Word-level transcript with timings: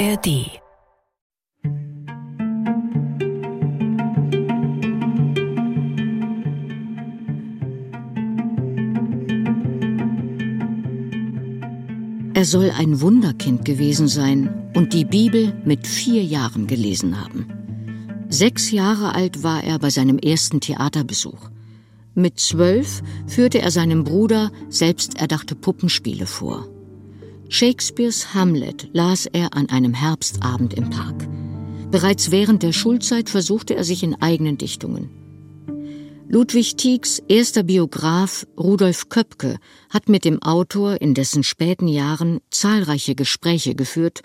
ARD 0.00 0.46
Er 12.32 12.44
soll 12.46 12.70
ein 12.70 13.02
Wunderkind 13.02 13.66
gewesen 13.66 14.08
sein 14.08 14.70
und 14.74 14.94
die 14.94 15.04
Bibel 15.04 15.52
mit 15.66 15.86
vier 15.86 16.24
Jahren 16.24 16.66
gelesen 16.66 17.20
haben. 17.20 17.52
Sechs 18.30 18.70
Jahre 18.70 19.14
alt 19.14 19.42
war 19.42 19.62
er 19.62 19.78
bei 19.78 19.90
seinem 19.90 20.16
ersten 20.16 20.60
Theaterbesuch. 20.60 21.50
Mit 22.14 22.40
zwölf 22.40 23.02
führte 23.26 23.60
er 23.60 23.70
seinem 23.70 24.04
Bruder 24.04 24.50
selbsterdachte 24.70 25.56
Puppenspiele 25.56 26.24
vor. 26.24 26.66
Shakespeares 27.52 28.32
Hamlet 28.32 28.88
las 28.92 29.26
er 29.26 29.54
an 29.54 29.68
einem 29.70 29.92
Herbstabend 29.92 30.72
im 30.72 30.88
Park. 30.88 31.26
Bereits 31.90 32.30
während 32.30 32.62
der 32.62 32.72
Schulzeit 32.72 33.28
versuchte 33.28 33.74
er 33.74 33.82
sich 33.82 34.04
in 34.04 34.14
eigenen 34.22 34.56
Dichtungen. 34.56 35.10
Ludwig 36.28 36.76
Tiegs 36.76 37.20
erster 37.26 37.64
Biograf 37.64 38.46
Rudolf 38.56 39.08
Köpke 39.08 39.58
hat 39.92 40.08
mit 40.08 40.24
dem 40.24 40.40
Autor 40.42 41.00
in 41.00 41.12
dessen 41.12 41.42
späten 41.42 41.88
Jahren 41.88 42.38
zahlreiche 42.50 43.16
Gespräche 43.16 43.74
geführt 43.74 44.20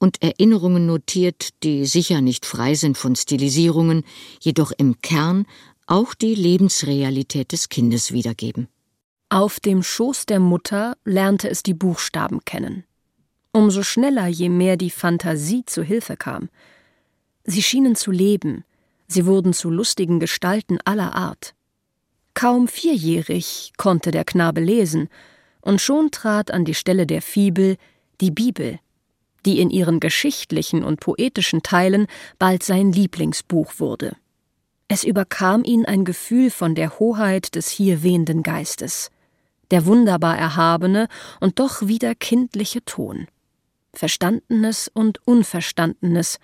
und 0.00 0.20
Erinnerungen 0.20 0.84
notiert, 0.84 1.50
die 1.62 1.86
sicher 1.86 2.20
nicht 2.22 2.44
frei 2.44 2.74
sind 2.74 2.98
von 2.98 3.14
Stilisierungen, 3.14 4.02
jedoch 4.40 4.72
im 4.76 5.00
Kern 5.00 5.46
auch 5.86 6.12
die 6.12 6.34
Lebensrealität 6.34 7.52
des 7.52 7.68
Kindes 7.68 8.10
wiedergeben. 8.10 8.66
Auf 9.34 9.58
dem 9.58 9.82
Schoß 9.82 10.26
der 10.26 10.38
Mutter 10.38 10.96
lernte 11.04 11.50
es 11.50 11.64
die 11.64 11.74
Buchstaben 11.74 12.44
kennen. 12.44 12.84
Umso 13.50 13.82
schneller, 13.82 14.28
je 14.28 14.48
mehr 14.48 14.76
die 14.76 14.90
Fantasie 14.90 15.64
zu 15.66 15.82
Hilfe 15.82 16.16
kam. 16.16 16.50
Sie 17.42 17.60
schienen 17.60 17.96
zu 17.96 18.12
leben, 18.12 18.62
Sie 19.08 19.26
wurden 19.26 19.52
zu 19.52 19.70
lustigen 19.70 20.20
Gestalten 20.20 20.78
aller 20.84 21.16
Art. 21.16 21.56
Kaum 22.34 22.68
vierjährig 22.68 23.72
konnte 23.76 24.12
der 24.12 24.24
Knabe 24.24 24.60
lesen, 24.60 25.08
und 25.62 25.80
schon 25.80 26.12
trat 26.12 26.52
an 26.52 26.64
die 26.64 26.74
Stelle 26.74 27.04
der 27.04 27.20
Fibel 27.20 27.76
die 28.20 28.30
Bibel, 28.30 28.78
die 29.44 29.58
in 29.58 29.70
ihren 29.70 29.98
geschichtlichen 29.98 30.84
und 30.84 31.00
poetischen 31.00 31.64
Teilen 31.64 32.06
bald 32.38 32.62
sein 32.62 32.92
Lieblingsbuch 32.92 33.80
wurde. 33.80 34.14
Es 34.86 35.02
überkam 35.02 35.64
ihn 35.64 35.84
ein 35.86 36.04
Gefühl 36.04 36.52
von 36.52 36.76
der 36.76 37.00
Hoheit 37.00 37.56
des 37.56 37.68
hier 37.68 38.04
wehenden 38.04 38.44
Geistes, 38.44 39.10
der 39.74 39.86
wunderbar 39.86 40.38
erhabene 40.38 41.08
und 41.40 41.58
doch 41.58 41.88
wieder 41.88 42.14
kindliche 42.14 42.84
Ton. 42.84 43.26
Verstandenes 43.92 44.86
und 44.86 45.18
Unverstandenes, 45.26 46.38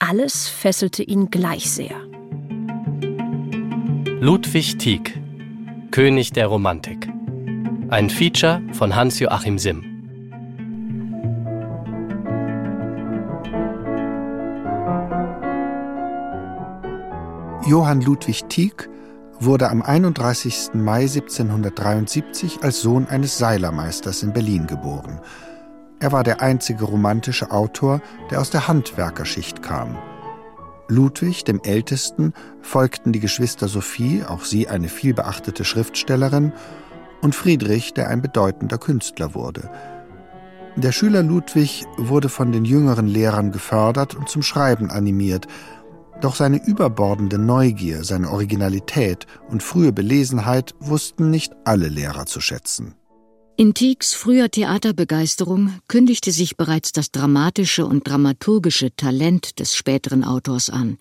alles 0.00 0.48
fesselte 0.48 1.04
ihn 1.04 1.30
gleich 1.30 1.70
sehr. 1.70 1.94
Ludwig 4.18 4.78
Tieck, 4.78 5.16
König 5.92 6.32
der 6.32 6.48
Romantik. 6.48 7.08
Ein 7.88 8.10
Feature 8.10 8.60
von 8.72 8.96
Hans-Joachim 8.96 9.60
Simm. 9.60 9.84
Johann 17.64 18.00
Ludwig 18.00 18.42
Tieck 18.48 18.88
wurde 19.40 19.70
am 19.70 19.82
31. 19.82 20.70
Mai 20.74 21.02
1773 21.02 22.62
als 22.62 22.80
Sohn 22.80 23.06
eines 23.06 23.38
Seilermeisters 23.38 24.22
in 24.22 24.32
Berlin 24.32 24.66
geboren 24.66 25.20
er 25.98 26.12
war 26.12 26.24
der 26.24 26.42
einzige 26.42 26.84
romantische 26.84 27.50
Autor, 27.50 28.02
der 28.30 28.40
aus 28.40 28.50
der 28.50 28.68
Handwerkerschicht 28.68 29.62
kam. 29.62 29.96
Ludwig, 30.88 31.44
dem 31.44 31.60
Ältesten, 31.64 32.34
folgten 32.60 33.12
die 33.12 33.20
Geschwister 33.20 33.66
Sophie, 33.66 34.22
auch 34.22 34.44
sie 34.44 34.68
eine 34.68 34.88
vielbeachtete 34.88 35.64
Schriftstellerin, 35.64 36.52
und 37.22 37.34
Friedrich, 37.34 37.94
der 37.94 38.08
ein 38.08 38.20
bedeutender 38.20 38.76
Künstler 38.76 39.34
wurde. 39.34 39.70
Der 40.76 40.92
Schüler 40.92 41.22
Ludwig 41.22 41.86
wurde 41.96 42.28
von 42.28 42.52
den 42.52 42.66
jüngeren 42.66 43.06
Lehrern 43.06 43.50
gefördert 43.50 44.14
und 44.14 44.28
zum 44.28 44.42
Schreiben 44.42 44.90
animiert, 44.90 45.46
doch 46.20 46.34
seine 46.34 46.64
überbordende 46.66 47.38
Neugier, 47.38 48.04
seine 48.04 48.30
Originalität 48.30 49.26
und 49.48 49.62
frühe 49.62 49.92
Belesenheit 49.92 50.74
wussten 50.80 51.30
nicht 51.30 51.52
alle 51.64 51.88
Lehrer 51.88 52.26
zu 52.26 52.40
schätzen. 52.40 52.94
In 53.58 53.72
Tiegs 53.72 54.12
früher 54.12 54.50
Theaterbegeisterung 54.50 55.80
kündigte 55.88 56.30
sich 56.30 56.58
bereits 56.58 56.92
das 56.92 57.10
dramatische 57.10 57.86
und 57.86 58.06
dramaturgische 58.06 58.94
Talent 58.94 59.58
des 59.58 59.74
späteren 59.74 60.24
Autors 60.24 60.68
an, 60.68 60.98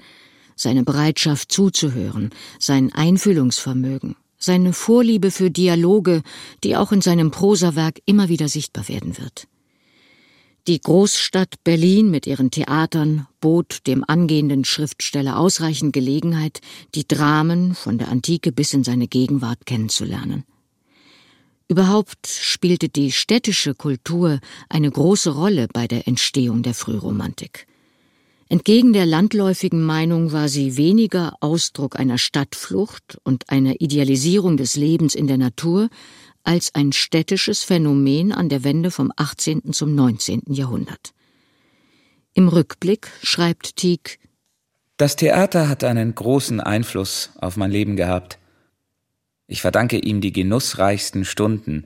seine 0.56 0.84
Bereitschaft 0.84 1.52
zuzuhören, 1.52 2.30
sein 2.58 2.94
Einfühlungsvermögen, 2.94 4.16
seine 4.38 4.72
Vorliebe 4.72 5.32
für 5.32 5.52
Dialoge, 5.52 6.22
die 6.64 6.78
auch 6.78 6.94
in 6.94 7.02
seinem 7.02 7.30
Prosawerk 7.30 8.00
immer 8.06 8.30
wieder 8.30 8.48
sichtbar 8.48 8.88
werden 8.88 9.18
wird. 9.18 9.48
Die 10.68 10.82
Großstadt 10.82 11.64
Berlin 11.64 12.10
mit 12.10 12.26
ihren 12.26 12.50
Theatern 12.50 13.28
bot 13.40 13.86
dem 13.86 14.04
angehenden 14.08 14.66
Schriftsteller 14.66 15.38
ausreichend 15.38 15.94
Gelegenheit, 15.94 16.60
die 16.96 17.08
Dramen 17.08 17.76
von 17.76 18.00
der 18.00 18.08
Antike 18.08 18.52
bis 18.52 18.74
in 18.74 18.84
seine 18.84 19.08
Gegenwart 19.08 19.68
kennenzulernen. 19.68 20.44
Überhaupt 21.68 22.26
spielte 22.26 22.90
die 22.90 23.12
städtische 23.12 23.76
Kultur 23.76 24.40
eine 24.68 24.90
große 24.90 25.36
Rolle 25.36 25.68
bei 25.72 25.88
der 25.88 26.08
Entstehung 26.08 26.64
der 26.64 26.74
Frühromantik. 26.74 27.68
Entgegen 28.50 28.94
der 28.94 29.06
landläufigen 29.06 29.84
Meinung 29.84 30.32
war 30.32 30.50
sie 30.50 30.78
weniger 30.78 31.36
Ausdruck 31.42 32.00
einer 32.00 32.18
Stadtflucht 32.18 33.20
und 33.24 33.50
einer 33.50 33.82
Idealisierung 33.82 34.58
des 34.58 34.76
Lebens 34.76 35.14
in 35.14 35.28
der 35.28 35.38
Natur 35.38 35.90
als 36.46 36.74
ein 36.76 36.92
städtisches 36.92 37.64
Phänomen 37.64 38.32
an 38.32 38.50
der 38.50 38.64
Wende 38.64 38.92
vom 38.92 39.12
18. 39.16 39.74
zum 39.74 39.96
19. 39.96 40.44
Jahrhundert. 40.48 41.14
Im 42.34 42.48
Rückblick 42.48 43.12
schreibt 43.24 43.76
Tieck 43.78 44.20
Das 44.98 45.16
Theater 45.16 45.70
hat 45.70 45.84
einen 45.84 46.16
großen 46.16 46.60
Einfluss 46.60 47.32
auf 47.40 47.58
mein 47.58 47.72
Leben 47.72 47.96
gehabt. 47.96 48.40
Ich 49.48 49.62
verdanke 49.62 49.98
ihm 49.98 50.22
die 50.22 50.32
genussreichsten 50.32 51.26
Stunden 51.26 51.86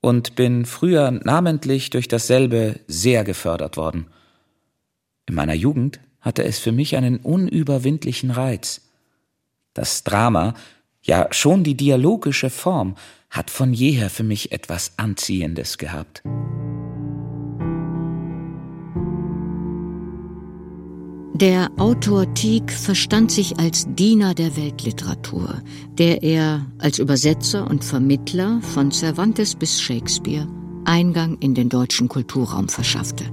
und 0.00 0.36
bin 0.36 0.64
früher 0.64 1.10
namentlich 1.10 1.90
durch 1.90 2.08
dasselbe 2.08 2.80
sehr 2.86 3.24
gefördert 3.24 3.76
worden. 3.76 4.06
In 5.28 5.34
meiner 5.34 5.54
Jugend 5.54 6.00
hatte 6.20 6.44
es 6.44 6.58
für 6.58 6.72
mich 6.72 6.96
einen 6.96 7.18
unüberwindlichen 7.18 8.30
Reiz. 8.30 8.82
Das 9.74 10.04
Drama, 10.04 10.54
ja 11.02 11.28
schon 11.30 11.64
die 11.64 11.76
dialogische 11.76 12.50
Form, 12.50 12.96
hat 13.30 13.50
von 13.50 13.72
jeher 13.72 14.10
für 14.10 14.24
mich 14.24 14.52
etwas 14.52 14.92
Anziehendes 14.96 15.78
gehabt. 15.78 16.22
Der 21.34 21.70
Autor 21.76 22.34
Tieck 22.34 22.72
verstand 22.72 23.30
sich 23.30 23.60
als 23.60 23.86
Diener 23.94 24.34
der 24.34 24.56
Weltliteratur, 24.56 25.62
der 25.96 26.24
er 26.24 26.66
als 26.78 26.98
Übersetzer 26.98 27.70
und 27.70 27.84
Vermittler 27.84 28.60
von 28.60 28.90
Cervantes 28.90 29.54
bis 29.54 29.80
Shakespeare 29.80 30.48
Eingang 30.84 31.36
in 31.38 31.54
den 31.54 31.68
deutschen 31.68 32.08
Kulturraum 32.08 32.68
verschaffte. 32.68 33.24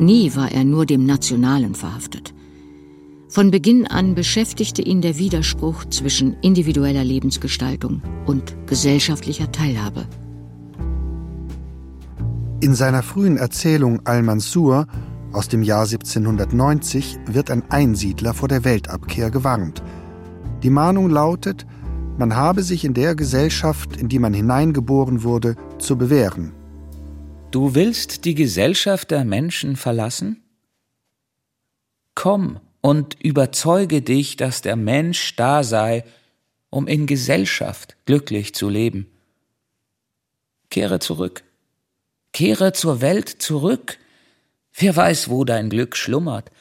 Nie 0.00 0.34
war 0.34 0.50
er 0.50 0.64
nur 0.64 0.86
dem 0.86 1.04
Nationalen 1.04 1.74
verhaftet. 1.74 2.34
Von 3.30 3.50
Beginn 3.50 3.86
an 3.86 4.14
beschäftigte 4.14 4.80
ihn 4.80 5.02
der 5.02 5.18
Widerspruch 5.18 5.84
zwischen 5.84 6.38
individueller 6.40 7.04
Lebensgestaltung 7.04 8.00
und 8.24 8.56
gesellschaftlicher 8.66 9.52
Teilhabe. 9.52 10.06
In 12.60 12.74
seiner 12.74 13.02
frühen 13.02 13.36
Erzählung 13.36 14.00
Al-Mansur 14.06 14.86
aus 15.32 15.48
dem 15.48 15.62
Jahr 15.62 15.82
1790 15.82 17.18
wird 17.26 17.50
ein 17.50 17.70
Einsiedler 17.70 18.32
vor 18.32 18.48
der 18.48 18.64
Weltabkehr 18.64 19.30
gewarnt. 19.30 19.82
Die 20.62 20.70
Mahnung 20.70 21.10
lautet, 21.10 21.66
man 22.16 22.34
habe 22.34 22.62
sich 22.62 22.82
in 22.82 22.94
der 22.94 23.14
Gesellschaft, 23.14 23.98
in 23.98 24.08
die 24.08 24.18
man 24.18 24.32
hineingeboren 24.32 25.22
wurde, 25.22 25.54
zu 25.78 25.98
bewähren. 25.98 26.54
Du 27.50 27.74
willst 27.74 28.24
die 28.24 28.34
Gesellschaft 28.34 29.10
der 29.10 29.26
Menschen 29.26 29.76
verlassen? 29.76 30.42
Komm 32.14 32.58
und 32.80 33.16
überzeuge 33.22 34.02
dich, 34.02 34.36
dass 34.36 34.62
der 34.62 34.76
Mensch 34.76 35.36
da 35.36 35.62
sei, 35.62 36.04
um 36.70 36.86
in 36.86 37.06
Gesellschaft 37.06 37.96
glücklich 38.06 38.54
zu 38.54 38.68
leben. 38.68 39.10
Kehre 40.70 40.98
zurück. 40.98 41.44
Kehre 42.32 42.72
zur 42.72 43.00
Welt 43.00 43.28
zurück, 43.28 43.98
Wer 44.80 44.94
weiß, 44.94 45.28
wo 45.28 45.44
dein 45.44 45.70
Glück 45.70 45.96
schlummert. 45.96 46.52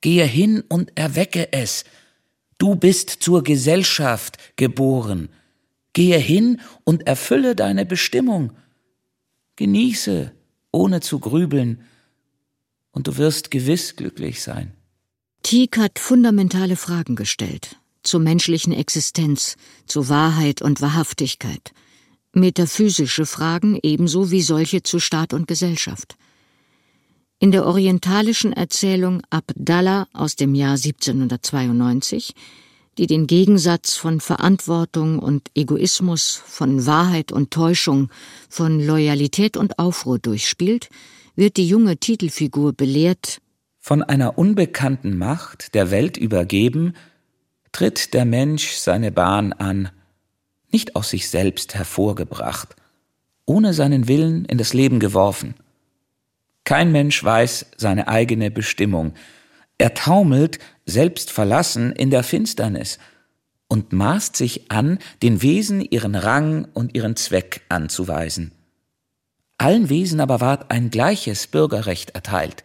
Gehe 0.00 0.24
hin 0.24 0.64
und 0.68 0.96
erwecke 0.96 1.52
es. 1.52 1.84
Du 2.56 2.76
bist 2.76 3.10
zur 3.10 3.44
Gesellschaft 3.44 4.38
geboren. 4.56 5.28
Gehe 5.92 6.16
hin 6.16 6.62
und 6.84 7.06
erfülle 7.06 7.54
deine 7.54 7.84
Bestimmung. 7.84 8.54
Genieße, 9.56 10.32
ohne 10.72 11.00
zu 11.00 11.18
grübeln. 11.20 11.84
und 12.94 13.06
du 13.06 13.16
wirst 13.16 13.50
gewiss 13.50 13.96
glücklich 13.96 14.42
sein. 14.42 14.72
Tieck 15.42 15.76
hat 15.76 15.98
fundamentale 15.98 16.76
Fragen 16.76 17.16
gestellt 17.16 17.76
zur 18.02 18.20
menschlichen 18.20 18.72
Existenz, 18.72 19.56
zu 19.86 20.08
Wahrheit 20.08 20.62
und 20.62 20.80
Wahrhaftigkeit, 20.80 21.72
metaphysische 22.32 23.26
Fragen 23.26 23.78
ebenso 23.82 24.30
wie 24.30 24.42
solche 24.42 24.82
zu 24.82 24.98
Staat 24.98 25.32
und 25.32 25.46
Gesellschaft. 25.46 26.16
In 27.38 27.50
der 27.50 27.66
orientalischen 27.66 28.52
Erzählung 28.52 29.22
Abdallah 29.30 30.06
aus 30.12 30.36
dem 30.36 30.54
Jahr 30.54 30.76
1792, 30.76 32.34
die 32.98 33.06
den 33.06 33.26
Gegensatz 33.26 33.94
von 33.94 34.20
Verantwortung 34.20 35.18
und 35.18 35.48
Egoismus, 35.54 36.40
von 36.44 36.86
Wahrheit 36.86 37.32
und 37.32 37.50
Täuschung, 37.50 38.10
von 38.48 38.80
Loyalität 38.80 39.56
und 39.56 39.78
Aufruhr 39.78 40.18
durchspielt, 40.18 40.88
wird 41.34 41.56
die 41.56 41.66
junge 41.66 41.96
Titelfigur 41.96 42.74
belehrt, 42.74 43.41
von 43.82 44.04
einer 44.04 44.38
unbekannten 44.38 45.18
Macht 45.18 45.74
der 45.74 45.90
Welt 45.90 46.16
übergeben, 46.16 46.94
tritt 47.72 48.14
der 48.14 48.24
Mensch 48.24 48.74
seine 48.74 49.10
Bahn 49.10 49.52
an, 49.52 49.90
nicht 50.70 50.94
aus 50.94 51.10
sich 51.10 51.28
selbst 51.28 51.74
hervorgebracht, 51.74 52.76
ohne 53.44 53.74
seinen 53.74 54.06
Willen 54.06 54.44
in 54.44 54.56
das 54.56 54.72
Leben 54.72 55.00
geworfen. 55.00 55.56
Kein 56.62 56.92
Mensch 56.92 57.22
weiß 57.24 57.66
seine 57.76 58.06
eigene 58.06 58.52
Bestimmung. 58.52 59.14
Er 59.78 59.94
taumelt, 59.94 60.60
selbst 60.86 61.32
verlassen, 61.32 61.90
in 61.90 62.10
der 62.10 62.22
Finsternis 62.22 63.00
und 63.66 63.92
maßt 63.92 64.36
sich 64.36 64.70
an, 64.70 65.00
den 65.24 65.42
Wesen 65.42 65.80
ihren 65.80 66.14
Rang 66.14 66.68
und 66.72 66.94
ihren 66.94 67.16
Zweck 67.16 67.62
anzuweisen. 67.68 68.52
Allen 69.58 69.88
Wesen 69.88 70.20
aber 70.20 70.40
ward 70.40 70.70
ein 70.70 70.90
gleiches 70.90 71.48
Bürgerrecht 71.48 72.10
erteilt. 72.10 72.62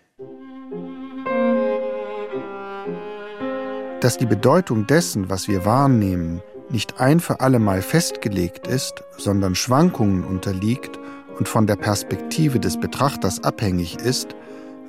Dass 4.00 4.18
die 4.18 4.28
Bedeutung 4.28 4.86
dessen, 4.86 5.30
was 5.30 5.48
wir 5.48 5.66
wahrnehmen, 5.66 6.44
nicht 6.70 7.00
ein 7.00 7.20
für 7.20 7.40
allemal 7.40 7.82
festgelegt 7.82 8.68
ist, 8.68 9.04
sondern 9.18 9.56
Schwankungen 9.56 10.24
unterliegt 10.24 11.00
und 11.40 11.48
von 11.48 11.66
der 11.66 11.78
Perspektive 11.78 12.60
des 12.60 12.80
Betrachters 12.80 13.44
abhängig 13.44 13.98
ist, 13.98 14.36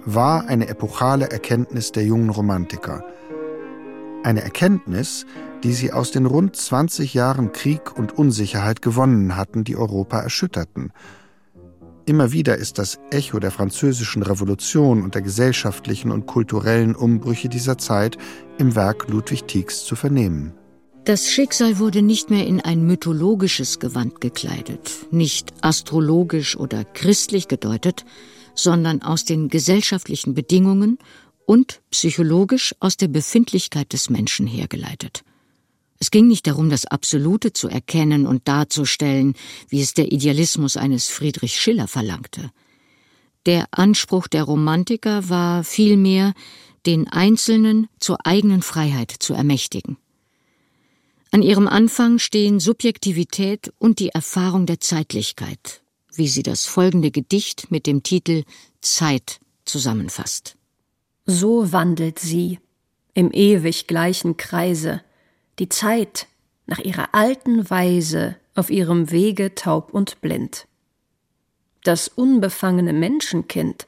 war 0.04 0.46
eine 0.46 0.68
epochale 0.68 1.30
Erkenntnis 1.30 1.90
der 1.92 2.04
jungen 2.04 2.28
Romantiker. 2.28 3.02
Eine 4.24 4.42
Erkenntnis, 4.42 5.24
die 5.62 5.72
sie 5.72 5.90
aus 5.92 6.10
den 6.10 6.26
rund 6.26 6.54
20 6.54 7.14
Jahren 7.14 7.52
Krieg 7.52 7.96
und 7.96 8.12
Unsicherheit 8.18 8.82
gewonnen 8.82 9.36
hatten, 9.36 9.64
die 9.64 9.76
Europa 9.76 10.20
erschütterten. 10.20 10.92
Immer 12.08 12.32
wieder 12.32 12.56
ist 12.56 12.78
das 12.78 12.98
Echo 13.10 13.38
der 13.38 13.50
französischen 13.50 14.22
Revolution 14.22 15.02
und 15.02 15.14
der 15.14 15.20
gesellschaftlichen 15.20 16.10
und 16.10 16.24
kulturellen 16.24 16.96
Umbrüche 16.96 17.50
dieser 17.50 17.76
Zeit 17.76 18.16
im 18.56 18.74
Werk 18.74 19.08
Ludwig 19.10 19.44
Tiegs 19.44 19.84
zu 19.84 19.94
vernehmen. 19.94 20.54
Das 21.04 21.30
Schicksal 21.30 21.78
wurde 21.78 22.00
nicht 22.00 22.30
mehr 22.30 22.46
in 22.46 22.62
ein 22.62 22.86
mythologisches 22.86 23.78
Gewand 23.78 24.22
gekleidet, 24.22 24.90
nicht 25.10 25.52
astrologisch 25.60 26.56
oder 26.56 26.82
christlich 26.82 27.46
gedeutet, 27.46 28.06
sondern 28.54 29.02
aus 29.02 29.26
den 29.26 29.50
gesellschaftlichen 29.50 30.32
Bedingungen 30.32 30.96
und 31.44 31.82
psychologisch 31.90 32.74
aus 32.80 32.96
der 32.96 33.08
Befindlichkeit 33.08 33.92
des 33.92 34.08
Menschen 34.08 34.46
hergeleitet. 34.46 35.24
Es 36.00 36.10
ging 36.10 36.28
nicht 36.28 36.46
darum, 36.46 36.70
das 36.70 36.84
Absolute 36.84 37.52
zu 37.52 37.68
erkennen 37.68 38.26
und 38.26 38.46
darzustellen, 38.46 39.34
wie 39.68 39.80
es 39.80 39.94
der 39.94 40.12
Idealismus 40.12 40.76
eines 40.76 41.08
Friedrich 41.08 41.60
Schiller 41.60 41.88
verlangte. 41.88 42.50
Der 43.46 43.66
Anspruch 43.70 44.28
der 44.28 44.44
Romantiker 44.44 45.28
war 45.28 45.64
vielmehr, 45.64 46.34
den 46.86 47.08
Einzelnen 47.08 47.88
zur 47.98 48.24
eigenen 48.24 48.62
Freiheit 48.62 49.10
zu 49.10 49.34
ermächtigen. 49.34 49.96
An 51.30 51.42
ihrem 51.42 51.68
Anfang 51.68 52.18
stehen 52.18 52.60
Subjektivität 52.60 53.72
und 53.78 53.98
die 53.98 54.08
Erfahrung 54.10 54.64
der 54.66 54.80
Zeitlichkeit, 54.80 55.82
wie 56.14 56.28
sie 56.28 56.42
das 56.42 56.64
folgende 56.64 57.10
Gedicht 57.10 57.70
mit 57.70 57.86
dem 57.86 58.02
Titel 58.02 58.44
Zeit 58.80 59.40
zusammenfasst. 59.64 60.56
So 61.26 61.72
wandelt 61.72 62.18
sie 62.18 62.58
im 63.12 63.30
ewig 63.32 63.86
gleichen 63.86 64.36
Kreise, 64.38 65.02
die 65.58 65.68
Zeit 65.68 66.26
nach 66.66 66.78
ihrer 66.78 67.14
alten 67.14 67.68
Weise 67.70 68.36
auf 68.54 68.70
ihrem 68.70 69.10
Wege 69.10 69.54
taub 69.54 69.92
und 69.92 70.20
blind. 70.20 70.66
Das 71.84 72.08
unbefangene 72.08 72.92
Menschenkind 72.92 73.86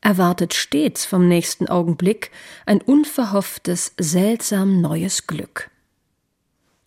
erwartet 0.00 0.54
stets 0.54 1.04
vom 1.04 1.28
nächsten 1.28 1.68
Augenblick 1.68 2.30
ein 2.66 2.80
unverhofftes, 2.80 3.94
seltsam 3.98 4.80
neues 4.80 5.26
Glück. 5.26 5.70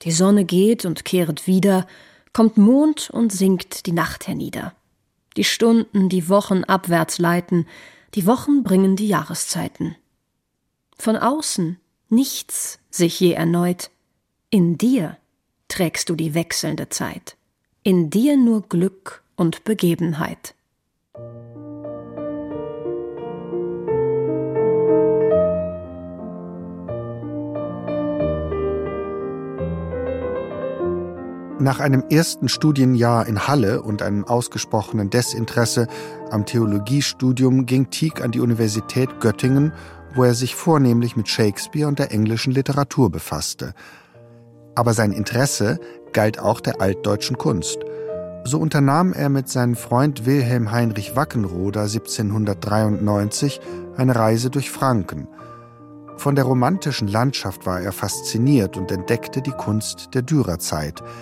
Die 0.04 0.12
Sonne 0.12 0.46
geht 0.46 0.86
und 0.86 1.06
kehret 1.06 1.48
wieder, 1.48 1.88
kommt 2.34 2.58
Mond 2.58 3.10
und 3.10 3.32
sinkt 3.32 3.86
die 3.86 3.92
Nacht 3.92 4.28
hernieder. 4.28 4.74
Die 5.38 5.44
Stunden, 5.44 6.10
die 6.10 6.30
Wochen 6.30 6.64
abwärts 6.64 7.20
leiten, 7.20 7.68
die 8.16 8.26
Wochen 8.26 8.64
bringen 8.64 8.96
die 8.96 9.08
Jahreszeiten. 9.08 9.96
Von 10.98 11.16
außen 11.16 11.80
nichts 12.10 12.80
sich 12.90 13.20
je 13.20 13.32
erneut, 13.32 13.90
in 14.52 14.78
dir 14.78 15.18
trägst 15.70 16.10
du 16.10 16.16
die 16.16 16.34
wechselnde 16.34 16.90
Zeit, 16.90 17.38
in 17.84 18.10
dir 18.10 18.36
nur 18.36 18.64
Glück 18.64 19.24
und 19.38 19.64
Begebenheit. 19.64 20.56
Nach 31.60 31.80
einem 31.80 32.04
ersten 32.10 32.50
Studienjahr 32.50 33.28
in 33.28 33.48
Halle 33.48 33.84
und 33.84 34.02
einem 34.02 34.26
ausgesprochenen 34.26 35.10
Desinteresse 35.10 35.88
am 36.30 36.46
Theologiestudium 36.46 37.68
ging 37.68 37.90
Tieck 37.90 38.22
an 38.22 38.32
die 38.32 38.42
Universität 38.42 39.22
Göttingen, 39.22 39.72
wo 40.14 40.24
er 40.24 40.34
sich 40.34 40.56
vornehmlich 40.56 41.16
mit 41.16 41.30
Shakespeare 41.30 41.88
und 41.88 42.00
der 42.00 42.12
englischen 42.12 42.52
Literatur 42.52 43.10
befasste. 43.10 43.74
Aber 44.76 44.94
sein 44.94 45.12
Interesse 45.12 45.80
galt 46.14 46.40
auch 46.40 46.62
der 46.62 46.82
altdeutschen 46.82 47.38
Kunst. 47.38 47.80
So 48.44 48.60
unternahm 48.60 49.14
er 49.14 49.30
mit 49.30 49.50
seinem 49.50 49.76
Freund 49.76 50.26
Wilhelm 50.26 50.72
Heinrich 50.72 51.16
Wackenroder 51.16 51.82
1793 51.82 53.62
eine 53.98 54.16
Reise 54.16 54.50
durch 54.50 54.72
Franken. 54.72 55.28
Von 56.18 56.36
der 56.36 56.46
romantischen 56.46 57.08
Landschaft 57.08 57.66
war 57.66 57.82
er 57.82 57.92
fasziniert 57.92 58.78
und 58.78 58.92
entdeckte 58.92 59.42
die 59.42 59.52
Kunst 59.52 60.10
der 60.14 60.22
Dürerzeit– 60.22 61.02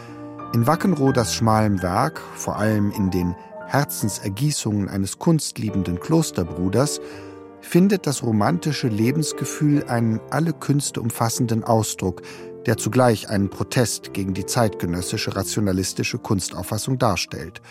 in 0.52 0.66
Wackenroders 0.66 1.36
schmalem 1.36 1.84
Werk, 1.84 2.20
vor 2.36 2.58
allem 2.58 2.92
in 2.92 3.12
den 3.12 3.36
Herzensergießungen 3.68 4.90
eines 4.90 5.20
kunstliebenden 5.20 6.00
Klosterbruders, 6.00 7.00
findet 7.62 8.08
das 8.08 8.24
romantische 8.24 8.88
Lebensgefühl 8.88 9.84
einen 9.84 10.20
alle 10.32 10.54
Künste 10.54 11.02
umfassenden 11.02 11.64
Ausdruck, 11.64 12.24
der 12.66 12.78
zugleich 12.78 13.30
einen 13.30 13.50
Protest 13.50 14.14
gegen 14.14 14.34
die 14.34 14.46
zeitgenössische 14.46 15.36
rationalistische 15.36 16.18
Kunstauffassung 16.18 16.98
darstellt. 16.98 17.62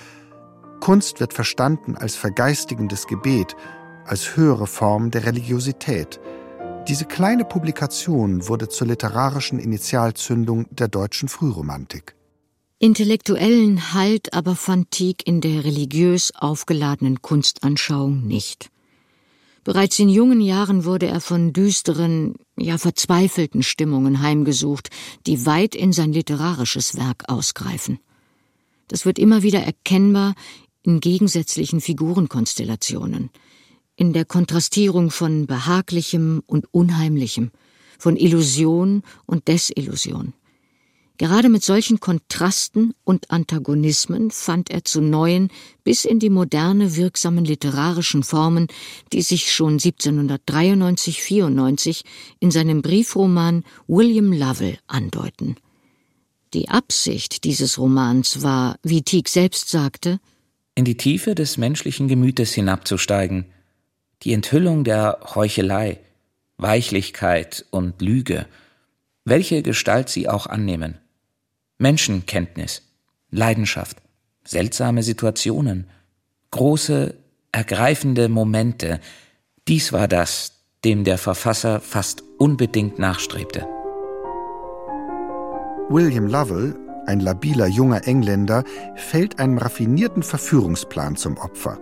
Kunst 0.81 1.21
wird 1.21 1.35
verstanden 1.35 1.97
als 1.97 2.17
vergeistigendes 2.17 3.07
Gebet, 3.07 3.57
als 4.07 4.37
höhere 4.37 4.67
Form 4.67 5.11
der 5.11 5.27
Religiosität. 5.27 6.21
Diese 6.89 7.05
kleine 7.05 7.45
Publikation 7.45 8.49
wurde 8.49 8.69
zur 8.69 8.87
literarischen 8.87 9.59
Initialzündung 9.59 10.67
der 10.71 10.89
deutschen 10.89 11.29
Frühromantik. 11.29 12.15
Intellektuellen 12.79 13.93
Halt 13.93 14.33
aber 14.33 14.55
fand 14.55 14.93
Tieck 14.93 15.27
in 15.27 15.41
der 15.41 15.65
religiös 15.65 16.33
aufgeladenen 16.35 17.21
Kunstanschauung 17.21 18.27
nicht. 18.27 18.71
Bereits 19.65 19.99
in 19.99 20.09
jungen 20.09 20.41
Jahren 20.41 20.85
wurde 20.85 21.09
er 21.09 21.21
von 21.21 21.53
düsteren, 21.53 22.37
ja 22.61 22.79
verzweifelten 22.79 23.63
Stimmungen 23.63 24.21
heimgesucht, 24.21 24.91
die 25.27 25.47
weit 25.47 25.75
in 25.75 25.93
sein 25.93 26.13
literarisches 26.13 26.97
Werk 26.97 27.25
ausgreifen. 27.29 27.99
Das 28.89 29.05
wird 29.05 29.19
immer 29.19 29.43
wieder 29.43 29.61
erkennbar 29.61 30.35
in 30.83 31.01
gegensätzlichen 31.01 31.81
Figurenkonstellationen, 31.81 33.31
in 33.97 34.13
der 34.13 34.25
Kontrastierung 34.25 35.11
von 35.11 35.47
Behaglichem 35.47 36.43
und 36.47 36.73
Unheimlichem, 36.73 37.51
von 37.99 38.17
Illusion 38.17 39.03
und 39.27 39.49
Desillusion. 39.49 40.33
Gerade 41.19 41.49
mit 41.49 41.65
solchen 41.65 41.99
Kontrasten 41.99 42.95
und 43.03 43.33
Antagonismen 43.33 44.31
fand 44.31 44.71
er 44.71 44.85
zu 44.85 45.01
neuen, 45.01 45.51
bis 45.83 46.05
in 46.05 46.21
die 46.21 46.31
moderne 46.31 46.95
wirksamen 46.95 47.45
literarischen 47.45 48.23
Formen, 48.23 48.69
die 49.13 49.23
sich 49.23 49.53
schon 49.53 49.81
1793-94 49.81 52.05
in 52.39 52.53
seinem 52.53 52.83
Briefroman 52.83 53.65
William 53.89 54.33
Lovell 54.33 54.79
andeuten. 54.87 55.57
Die 56.55 56.69
Absicht 56.69 57.43
dieses 57.43 57.79
Romans 57.79 58.45
war, 58.45 58.77
wie 58.85 59.03
Tieck 59.03 59.29
selbst 59.29 59.71
sagte, 59.71 60.21
in 60.77 60.85
die 60.85 60.97
Tiefe 60.97 61.35
des 61.35 61.57
menschlichen 61.57 62.07
Gemütes 62.07 62.53
hinabzusteigen, 62.53 63.47
die 64.23 64.33
Enthüllung 64.33 64.85
der 64.85 65.19
Heuchelei, 65.35 65.99
Weichlichkeit 66.59 67.67
und 67.71 68.01
Lüge, 68.01 68.47
welche 69.25 69.63
Gestalt 69.63 70.09
sie 70.09 70.29
auch 70.29 70.47
annehmen. 70.47 71.01
Menschenkenntnis, 71.79 72.83
Leidenschaft, 73.31 73.99
seltsame 74.45 75.05
Situationen, 75.05 75.89
große, 76.51 77.15
ergreifende 77.53 78.29
Momente, 78.29 79.01
dies 79.69 79.93
war 79.93 80.09
das, 80.09 80.53
dem 80.85 81.05
der 81.05 81.19
Verfasser 81.19 81.81
fast 81.81 82.25
unbedingt 82.39 82.99
nachstrebte. 82.99 83.65
William 85.89 86.27
Lovell, 86.27 86.75
ein 87.07 87.21
labiler 87.21 87.69
junger 87.69 88.09
Engländer, 88.09 88.65
fällt 88.97 89.39
einem 89.39 89.59
raffinierten 89.59 90.25
Verführungsplan 90.25 91.15
zum 91.15 91.37
Opfer. 91.39 91.79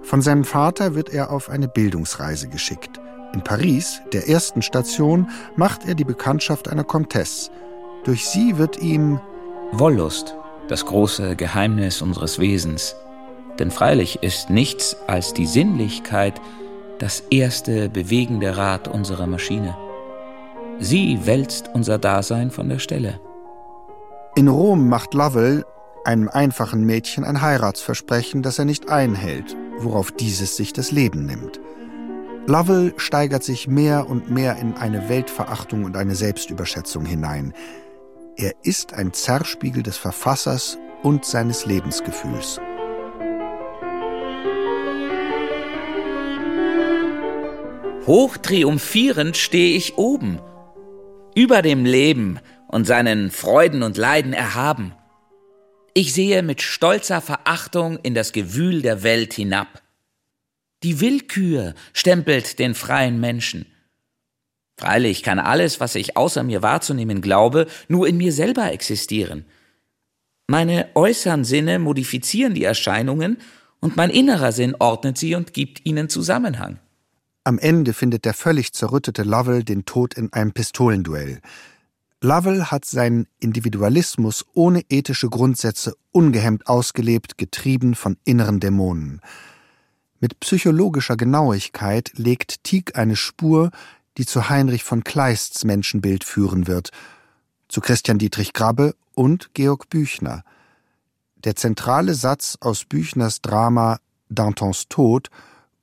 Von 0.00 0.22
seinem 0.22 0.44
Vater 0.44 0.94
wird 0.94 1.10
er 1.10 1.30
auf 1.30 1.50
eine 1.50 1.68
Bildungsreise 1.68 2.48
geschickt. 2.48 3.00
In 3.34 3.44
Paris, 3.44 4.00
der 4.14 4.28
ersten 4.28 4.62
Station, 4.62 5.28
macht 5.56 5.86
er 5.86 5.94
die 5.94 6.04
Bekanntschaft 6.04 6.68
einer 6.68 6.84
Comtesse. 6.84 7.50
Durch 8.06 8.24
sie 8.24 8.56
wird 8.56 8.78
ihm 8.78 9.18
Wollust, 9.72 10.36
das 10.68 10.86
große 10.86 11.34
Geheimnis 11.34 12.02
unseres 12.02 12.38
Wesens. 12.38 12.94
Denn 13.58 13.72
freilich 13.72 14.22
ist 14.22 14.48
nichts 14.48 14.96
als 15.08 15.34
die 15.34 15.44
Sinnlichkeit 15.44 16.40
das 17.00 17.24
erste 17.30 17.88
bewegende 17.88 18.56
Rad 18.56 18.86
unserer 18.86 19.26
Maschine. 19.26 19.76
Sie 20.78 21.26
wälzt 21.26 21.70
unser 21.74 21.98
Dasein 21.98 22.52
von 22.52 22.68
der 22.68 22.78
Stelle. 22.78 23.18
In 24.36 24.46
Rom 24.46 24.88
macht 24.88 25.12
Lovell 25.12 25.64
einem 26.04 26.28
einfachen 26.28 26.84
Mädchen 26.84 27.24
ein 27.24 27.42
Heiratsversprechen, 27.42 28.40
das 28.40 28.60
er 28.60 28.66
nicht 28.66 28.88
einhält, 28.88 29.56
worauf 29.78 30.12
dieses 30.12 30.54
sich 30.54 30.72
das 30.72 30.92
Leben 30.92 31.26
nimmt. 31.26 31.58
Lovell 32.46 32.94
steigert 32.98 33.42
sich 33.42 33.66
mehr 33.66 34.08
und 34.08 34.30
mehr 34.30 34.58
in 34.58 34.74
eine 34.74 35.08
Weltverachtung 35.08 35.82
und 35.82 35.96
eine 35.96 36.14
Selbstüberschätzung 36.14 37.04
hinein. 37.04 37.52
Er 38.38 38.52
ist 38.64 38.92
ein 38.92 39.14
Zerrspiegel 39.14 39.82
des 39.82 39.96
Verfassers 39.96 40.76
und 41.02 41.24
seines 41.24 41.64
Lebensgefühls. 41.64 42.60
Hochtriumphierend 48.06 49.38
stehe 49.38 49.74
ich 49.74 49.96
oben, 49.96 50.38
über 51.34 51.62
dem 51.62 51.86
Leben 51.86 52.38
und 52.68 52.86
seinen 52.86 53.30
Freuden 53.30 53.82
und 53.82 53.96
Leiden 53.96 54.34
erhaben. 54.34 54.94
Ich 55.94 56.12
sehe 56.12 56.42
mit 56.42 56.60
stolzer 56.60 57.22
Verachtung 57.22 57.98
in 58.02 58.14
das 58.14 58.32
Gewühl 58.32 58.82
der 58.82 59.02
Welt 59.02 59.32
hinab. 59.32 59.82
Die 60.82 61.00
Willkür 61.00 61.72
stempelt 61.94 62.58
den 62.58 62.74
freien 62.74 63.18
Menschen. 63.18 63.64
Freilich 64.78 65.22
kann 65.22 65.38
alles, 65.38 65.80
was 65.80 65.94
ich 65.94 66.16
außer 66.16 66.42
mir 66.42 66.62
wahrzunehmen 66.62 67.22
glaube, 67.22 67.66
nur 67.88 68.06
in 68.06 68.16
mir 68.18 68.32
selber 68.32 68.72
existieren. 68.72 69.46
Meine 70.48 70.88
äußeren 70.94 71.44
Sinne 71.44 71.78
modifizieren 71.78 72.54
die 72.54 72.64
Erscheinungen 72.64 73.38
und 73.80 73.96
mein 73.96 74.10
innerer 74.10 74.52
Sinn 74.52 74.76
ordnet 74.78 75.18
sie 75.18 75.34
und 75.34 75.54
gibt 75.54 75.84
ihnen 75.86 76.08
Zusammenhang. 76.08 76.78
Am 77.44 77.58
Ende 77.58 77.92
findet 77.92 78.24
der 78.24 78.34
völlig 78.34 78.72
zerrüttete 78.72 79.22
Lovell 79.22 79.64
den 79.64 79.84
Tod 79.84 80.14
in 80.14 80.32
einem 80.32 80.52
Pistolenduell. 80.52 81.40
Lovell 82.20 82.64
hat 82.64 82.84
seinen 82.84 83.28
Individualismus 83.38 84.44
ohne 84.54 84.82
ethische 84.88 85.28
Grundsätze 85.28 85.94
ungehemmt 86.12 86.66
ausgelebt, 86.66 87.38
getrieben 87.38 87.94
von 87.94 88.16
inneren 88.24 88.58
Dämonen. 88.58 89.20
Mit 90.18 90.40
psychologischer 90.40 91.16
Genauigkeit 91.16 92.12
legt 92.16 92.64
Tieck 92.64 92.96
eine 92.96 93.16
Spur, 93.16 93.70
die 94.18 94.26
zu 94.26 94.48
Heinrich 94.48 94.84
von 94.84 95.04
Kleists 95.04 95.64
Menschenbild 95.64 96.24
führen 96.24 96.66
wird, 96.66 96.90
zu 97.68 97.80
Christian 97.80 98.18
Dietrich 98.18 98.52
Grabbe 98.52 98.94
und 99.14 99.54
Georg 99.54 99.88
Büchner. 99.88 100.44
Der 101.44 101.56
zentrale 101.56 102.14
Satz 102.14 102.56
aus 102.60 102.84
Büchners 102.84 103.40
Drama 103.40 103.98
Dantons 104.28 104.88
Tod 104.88 105.30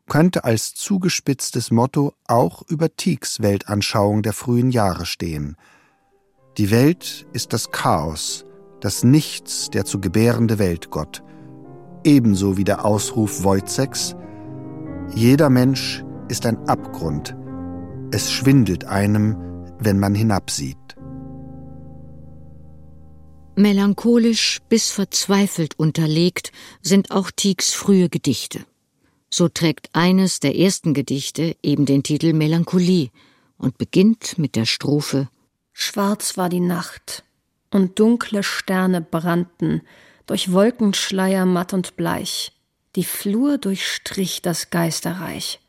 könnte 0.08 0.44
als 0.44 0.74
zugespitztes 0.74 1.72
Motto 1.72 2.13
auch 2.28 2.62
über 2.68 2.96
Tiecks 2.96 3.42
Weltanschauung 3.42 4.22
der 4.22 4.34
frühen 4.34 4.72
Jahre 4.72 5.06
stehen. 5.06 5.56
Die 6.58 6.72
Welt 6.72 7.25
ist 7.34 7.54
das 7.54 7.72
Chaos, 7.72 8.46
das 8.82 9.04
Nichts 9.04 9.70
der 9.70 9.86
zu 9.86 10.00
gebärende 10.02 10.60
Weltgott. 10.60 11.24
Ebenso 12.04 12.58
wie 12.58 12.66
der 12.66 12.86
Ausruf 12.86 13.44
Wojceks, 13.44 14.16
jeder 15.16 15.50
Mensch 15.50 16.04
ist 16.28 16.46
ein 16.46 16.58
Abgrund. 16.68 17.36
Es 18.13 18.32
schwindelt 18.32 18.86
einem, 18.86 19.74
wenn 19.79 19.98
man 19.98 20.13
hinabsieht. 20.13 20.77
Melancholisch 23.55 24.60
bis 24.70 24.91
verzweifelt 24.91 25.79
unterlegt 25.79 26.51
sind 26.84 27.10
auch 27.10 27.32
Tiecks 27.32 27.74
frühe 27.74 28.10
Gedichte. 28.10 28.67
So 29.32 29.50
trägt 29.50 29.89
eines 29.93 30.39
der 30.39 30.55
ersten 30.55 30.93
Gedichte 30.93 31.55
eben 31.63 31.88
den 31.88 32.03
Titel 32.03 32.34
Melancholie 32.34 33.10
und 33.58 33.79
beginnt 33.79 34.38
mit 34.38 34.55
der 34.55 34.65
Strophe 34.65 35.27
Schwarz 35.72 36.38
war 36.38 36.50
die 36.50 36.60
Nacht, 36.60 37.24
und 37.72 37.98
dunkle 37.98 38.43
Sterne 38.43 39.01
brannten, 39.01 39.82
durch 40.27 40.51
Wolkenschleier 40.51 41.48
matt 41.48 41.74
und 41.74 41.96
bleich, 41.96 42.51
die 42.96 43.05
Flur 43.05 43.58
durchstrich 43.58 44.43
das 44.43 44.70
Geisterreich, 44.70 45.60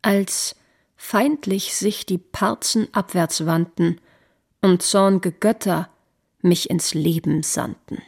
als 0.00 0.56
feindlich 1.04 1.74
sich 1.74 2.06
die 2.06 2.16
Parzen 2.16 2.86
abwärts 2.92 3.44
wandten 3.44 4.00
und 4.60 4.82
zornge 4.82 5.32
Götter 5.32 5.90
mich 6.42 6.70
ins 6.70 6.94
Leben 6.94 7.42
sandten. 7.42 7.98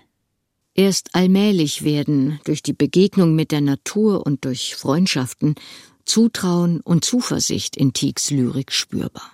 Erst 0.74 1.14
allmählich 1.14 1.82
werden 1.82 2.40
durch 2.44 2.62
die 2.62 2.72
Begegnung 2.72 3.34
mit 3.34 3.50
der 3.50 3.60
Natur 3.62 4.24
und 4.24 4.44
durch 4.44 4.76
Freundschaften 4.76 5.56
Zutrauen 6.04 6.80
und 6.80 7.04
Zuversicht 7.04 7.76
in 7.76 7.92
Tiecks 7.92 8.30
Lyrik 8.30 8.70
spürbar. 8.70 9.32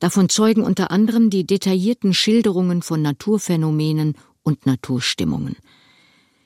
Davon 0.00 0.30
zeugen 0.30 0.62
unter 0.62 0.90
anderem 0.90 1.28
die 1.28 1.46
detaillierten 1.46 2.14
Schilderungen 2.14 2.80
von 2.80 3.02
Naturphänomenen 3.02 4.16
und 4.42 4.64
Naturstimmungen. 4.64 5.56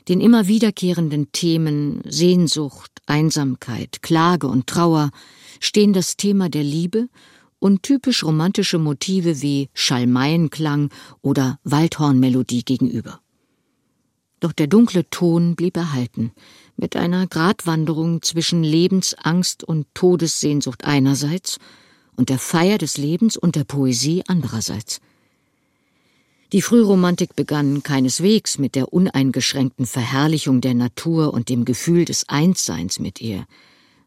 Den 0.09 0.21
immer 0.21 0.49
wiederkehrenden 0.49 1.31
Themen 1.31 2.03
Sehnsucht, 2.05 2.91
Einsamkeit, 3.07 4.03
Klage 4.03 4.49
und 4.49 4.67
Trauer 4.67 5.13
stehen 5.63 5.93
das 5.93 6.17
Thema 6.17 6.49
der 6.49 6.65
Liebe 6.65 7.09
und 7.59 7.85
typisch 7.85 8.25
romantische 8.25 8.79
Motive 8.79 9.41
wie 9.41 9.69
Schalmeienklang 9.73 10.91
oder 11.23 11.61
Waldhornmelodie 11.63 12.65
gegenüber. 12.65 13.21
Doch 14.41 14.53
der 14.53 14.67
dunkle 14.67 15.09
Ton 15.09 15.55
blieb 15.55 15.77
erhalten, 15.77 16.33
mit 16.77 16.97
einer 16.97 17.29
Gratwanderung 17.29 18.23
zwischen 18.23 18.65
Lebensangst 18.65 19.63
und 19.63 19.87
Todessehnsucht 19.95 20.85
einerseits 20.85 21.59
und 22.17 22.29
der 22.29 22.41
Feier 22.41 22.79
des 22.79 22.99
Lebens 22.99 23.37
und 23.37 23.55
der 23.55 23.65
Poesie 23.65 24.25
andererseits. 24.27 25.01
Die 26.53 26.61
Frühromantik 26.61 27.37
begann 27.37 27.85
keineswegs 27.85 28.59
mit 28.59 28.75
der 28.75 28.93
uneingeschränkten 28.93 29.87
Verherrlichung 29.87 30.61
der 30.61 30.75
Natur 30.75 31.33
und 31.33 31.49
dem 31.49 31.65
Gefühl 31.65 32.05
des 32.05 32.29
Einsseins 32.29 32.99
mit 32.99 33.21
ihr, 33.21 33.47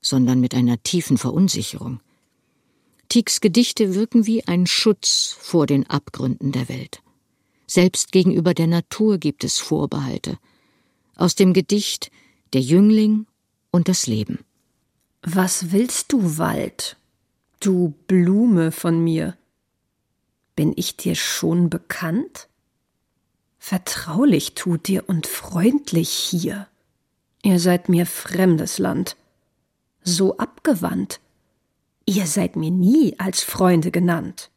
sondern 0.05 0.39
mit 0.39 0.53
einer 0.53 0.81
tiefen 0.83 1.17
Verunsicherung. 1.17 1.99
Tiecks 3.09 3.41
Gedichte 3.41 3.95
wirken 3.95 4.27
wie 4.27 4.47
ein 4.47 4.67
Schutz 4.67 5.35
vor 5.39 5.65
den 5.65 5.89
Abgründen 5.89 6.51
der 6.51 6.69
Welt. 6.69 7.01
Selbst 7.65 8.11
gegenüber 8.11 8.53
der 8.53 8.67
Natur 8.67 9.17
gibt 9.17 9.43
es 9.43 9.57
Vorbehalte. 9.57 10.37
Aus 11.15 11.33
dem 11.35 11.53
Gedicht 11.53 12.11
Der 12.53 12.61
Jüngling 12.61 13.25
und 13.71 13.87
das 13.87 14.05
Leben. 14.05 14.39
Was 15.23 15.71
willst 15.71 16.13
du, 16.13 16.37
Wald, 16.37 16.97
du 17.59 17.95
Blume 18.07 18.71
von 18.71 19.03
mir? 19.03 19.35
Bin 20.55 20.71
ich 20.75 20.97
dir 20.97 21.15
schon 21.15 21.71
bekannt? 21.71 22.47
Vertraulich 23.57 24.53
tut 24.53 24.87
dir 24.87 25.09
und 25.09 25.25
freundlich 25.25 26.09
hier. 26.09 26.67
Ihr 27.41 27.59
seid 27.59 27.89
mir 27.89 28.05
fremdes 28.05 28.77
Land, 28.77 29.17
so 30.05 30.37
abgewandt. 30.37 31.19
Ihr 32.05 32.27
seid 32.27 32.55
mir 32.55 32.71
nie 32.71 33.15
als 33.17 33.43
Freunde 33.43 33.91
genannt. 33.91 34.51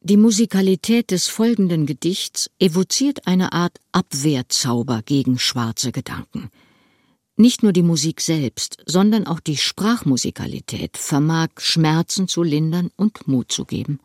Die 0.00 0.16
Musikalität 0.16 1.10
des 1.10 1.26
folgenden 1.26 1.84
Gedichts 1.84 2.48
evoziert 2.60 3.26
eine 3.26 3.52
Art 3.52 3.80
Abwehrzauber 3.90 5.02
gegen 5.04 5.38
schwarze 5.38 5.90
Gedanken. 5.90 6.50
Nicht 7.36 7.64
nur 7.64 7.72
die 7.72 7.82
Musik 7.82 8.20
selbst, 8.20 8.78
sondern 8.86 9.26
auch 9.26 9.40
die 9.40 9.56
Sprachmusikalität 9.56 10.96
vermag 10.96 11.48
Schmerzen 11.58 12.28
zu 12.28 12.42
lindern 12.44 12.90
und 12.96 13.26
Mut 13.26 13.50
zu 13.50 13.64
geben. 13.64 13.98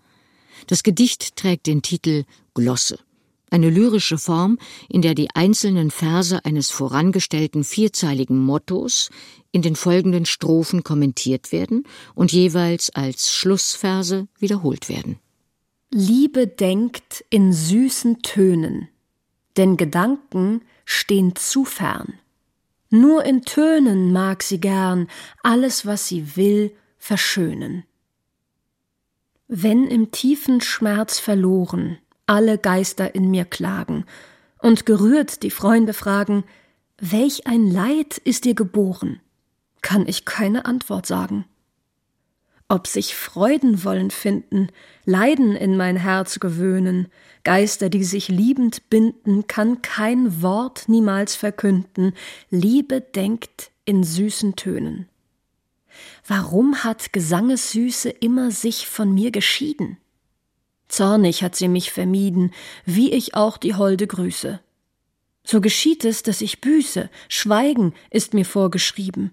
Das 0.68 0.84
Gedicht 0.84 1.36
trägt 1.36 1.68
den 1.68 1.82
Titel 1.82 2.26
Glosse, 2.56 2.98
eine 3.52 3.70
lyrische 3.70 4.18
Form, 4.18 4.58
in 4.90 5.02
der 5.02 5.14
die 5.14 5.30
einzelnen 5.36 5.92
Verse 5.92 6.44
eines 6.44 6.72
vorangestellten 6.72 7.64
vierzeiligen 7.64 8.40
Mottos 8.40 9.10
in 9.52 9.62
den 9.62 9.76
folgenden 9.76 10.26
Strophen 10.26 10.84
kommentiert 10.84 11.52
werden 11.52 11.84
und 12.16 12.32
jeweils 12.32 12.90
als 12.90 13.32
Schlussverse 13.34 14.28
wiederholt 14.40 14.90
werden. 14.90 15.20
Liebe 15.92 16.48
denkt 16.48 17.26
in 17.30 17.52
süßen 17.52 18.22
Tönen, 18.22 18.88
denn 19.58 19.76
Gedanken 19.76 20.62
stehen 20.86 21.36
zu 21.36 21.66
fern. 21.66 22.14
Nur 22.90 23.26
in 23.26 23.44
Tönen 23.44 24.12
mag 24.14 24.44
sie 24.44 24.60
gern 24.60 25.08
alles, 25.44 25.86
was 25.86 26.08
sie 26.08 26.36
will, 26.38 26.74
verschönen. 26.98 27.84
Wenn 29.48 29.88
im 29.88 30.12
tiefen 30.12 30.62
Schmerz 30.62 31.20
verloren 31.20 31.98
alle 32.26 32.58
Geister 32.58 33.16
in 33.16 33.30
mir 33.32 33.46
klagen 33.46 34.06
und 34.60 34.86
gerührt 34.86 35.44
die 35.44 35.52
Freunde 35.52 35.94
fragen, 35.94 36.44
welch 36.98 37.48
ein 37.48 37.70
Leid 37.70 38.18
ist 38.20 38.46
dir 38.46 38.54
geboren, 38.54 39.20
kann 39.82 40.08
ich 40.08 40.26
keine 40.26 40.66
Antwort 40.66 41.06
sagen. 41.06 41.46
Ob 42.70 42.88
sich 42.88 43.16
Freuden 43.16 43.84
wollen 43.84 44.12
finden, 44.12 44.70
Leiden 45.04 45.58
in 45.58 45.76
mein 45.76 45.98
Herz 45.98 46.40
gewöhnen, 46.40 47.10
Geister, 47.44 47.90
die 47.90 48.06
sich 48.06 48.30
liebend 48.30 48.90
binden, 48.90 49.46
kann 49.48 49.82
kein 49.82 50.42
Wort 50.42 50.88
niemals 50.88 51.36
verkünden, 51.36 52.14
Liebe 52.50 53.02
denkt 53.02 53.72
in 53.84 54.06
süßen 54.06 54.56
Tönen. 54.56 55.10
Warum 56.26 56.86
hat 56.86 57.12
Gesanges 57.12 57.72
Süße 57.72 58.10
immer 58.10 58.52
sich 58.52 58.88
von 58.88 59.14
mir 59.14 59.32
geschieden? 59.32 59.98
Zornig 60.92 61.42
hat 61.42 61.56
sie 61.56 61.70
mich 61.70 61.92
vermieden, 61.92 62.54
wie 62.86 63.12
ich 63.12 63.34
auch 63.34 63.58
die 63.58 63.76
Holde 63.76 64.08
grüße. 64.08 64.60
So 65.44 65.62
geschieht 65.62 66.06
es, 66.06 66.22
dass 66.22 66.42
ich 66.42 66.62
büße, 66.62 67.10
Schweigen 67.30 67.94
ist 68.10 68.34
mir 68.34 68.46
vorgeschrieben. 68.46 69.32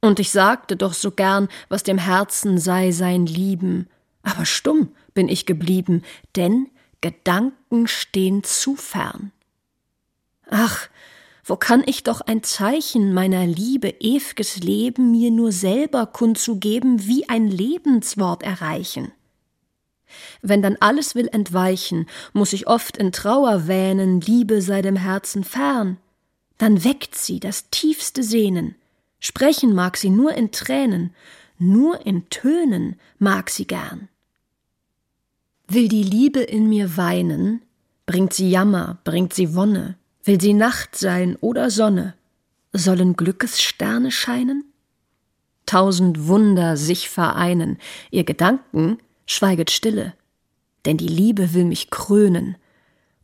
Und 0.00 0.20
ich 0.20 0.30
sagte 0.30 0.76
doch 0.76 0.92
so 0.92 1.10
gern, 1.10 1.48
was 1.68 1.82
dem 1.82 1.98
Herzen 1.98 2.58
sei 2.58 2.92
sein 2.92 3.26
Lieben. 3.26 3.88
Aber 4.22 4.44
stumm 4.44 4.90
bin 5.14 5.28
ich 5.28 5.46
geblieben, 5.46 6.02
denn 6.36 6.68
Gedanken 7.00 7.88
stehen 7.88 8.44
zu 8.44 8.76
fern. 8.76 9.32
Ach, 10.50 10.88
wo 11.44 11.56
kann 11.56 11.82
ich 11.86 12.04
doch 12.04 12.20
ein 12.20 12.42
Zeichen 12.42 13.14
meiner 13.14 13.46
Liebe 13.46 13.88
ew'ges 13.88 14.62
Leben 14.62 15.10
mir 15.10 15.30
nur 15.30 15.52
selber 15.52 16.06
kundzugeben, 16.06 17.06
wie 17.06 17.28
ein 17.28 17.48
Lebenswort 17.48 18.42
erreichen? 18.42 19.12
Wenn 20.42 20.62
dann 20.62 20.76
alles 20.80 21.14
will 21.14 21.28
entweichen, 21.28 22.06
muss 22.32 22.52
ich 22.52 22.66
oft 22.66 22.96
in 22.96 23.12
Trauer 23.12 23.66
wähnen, 23.66 24.20
Liebe 24.20 24.62
sei 24.62 24.82
dem 24.82 24.96
Herzen 24.96 25.44
fern. 25.44 25.98
Dann 26.58 26.84
weckt 26.84 27.14
sie 27.14 27.40
das 27.40 27.70
tiefste 27.70 28.22
Sehnen. 28.22 28.74
Sprechen 29.20 29.74
mag 29.74 29.96
sie 29.96 30.10
nur 30.10 30.32
in 30.34 30.50
Tränen, 30.50 31.14
nur 31.58 32.06
in 32.06 32.28
Tönen 32.30 32.96
mag 33.18 33.50
sie 33.50 33.66
gern. 33.66 34.08
Will 35.66 35.88
die 35.88 36.02
Liebe 36.02 36.40
in 36.40 36.68
mir 36.68 36.96
weinen, 36.96 37.62
bringt 38.06 38.32
sie 38.32 38.50
Jammer, 38.50 38.98
bringt 39.04 39.34
sie 39.34 39.54
Wonne, 39.54 39.96
will 40.24 40.40
sie 40.40 40.54
Nacht 40.54 40.96
sein 40.96 41.36
oder 41.36 41.70
Sonne, 41.70 42.14
sollen 42.72 43.16
Glückes 43.16 43.60
Sterne 43.60 44.10
scheinen? 44.10 44.64
Tausend 45.66 46.26
Wunder 46.26 46.78
sich 46.78 47.10
vereinen, 47.10 47.76
ihr 48.10 48.24
Gedanken 48.24 48.98
schweiget 49.28 49.70
stille, 49.70 50.14
denn 50.84 50.96
die 50.96 51.06
Liebe 51.06 51.54
will 51.54 51.64
mich 51.64 51.90
krönen, 51.90 52.56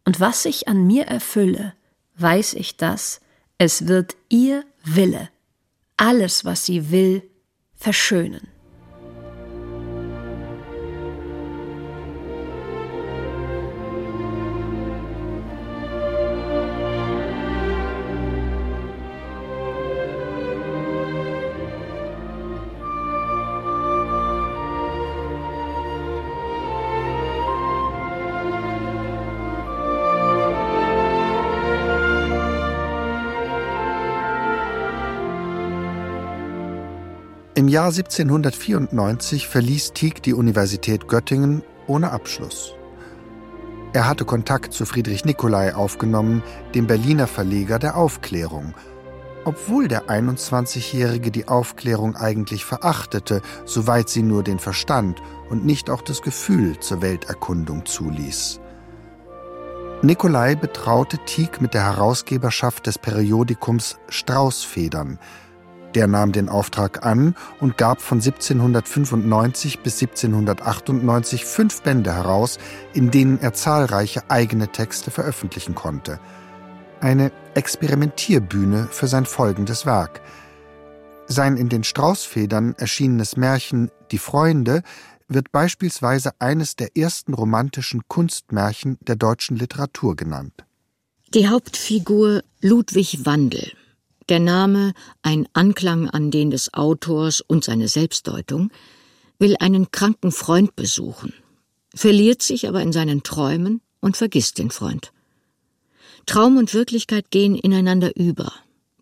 und 0.04 0.20
was 0.20 0.44
ich 0.44 0.68
an 0.68 0.86
mir 0.86 1.06
erfülle, 1.06 1.74
weiß 2.16 2.54
ich 2.54 2.76
das, 2.76 3.20
es 3.56 3.88
wird 3.88 4.16
ihr 4.28 4.64
Wille, 4.84 5.30
alles, 5.96 6.44
was 6.44 6.66
sie 6.66 6.90
will, 6.90 7.22
verschönen. 7.74 8.53
Jahr 37.74 37.86
1794 37.86 39.48
verließ 39.48 39.94
Tieck 39.94 40.22
die 40.22 40.32
Universität 40.32 41.08
Göttingen 41.08 41.64
ohne 41.88 42.12
Abschluss. 42.12 42.76
Er 43.92 44.06
hatte 44.06 44.24
Kontakt 44.24 44.72
zu 44.72 44.86
Friedrich 44.86 45.24
Nicolai 45.24 45.74
aufgenommen, 45.74 46.44
dem 46.76 46.86
Berliner 46.86 47.26
Verleger 47.26 47.80
der 47.80 47.96
Aufklärung. 47.96 48.74
Obwohl 49.44 49.88
der 49.88 50.04
21-Jährige 50.04 51.32
die 51.32 51.48
Aufklärung 51.48 52.14
eigentlich 52.14 52.64
verachtete, 52.64 53.42
soweit 53.64 54.08
sie 54.08 54.22
nur 54.22 54.44
den 54.44 54.60
Verstand 54.60 55.20
und 55.50 55.66
nicht 55.66 55.90
auch 55.90 56.02
das 56.02 56.22
Gefühl 56.22 56.78
zur 56.78 57.02
Welterkundung 57.02 57.86
zuließ. 57.86 58.60
Nicolai 60.02 60.54
betraute 60.54 61.18
Tieck 61.26 61.60
mit 61.60 61.74
der 61.74 61.82
Herausgeberschaft 61.82 62.86
des 62.86 62.98
Periodikums 62.98 63.98
Straußfedern, 64.10 65.18
der 65.94 66.06
nahm 66.06 66.32
den 66.32 66.48
Auftrag 66.48 67.06
an 67.06 67.34
und 67.60 67.78
gab 67.78 68.00
von 68.00 68.18
1795 68.18 69.80
bis 69.80 70.00
1798 70.00 71.44
fünf 71.44 71.82
Bände 71.82 72.14
heraus, 72.14 72.58
in 72.92 73.10
denen 73.10 73.38
er 73.40 73.52
zahlreiche 73.52 74.30
eigene 74.30 74.68
Texte 74.68 75.10
veröffentlichen 75.10 75.74
konnte. 75.74 76.18
Eine 77.00 77.32
Experimentierbühne 77.54 78.88
für 78.90 79.06
sein 79.06 79.26
folgendes 79.26 79.86
Werk. 79.86 80.20
Sein 81.26 81.56
in 81.56 81.68
den 81.68 81.84
Straußfedern 81.84 82.74
erschienenes 82.78 83.36
Märchen 83.36 83.90
Die 84.10 84.18
Freunde 84.18 84.82
wird 85.28 85.52
beispielsweise 85.52 86.32
eines 86.38 86.76
der 86.76 86.96
ersten 86.96 87.34
romantischen 87.34 88.02
Kunstmärchen 88.08 88.98
der 89.00 89.16
deutschen 89.16 89.56
Literatur 89.56 90.16
genannt. 90.16 90.52
Die 91.32 91.48
Hauptfigur 91.48 92.42
Ludwig 92.60 93.24
Wandel 93.24 93.72
der 94.28 94.40
Name, 94.40 94.92
ein 95.22 95.48
Anklang 95.52 96.08
an 96.08 96.30
den 96.30 96.50
des 96.50 96.72
Autors 96.74 97.40
und 97.40 97.64
seine 97.64 97.88
Selbstdeutung, 97.88 98.70
will 99.38 99.56
einen 99.60 99.90
kranken 99.90 100.32
Freund 100.32 100.76
besuchen, 100.76 101.32
verliert 101.94 102.42
sich 102.42 102.68
aber 102.68 102.82
in 102.82 102.92
seinen 102.92 103.22
Träumen 103.22 103.80
und 104.00 104.16
vergisst 104.16 104.58
den 104.58 104.70
Freund. 104.70 105.12
Traum 106.26 106.56
und 106.56 106.72
Wirklichkeit 106.72 107.30
gehen 107.30 107.54
ineinander 107.54 108.16
über. 108.16 108.52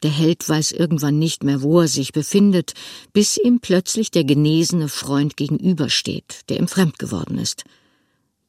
Der 0.02 0.10
Held 0.10 0.48
weiß 0.48 0.72
irgendwann 0.72 1.18
nicht 1.18 1.44
mehr, 1.44 1.62
wo 1.62 1.80
er 1.80 1.88
sich 1.88 2.12
befindet, 2.12 2.74
bis 3.12 3.36
ihm 3.36 3.60
plötzlich 3.60 4.10
der 4.10 4.24
genesene 4.24 4.88
Freund 4.88 5.36
gegenübersteht, 5.36 6.40
der 6.48 6.58
ihm 6.58 6.66
fremd 6.66 6.98
geworden 6.98 7.38
ist. 7.38 7.64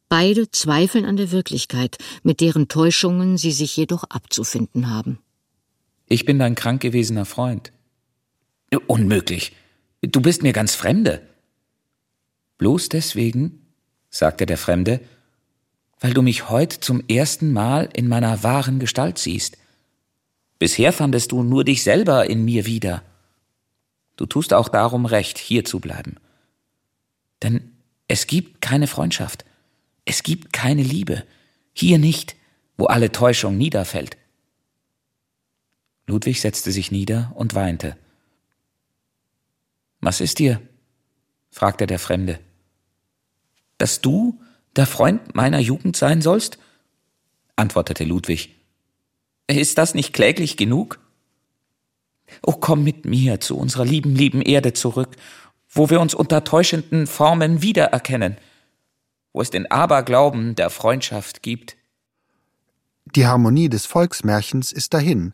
Beide 0.10 0.50
zweifeln 0.50 1.06
an 1.06 1.18
der 1.18 1.32
Wirklichkeit, 1.32 1.98
mit 2.24 2.42
deren 2.42 2.68
Täuschungen 2.68 3.38
sie 3.38 3.52
sich 3.52 3.78
jedoch 3.78 4.04
abzufinden 4.06 4.90
haben. 4.90 5.20
Ich 6.08 6.26
bin 6.26 6.40
dein 6.40 6.56
krank 6.56 6.82
gewesener 6.82 7.26
Freund. 7.26 7.72
Unmöglich. 8.88 9.56
Du 10.02 10.22
bist 10.22 10.44
mir 10.44 10.54
ganz 10.54 10.76
Fremde. 10.76 11.22
Bloß 12.58 12.90
deswegen, 12.90 13.66
sagte 14.10 14.46
der 14.46 14.58
Fremde, 14.58 15.00
weil 16.00 16.14
du 16.14 16.22
mich 16.22 16.50
heut 16.50 16.74
zum 16.74 17.04
ersten 17.08 17.54
Mal 17.54 17.90
in 17.94 18.08
meiner 18.08 18.44
wahren 18.44 18.80
Gestalt 18.80 19.18
siehst. 19.18 19.58
Bisher 20.60 20.94
fandest 20.94 21.32
du 21.32 21.44
nur 21.44 21.64
dich 21.64 21.84
selber 21.84 22.30
in 22.30 22.46
mir 22.46 22.66
wieder. 22.66 23.04
Du 24.16 24.26
tust 24.26 24.54
auch 24.54 24.70
darum 24.70 25.06
recht, 25.06 25.38
hier 25.38 25.66
zu 25.66 25.80
bleiben. 25.80 26.18
Denn 27.42 27.72
es 28.08 28.28
gibt 28.28 28.62
keine 28.62 28.88
Freundschaft, 28.88 29.46
es 30.06 30.24
gibt 30.24 30.54
keine 30.54 30.84
Liebe, 30.84 31.24
hier 31.74 31.98
nicht, 31.98 32.36
wo 32.78 32.86
alle 32.86 33.12
Täuschung 33.12 33.58
niederfällt. 33.58 34.18
Ludwig 36.06 36.42
setzte 36.42 36.72
sich 36.72 36.92
nieder 36.92 37.32
und 37.36 37.56
weinte. 37.56 37.98
Was 40.02 40.22
ist 40.22 40.40
dir? 40.40 40.62
fragte 41.50 41.88
der 41.88 42.00
Fremde. 42.00 42.40
Dass 43.78 44.02
du 44.02 44.42
der 44.76 44.88
Freund 44.88 45.36
meiner 45.36 45.60
Jugend 45.60 45.96
sein 45.96 46.22
sollst? 46.22 46.58
antwortete 47.56 48.04
Ludwig. 48.04 48.56
Ist 49.48 49.78
das 49.78 49.94
nicht 49.94 50.14
kläglich 50.14 50.58
genug? 50.58 51.00
Oh, 52.42 52.54
komm 52.54 52.84
mit 52.84 53.06
mir 53.06 53.40
zu 53.40 53.58
unserer 53.58 53.86
lieben, 53.86 54.16
lieben 54.16 54.42
Erde 54.42 54.74
zurück, 54.74 55.16
wo 55.70 55.90
wir 55.90 56.02
uns 56.02 56.14
unter 56.14 56.44
täuschenden 56.44 57.08
Formen 57.08 57.62
wiedererkennen, 57.62 58.38
wo 59.32 59.42
es 59.42 59.50
den 59.50 59.70
Aberglauben 59.70 60.56
der 60.56 60.70
Freundschaft 60.70 61.44
gibt. 61.44 61.76
Die 63.06 63.28
Harmonie 63.28 63.70
des 63.70 63.86
Volksmärchens 63.86 64.72
ist 64.72 64.94
dahin. 64.94 65.34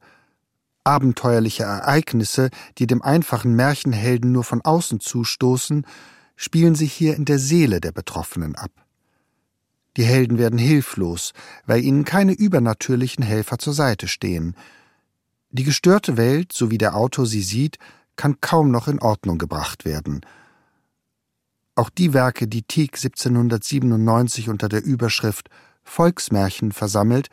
Abenteuerliche 0.84 1.64
Ereignisse, 1.64 2.50
die 2.78 2.88
dem 2.88 3.02
einfachen 3.02 3.56
Märchenhelden 3.56 4.32
nur 4.32 4.44
von 4.44 4.62
außen 4.62 5.00
zustoßen, 5.00 5.86
spielen 6.36 6.76
sich 6.76 6.94
hier 6.94 7.16
in 7.16 7.26
der 7.26 7.40
Seele 7.40 7.82
der 7.82 7.92
Betroffenen 7.92 8.56
ab. 8.56 8.72
Die 9.98 10.06
Helden 10.06 10.38
werden 10.38 10.60
hilflos, 10.60 11.34
weil 11.66 11.84
ihnen 11.84 12.06
keine 12.06 12.34
übernatürlichen 12.34 13.24
Helfer 13.24 13.58
zur 13.58 13.74
Seite 13.74 14.08
stehen. 14.08 14.56
Die 15.52 15.64
gestörte 15.64 16.16
Welt, 16.16 16.54
so 16.54 16.72
wie 16.72 16.78
der 16.78 16.96
Autor 16.96 17.26
sie 17.26 17.42
sieht, 17.42 17.78
kann 18.16 18.40
kaum 18.40 18.72
noch 18.72 18.88
in 18.88 19.00
Ordnung 19.00 19.38
gebracht 19.38 19.86
werden. 19.86 20.22
Auch 21.76 21.90
die 21.90 22.14
Werke, 22.14 22.48
die 22.48 22.64
Tieck 22.64 22.96
1797 22.96 24.50
unter 24.50 24.70
der 24.70 24.84
Überschrift 24.84 25.50
Volksmärchen 25.84 26.72
versammelt, 26.72 27.30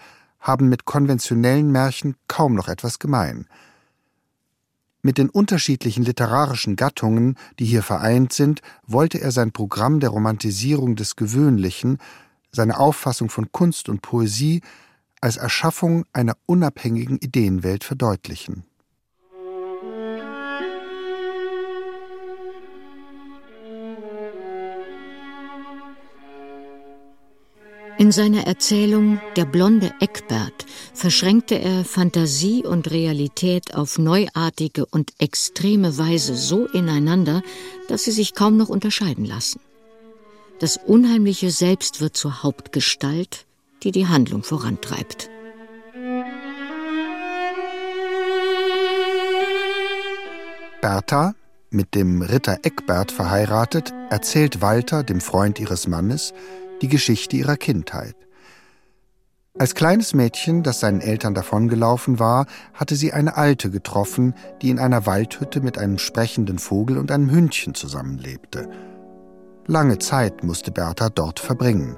haben 0.47 0.69
mit 0.69 0.85
konventionellen 0.85 1.73
Märchen 1.73 2.17
kaum 2.29 2.55
noch 2.55 2.69
etwas 2.69 2.99
gemein. 2.99 3.47
Mit 5.03 5.19
den 5.19 5.31
unterschiedlichen 5.31 6.05
literarischen 6.05 6.77
Gattungen, 6.77 7.37
die 7.59 7.65
hier 7.65 7.83
vereint 7.83 8.33
sind, 8.33 8.61
wollte 8.87 9.21
er 9.21 9.31
sein 9.31 9.53
Programm 9.53 10.01
der 10.01 10.11
Romantisierung 10.11 10.97
des 10.97 11.17
Gewöhnlichen, 11.17 11.99
seine 12.51 12.79
Auffassung 12.79 13.29
von 13.29 13.53
Kunst 13.53 13.89
und 13.89 14.03
Poesie 14.03 14.63
als 15.21 15.37
Erschaffung 15.37 16.05
einer 16.13 16.37
unabhängigen 16.47 17.19
Ideenwelt 17.19 17.85
verdeutlichen. 17.85 18.65
In 27.99 28.13
seiner 28.13 28.47
Erzählung 28.47 29.21
Der 29.37 29.47
blonde 29.47 29.91
Eckbert 30.01 30.67
verschränkte 30.93 31.55
er 31.55 31.83
Fantasie 31.83 32.63
und 32.63 32.91
Realität 32.91 33.75
auf 33.75 33.99
neuartige 33.99 34.85
und 34.85 35.15
extreme 35.19 35.97
Weise 35.97 36.37
so 36.37 36.67
ineinander, 36.67 37.43
dass 37.89 38.05
sie 38.05 38.11
sich 38.11 38.35
kaum 38.35 38.59
noch 38.59 38.69
unterscheiden 38.69 39.25
lassen. 39.25 39.61
Das 40.59 40.77
Unheimliche 40.77 41.51
selbst 41.51 42.03
wird 42.03 42.19
zur 42.19 42.43
Hauptgestalt, 42.43 43.47
die 43.83 43.93
die 43.93 44.07
Handlung 44.07 44.43
vorantreibt. 44.43 45.31
Bertha, 50.83 51.35
mit 51.71 51.95
dem 51.95 52.21
Ritter 52.21 52.59
Eckbert 52.63 53.11
verheiratet, 53.11 53.93
erzählt 54.11 54.61
Walter, 54.61 55.03
dem 55.03 55.21
Freund 55.21 55.59
ihres 55.59 55.89
Mannes, 55.89 56.33
die 56.83 56.89
Geschichte 56.89 57.37
ihrer 57.37 57.57
Kindheit. 57.57 58.17
Als 59.59 59.75
kleines 59.75 60.13
Mädchen, 60.13 60.63
das 60.63 60.81
seinen 60.81 61.01
Eltern 61.01 61.33
davongelaufen 61.33 62.19
war, 62.19 62.47
hatte 62.75 62.95
sie 62.95 63.15
eine 63.15 63.39
Alte 63.39 63.71
getroffen, 63.71 64.35
die 64.61 64.69
in 64.69 64.79
einer 64.79 65.07
Waldhütte 65.07 65.63
mit 65.63 65.79
einem 65.79 65.97
sprechenden 65.97 66.59
Vogel 66.59 66.99
und 66.99 67.11
einem 67.11 67.31
Hündchen 67.31 67.75
zusammenlebte. 67.75 68.69
Lange 69.67 69.99
Zeit 69.99 70.45
musste 70.45 70.73
Bertha 70.73 71.09
dort 71.09 71.41
verbringen. 71.41 71.97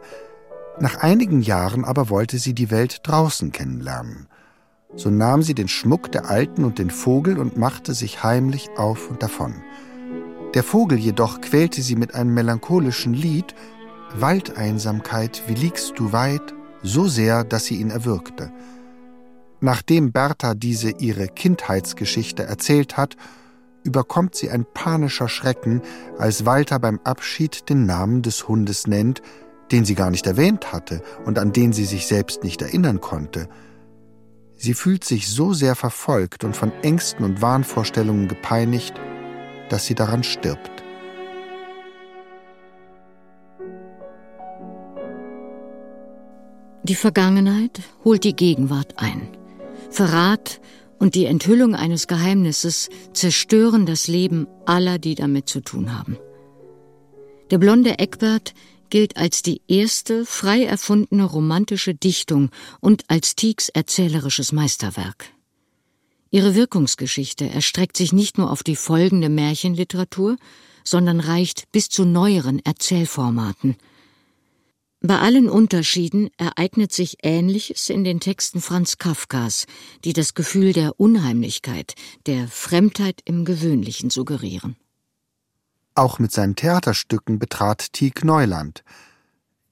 Nach 0.79 0.99
einigen 0.99 1.43
Jahren 1.43 1.85
aber 1.85 2.09
wollte 2.11 2.39
sie 2.39 2.55
die 2.55 2.71
Welt 2.71 3.01
draußen 3.03 3.51
kennenlernen. 3.51 4.29
So 4.95 5.11
nahm 5.11 5.43
sie 5.43 5.55
den 5.55 5.69
Schmuck 5.69 6.13
der 6.13 6.31
Alten 6.31 6.65
und 6.65 6.79
den 6.79 6.91
Vogel 6.91 7.39
und 7.39 7.57
machte 7.59 7.93
sich 7.93 8.23
heimlich 8.23 8.71
auf 8.77 9.11
und 9.11 9.23
davon. 9.23 9.55
Der 10.55 10.63
Vogel 10.63 10.99
jedoch 10.99 11.41
quälte 11.41 11.83
sie 11.83 11.97
mit 11.97 12.15
einem 12.15 12.33
melancholischen 12.33 13.13
Lied 13.13 13.55
Waldeinsamkeit, 14.15 15.43
wie 15.47 15.55
liegst 15.55 15.99
du 15.99 16.13
weit, 16.13 16.55
so 16.83 17.09
sehr, 17.09 17.45
dass 17.45 17.67
sie 17.67 17.77
ihn 17.77 17.91
erwürgte. 17.91 18.51
Nachdem 19.61 20.13
Bertha 20.13 20.55
diese 20.55 20.91
ihre 20.91 21.27
Kindheitsgeschichte 21.27 22.45
erzählt 22.45 22.97
hat, 22.97 23.17
überkommt 23.83 24.35
sie 24.35 24.51
ein 24.51 24.65
panischer 24.73 25.29
Schrecken, 25.29 25.83
als 26.19 26.47
Walter 26.47 26.79
beim 26.79 27.01
Abschied 27.05 27.69
den 27.69 27.87
Namen 27.87 28.23
des 28.23 28.47
Hundes 28.47 28.87
nennt, 28.87 29.23
den 29.73 29.85
sie 29.85 29.95
gar 29.95 30.11
nicht 30.11 30.27
erwähnt 30.27 30.73
hatte 30.73 31.03
und 31.25 31.39
an 31.39 31.53
den 31.53 31.73
sie 31.73 31.85
sich 31.85 32.07
selbst 32.07 32.45
nicht 32.45 32.63
erinnern 32.63 33.01
konnte. 33.01 33.49
Sie 34.57 34.75
fühlt 34.75 35.05
sich 35.05 35.29
so 35.29 35.53
sehr 35.53 35.75
verfolgt 35.75 36.45
und 36.45 36.57
von 36.57 36.73
Ängsten 36.83 37.25
und 37.25 37.43
Wahnvorstellungen 37.43 38.29
gepeinigt, 38.29 38.95
dass 39.69 39.87
sie 39.87 39.95
daran 39.95 40.25
stirbt. 40.25 40.83
Die 46.89 46.95
Vergangenheit 46.95 47.83
holt 48.03 48.25
die 48.25 48.35
Gegenwart 48.35 48.95
ein. 48.97 49.29
Verrat 49.91 50.59
und 50.99 51.15
die 51.15 51.27
Enthüllung 51.27 51.75
eines 51.75 52.07
Geheimnisses 52.07 52.89
zerstören 53.13 53.85
das 53.85 54.09
Leben 54.09 54.47
aller, 54.65 54.99
die 54.99 55.15
damit 55.15 55.51
zu 55.51 55.61
tun 55.61 55.97
haben. 55.97 56.17
Der 57.51 57.59
blonde 57.59 57.99
Eckbert 57.99 58.55
gilt 58.89 59.19
als 59.19 59.43
die 59.43 59.61
erste 59.69 60.25
frei 60.25 60.65
erfundene 60.65 61.25
romantische 61.25 61.95
Dichtung 61.95 62.49
und 62.81 63.05
als 63.09 63.37
Tieks 63.37 63.69
erzählerisches 63.69 64.53
Meisterwerk. 64.53 65.27
Ihre 66.31 66.55
Wirkungsgeschichte 66.55 67.51
erstreckt 67.51 67.99
sich 67.99 68.15
nicht 68.15 68.39
nur 68.39 68.51
auf 68.51 68.63
die 68.63 68.77
folgende 68.77 69.29
Märchenliteratur, 69.29 70.37
sondern 70.85 71.21
reicht 71.21 71.71
bis 71.71 71.91
zu 71.91 72.07
neueren 72.07 72.65
Erzählformaten– 72.65 73.77
bei 75.09 75.19
allen 75.21 75.49
Unterschieden 75.49 76.29
ereignet 76.37 76.93
sich 76.93 77.17
Ähnliches 77.23 77.89
in 77.89 78.05
den 78.05 78.21
Texten 78.21 78.61
Franz 78.61 78.99
Kafkas, 78.99 79.65
die 80.05 80.13
das 80.13 80.35
Gefühl 80.35 80.75
der 80.75 81.01
Unheimlichkeit, 81.01 81.95
der 82.27 82.47
Fremdheit 82.47 83.23
im 83.25 83.47
Gewöhnlichen 83.47 84.11
suggerieren. 84.11 84.77
Auch 85.95 86.19
mit 86.19 86.31
seinen 86.31 86.57
Theaterstücken 86.57 87.39
betrat 87.39 87.95
Tieck 87.95 88.23
Neuland. 88.23 88.85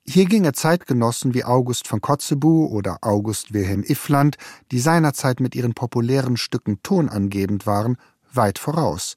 Hier 0.06 0.24
ging 0.24 0.44
er 0.44 0.54
Zeitgenossen 0.54 1.34
wie 1.34 1.44
August 1.44 1.86
von 1.86 2.00
Kotzebue 2.00 2.70
oder 2.70 3.00
August 3.02 3.52
Wilhelm 3.52 3.82
Iffland, 3.82 4.38
die 4.72 4.80
seinerzeit 4.80 5.40
mit 5.40 5.54
ihren 5.54 5.74
populären 5.74 6.38
Stücken 6.38 6.82
tonangebend 6.82 7.66
waren, 7.66 7.98
weit 8.32 8.58
voraus. 8.58 9.16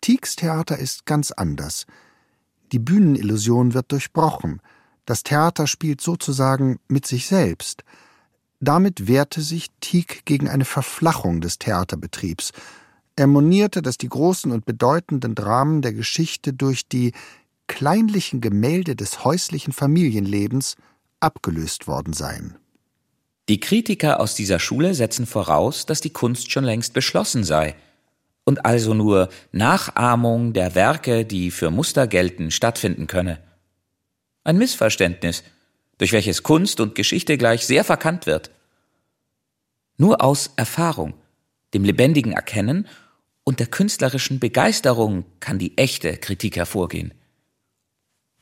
Tiecks 0.00 0.34
Theater 0.34 0.78
ist 0.78 1.04
ganz 1.04 1.30
anders. 1.30 1.84
Die 2.72 2.78
Bühnenillusion 2.78 3.74
wird 3.74 3.92
durchbrochen– 3.92 4.62
das 5.06 5.22
Theater 5.22 5.66
spielt 5.66 6.00
sozusagen 6.00 6.78
mit 6.88 7.06
sich 7.06 7.26
selbst. 7.26 7.84
Damit 8.60 9.06
wehrte 9.06 9.40
sich 9.40 9.68
Tieck 9.80 10.24
gegen 10.24 10.48
eine 10.48 10.64
Verflachung 10.64 11.40
des 11.40 11.58
Theaterbetriebs. 11.58 12.52
Er 13.14 13.28
monierte, 13.28 13.82
dass 13.82 13.98
die 13.98 14.08
großen 14.08 14.50
und 14.50 14.66
bedeutenden 14.66 15.34
Dramen 15.34 15.80
der 15.80 15.92
Geschichte 15.92 16.52
durch 16.52 16.88
die 16.88 17.12
kleinlichen 17.68 18.40
Gemälde 18.40 18.96
des 18.96 19.24
häuslichen 19.24 19.72
Familienlebens 19.72 20.76
abgelöst 21.20 21.86
worden 21.86 22.12
seien. 22.12 22.56
Die 23.48 23.60
Kritiker 23.60 24.18
aus 24.20 24.34
dieser 24.34 24.58
Schule 24.58 24.94
setzen 24.94 25.26
voraus, 25.26 25.86
dass 25.86 26.00
die 26.00 26.10
Kunst 26.10 26.50
schon 26.50 26.64
längst 26.64 26.94
beschlossen 26.94 27.44
sei 27.44 27.76
und 28.44 28.66
also 28.66 28.92
nur 28.92 29.28
Nachahmung 29.52 30.52
der 30.52 30.74
Werke, 30.74 31.24
die 31.24 31.52
für 31.52 31.70
Muster 31.70 32.06
gelten, 32.08 32.50
stattfinden 32.50 33.06
könne 33.06 33.45
ein 34.46 34.58
Missverständnis, 34.58 35.42
durch 35.98 36.12
welches 36.12 36.42
Kunst 36.42 36.80
und 36.80 36.94
Geschichte 36.94 37.36
gleich 37.36 37.66
sehr 37.66 37.84
verkannt 37.84 38.26
wird. 38.26 38.50
Nur 39.96 40.22
aus 40.22 40.50
Erfahrung, 40.56 41.14
dem 41.74 41.84
lebendigen 41.84 42.32
Erkennen 42.32 42.86
und 43.44 43.60
der 43.60 43.66
künstlerischen 43.66 44.38
Begeisterung 44.38 45.24
kann 45.40 45.58
die 45.58 45.76
echte 45.78 46.16
Kritik 46.16 46.56
hervorgehen. 46.56 47.14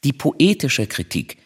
Die 0.03 0.13
poetische 0.13 0.87
Kritik, 0.87 1.39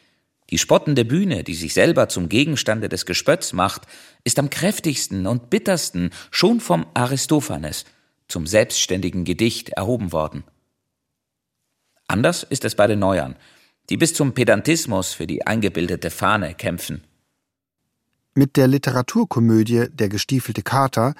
die 0.50 0.58
spottende 0.58 1.04
Bühne, 1.04 1.44
die 1.44 1.54
sich 1.54 1.74
selber 1.74 2.08
zum 2.08 2.28
Gegenstande 2.28 2.88
des 2.88 3.06
Gespötts 3.06 3.52
macht, 3.52 3.82
ist 4.24 4.38
am 4.38 4.50
kräftigsten 4.50 5.26
und 5.26 5.50
bittersten 5.50 6.10
schon 6.30 6.60
vom 6.60 6.86
Aristophanes 6.94 7.84
zum 8.28 8.46
selbstständigen 8.46 9.24
Gedicht 9.24 9.70
erhoben 9.70 10.10
worden. 10.10 10.44
Anders 12.06 12.42
ist 12.42 12.64
es 12.64 12.74
bei 12.74 12.86
den 12.86 12.98
Neuern, 12.98 13.36
die 13.90 13.96
bis 13.96 14.14
zum 14.14 14.34
Pedantismus 14.34 15.12
für 15.12 15.26
die 15.26 15.46
eingebildete 15.46 16.10
Fahne 16.10 16.54
kämpfen. 16.54 17.04
Mit 18.34 18.56
der 18.56 18.68
Literaturkomödie 18.68 19.86
Der 19.92 20.08
gestiefelte 20.08 20.62
Kater 20.62 21.14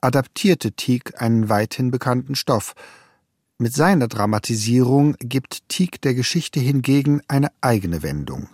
adaptierte 0.00 0.72
Tieck 0.72 1.20
einen 1.20 1.48
weithin 1.48 1.90
bekannten 1.90 2.34
Stoff. 2.34 2.74
Mit 3.58 3.74
seiner 3.74 4.08
Dramatisierung 4.08 5.14
gibt 5.18 5.68
Tieck 5.68 6.00
der 6.00 6.14
Geschichte 6.14 6.60
hingegen 6.60 7.22
eine 7.28 7.50
eigene 7.60 8.02
Wendung. 8.02 8.48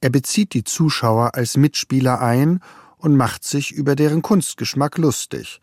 Er 0.00 0.10
bezieht 0.10 0.54
die 0.54 0.62
Zuschauer 0.62 1.34
als 1.34 1.56
Mitspieler 1.56 2.20
ein 2.20 2.60
und 2.98 3.16
macht 3.16 3.44
sich 3.44 3.72
über 3.72 3.96
deren 3.96 4.22
Kunstgeschmack 4.22 4.98
lustig. 4.98 5.60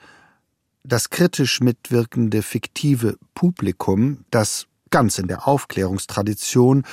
Das 0.83 1.09
kritisch 1.09 1.61
mitwirkende 1.61 2.41
fiktive 2.41 3.17
Publikum, 3.35 4.25
das 4.31 4.67
ganz 4.93 5.17
in 5.17 5.27
der 5.27 5.47
Aufklärungstradition 5.47 6.84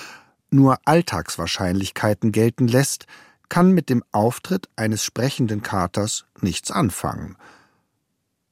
nur 0.50 0.78
Alltagswahrscheinlichkeiten 0.86 2.32
gelten 2.32 2.66
lässt, 2.66 3.04
kann 3.50 3.72
mit 3.72 3.90
dem 3.90 4.02
Auftritt 4.10 4.70
eines 4.74 5.04
sprechenden 5.04 5.60
Katers 5.60 6.24
nichts 6.40 6.70
anfangen. 6.70 7.36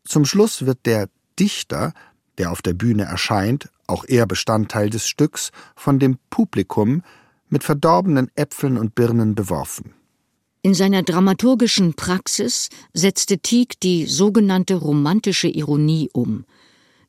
Zum 0.05 0.27
Schluss 0.27 0.67
wird 0.67 0.85
der 0.85 1.09
Dichter, 1.41 1.95
der 2.37 2.53
auf 2.53 2.61
der 2.61 2.75
Bühne 2.75 3.05
erscheint, 3.05 3.71
auch 3.87 4.05
er 4.07 4.27
Bestandteil 4.27 4.91
des 4.91 5.09
Stücks, 5.09 5.51
von 5.75 5.99
dem 5.99 6.19
Publikum 6.29 7.03
mit 7.49 7.65
verdorbenen 7.65 8.31
Äpfeln 8.35 8.77
und 8.77 8.95
Birnen 8.95 9.35
beworfen. 9.35 9.95
In 10.61 10.75
seiner 10.75 11.03
dramaturgischen 11.03 11.95
Praxis 11.95 12.69
setzte 12.93 13.39
Tieck 13.39 13.81
die 13.81 14.05
sogenannte 14.05 14.75
romantische 14.75 15.49
Ironie 15.49 16.11
um. 16.13 16.45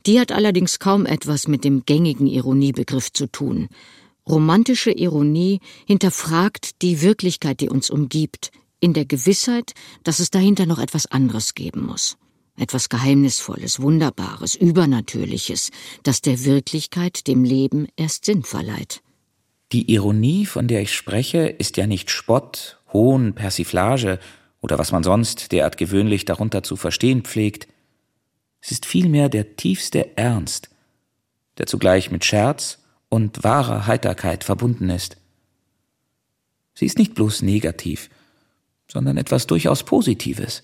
Die 0.10 0.20
hat 0.20 0.32
allerdings 0.32 0.80
kaum 0.80 1.06
etwas 1.06 1.48
mit 1.48 1.64
dem 1.64 1.86
gängigen 1.86 2.26
Ironiebegriff 2.26 3.14
zu 3.14 3.28
tun. 3.28 3.68
Romantische 4.28 4.90
Ironie 4.90 5.60
hinterfragt 5.86 6.82
die 6.82 7.04
Wirklichkeit, 7.04 7.60
die 7.60 7.70
uns 7.70 7.92
umgibt, 7.92 8.50
in 8.80 8.94
der 8.94 9.06
Gewissheit, 9.06 9.74
dass 10.04 10.18
es 10.18 10.32
dahinter 10.32 10.66
noch 10.66 10.80
etwas 10.80 11.06
anderes 11.06 11.54
geben 11.54 11.86
muss. 11.86 12.18
Etwas 12.58 12.90
Geheimnisvolles, 12.90 13.82
Wunderbares, 13.82 14.56
Übernatürliches, 14.56 15.70
das 16.02 16.22
der 16.22 16.44
Wirklichkeit, 16.44 17.28
dem 17.28 17.44
Leben 17.44 17.88
erst 17.96 18.26
Sinn 18.26 18.42
verleiht. 18.42 19.04
Die 19.72 19.94
Ironie, 19.94 20.48
von 20.48 20.68
der 20.68 20.82
ich 20.82 20.96
spreche, 20.96 21.46
ist 21.46 21.78
ja 21.78 21.86
nicht 21.86 22.10
Spott, 22.10 22.80
Hohn, 22.92 23.36
Persiflage 23.36 24.18
oder 24.60 24.80
was 24.80 24.92
man 24.92 25.04
sonst 25.04 25.52
derart 25.52 25.78
gewöhnlich 25.78 26.26
darunter 26.26 26.64
zu 26.64 26.78
verstehen 26.78 27.22
pflegt. 27.22 27.68
Es 28.62 28.72
ist 28.72 28.86
vielmehr 28.86 29.30
der 29.30 29.56
tiefste 29.56 30.18
Ernst, 30.18 30.70
der 31.58 31.66
zugleich 31.66 32.12
mit 32.12 32.26
Scherz 32.26 32.80
und 33.10 33.44
wahrer 33.44 33.88
Heiterkeit 33.88 34.44
verbunden 34.44 34.90
ist. 34.90 35.18
Sie 36.74 36.86
ist 36.86 36.98
nicht 36.98 37.16
bloß 37.16 37.42
negativ, 37.42 38.10
sondern 38.88 39.18
etwas 39.18 39.48
durchaus 39.48 39.84
Positives. 39.84 40.64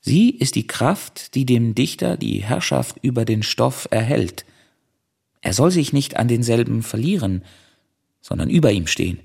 Sie 0.00 0.30
ist 0.30 0.54
die 0.54 0.66
Kraft, 0.66 1.34
die 1.34 1.46
dem 1.46 1.74
Dichter 1.74 2.16
die 2.16 2.42
Herrschaft 2.42 2.98
über 3.02 3.24
den 3.24 3.42
Stoff 3.42 3.88
erhält. 3.90 4.44
Er 5.40 5.54
soll 5.54 5.70
sich 5.70 5.92
nicht 5.92 6.16
an 6.16 6.28
denselben 6.28 6.82
verlieren, 6.82 7.42
sondern 8.20 8.50
über 8.50 8.70
ihm 8.70 8.86
stehen. 8.86 9.20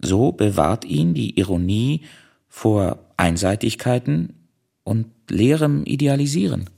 So 0.00 0.32
bewahrt 0.32 0.84
ihn 0.84 1.14
die 1.14 1.38
Ironie 1.38 2.02
vor 2.48 2.98
Einseitigkeiten 3.16 4.41
und 4.84 5.06
leerem 5.28 5.84
Idealisieren. 5.84 6.68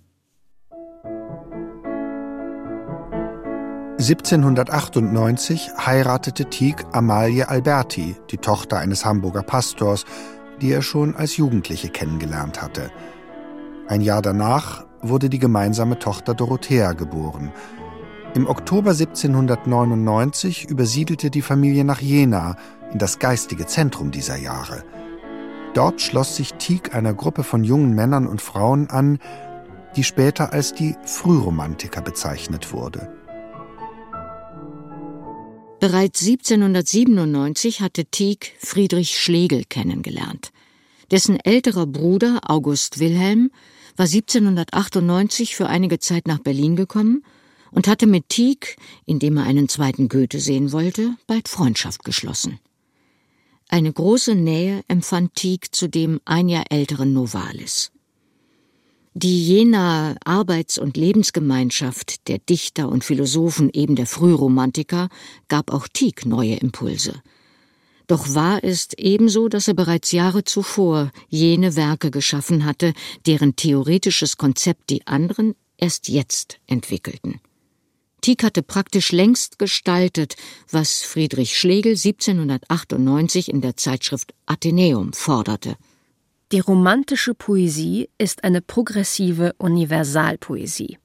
1798 3.99 5.71
heiratete 5.79 6.51
Tieck 6.51 6.85
Amalie 6.93 7.49
Alberti, 7.49 8.17
die 8.31 8.37
Tochter 8.37 8.79
eines 8.79 9.05
Hamburger 9.05 9.43
Pastors, 9.43 10.05
die 10.61 10.73
er 10.73 10.83
schon 10.83 11.17
als 11.17 11.37
Jugendliche 11.37 11.89
kennengelernt 11.89 12.61
hatte. 12.61 12.91
Ein 13.89 14.01
Jahr 14.01 14.21
danach 14.21 14.85
wurde 15.01 15.31
die 15.31 15.39
gemeinsame 15.39 15.99
Tochter 15.99 16.35
Dorothea 16.35 16.93
geboren. 16.93 17.53
Im 18.35 18.49
Oktober 18.49 18.91
1799 18.91 20.69
übersiedelte 20.69 21.31
die 21.31 21.43
Familie 21.43 21.85
nach 21.85 22.01
Jena, 22.01 22.57
in 22.93 22.99
das 22.99 23.19
geistige 23.19 23.67
Zentrum 23.67 24.11
dieser 24.11 24.37
Jahre. 24.37 24.83
Dort 25.75 26.01
schloss 26.01 26.37
sich 26.37 26.55
Tieck 26.55 26.95
einer 26.95 27.15
Gruppe 27.15 27.43
von 27.43 27.65
jungen 27.65 27.95
Männern 27.95 28.29
und 28.29 28.41
Frauen 28.41 28.89
an, 28.91 29.19
die 29.97 30.05
später 30.05 30.53
als 30.53 30.73
die 30.73 30.95
Frühromantiker 31.05 32.01
bezeichnet 32.01 32.73
wurde. 32.73 33.13
Bereits 35.81 36.23
1797 36.23 37.81
hatte 37.81 38.05
Tieck 38.07 38.55
Friedrich 38.59 39.21
Schlegel 39.21 39.65
kennengelernt. 39.69 40.53
Dessen 41.11 41.39
älterer 41.41 41.87
Bruder 41.87 42.41
August 42.47 43.01
Wilhelm 43.01 43.51
war 43.97 44.07
1798 44.07 45.57
für 45.57 45.67
einige 45.67 45.99
Zeit 45.99 46.27
nach 46.27 46.39
Berlin 46.39 46.77
gekommen 46.77 47.25
und 47.73 47.89
hatte 47.89 48.07
mit 48.07 48.29
Tieck, 48.29 48.77
indem 49.05 49.37
er 49.37 49.45
einen 49.45 49.69
zweiten 49.69 50.09
Goethe 50.09 50.39
sehen 50.39 50.73
wollte, 50.73 51.17
bald 51.27 51.49
Freundschaft 51.49 52.05
geschlossen. 52.05 52.61
Eine 53.69 53.93
große 53.93 54.35
Nähe 54.35 54.83
empfand 54.89 55.35
Tieck 55.35 55.75
zu 55.75 55.89
dem 55.89 56.21
ein 56.25 56.49
Jahr 56.49 56.65
älteren 56.71 57.13
Novalis. 57.13 57.91
Die 59.15 59.47
jener 59.47 60.17
Arbeits- 60.25 60.77
und 60.77 60.97
Lebensgemeinschaft 60.97 62.27
der 62.27 62.39
Dichter 62.39 62.89
und 62.89 63.05
Philosophen 63.05 63.71
eben 63.73 63.95
der 63.95 64.07
Frühromantiker 64.07 65.09
gab 65.49 65.73
auch 65.73 65.87
Tieck 65.87 66.27
neue 66.27 66.57
Impulse. 66.57 67.23
Doch 68.07 68.35
wahr 68.35 68.63
ist 68.63 68.99
ebenso, 68.99 69.49
dass 69.49 69.69
er 69.69 69.75
bereits 69.75 70.13
Jahre 70.13 70.45
zuvor 70.45 71.11
jene 71.29 71.77
Werke 71.77 72.11
geschaffen 72.11 72.65
hatte, 72.65 72.93
deren 73.25 73.57
theoretisches 73.57 74.37
Konzept 74.37 74.91
die 74.91 75.07
anderen 75.07 75.55
erst 75.79 76.09
jetzt 76.09 76.59
entwickelten. 76.67 77.41
Tieck 78.25 78.43
hatte 78.43 78.63
praktisch 78.63 79.13
längst 79.13 79.59
gestaltet, 79.59 80.37
was 80.71 81.03
Friedrich 81.03 81.59
Schlegel 81.59 81.93
1798 81.93 83.51
in 83.51 83.61
der 83.61 83.77
Zeitschrift 83.77 84.33
Athenäum 84.47 85.13
forderte. 85.13 85.77
Die 86.51 86.61
romantische 86.61 87.35
Poesie 87.35 88.09
ist 88.17 88.43
eine 88.43 88.63
progressive 88.63 89.53
Universalpoesie. 89.59 90.97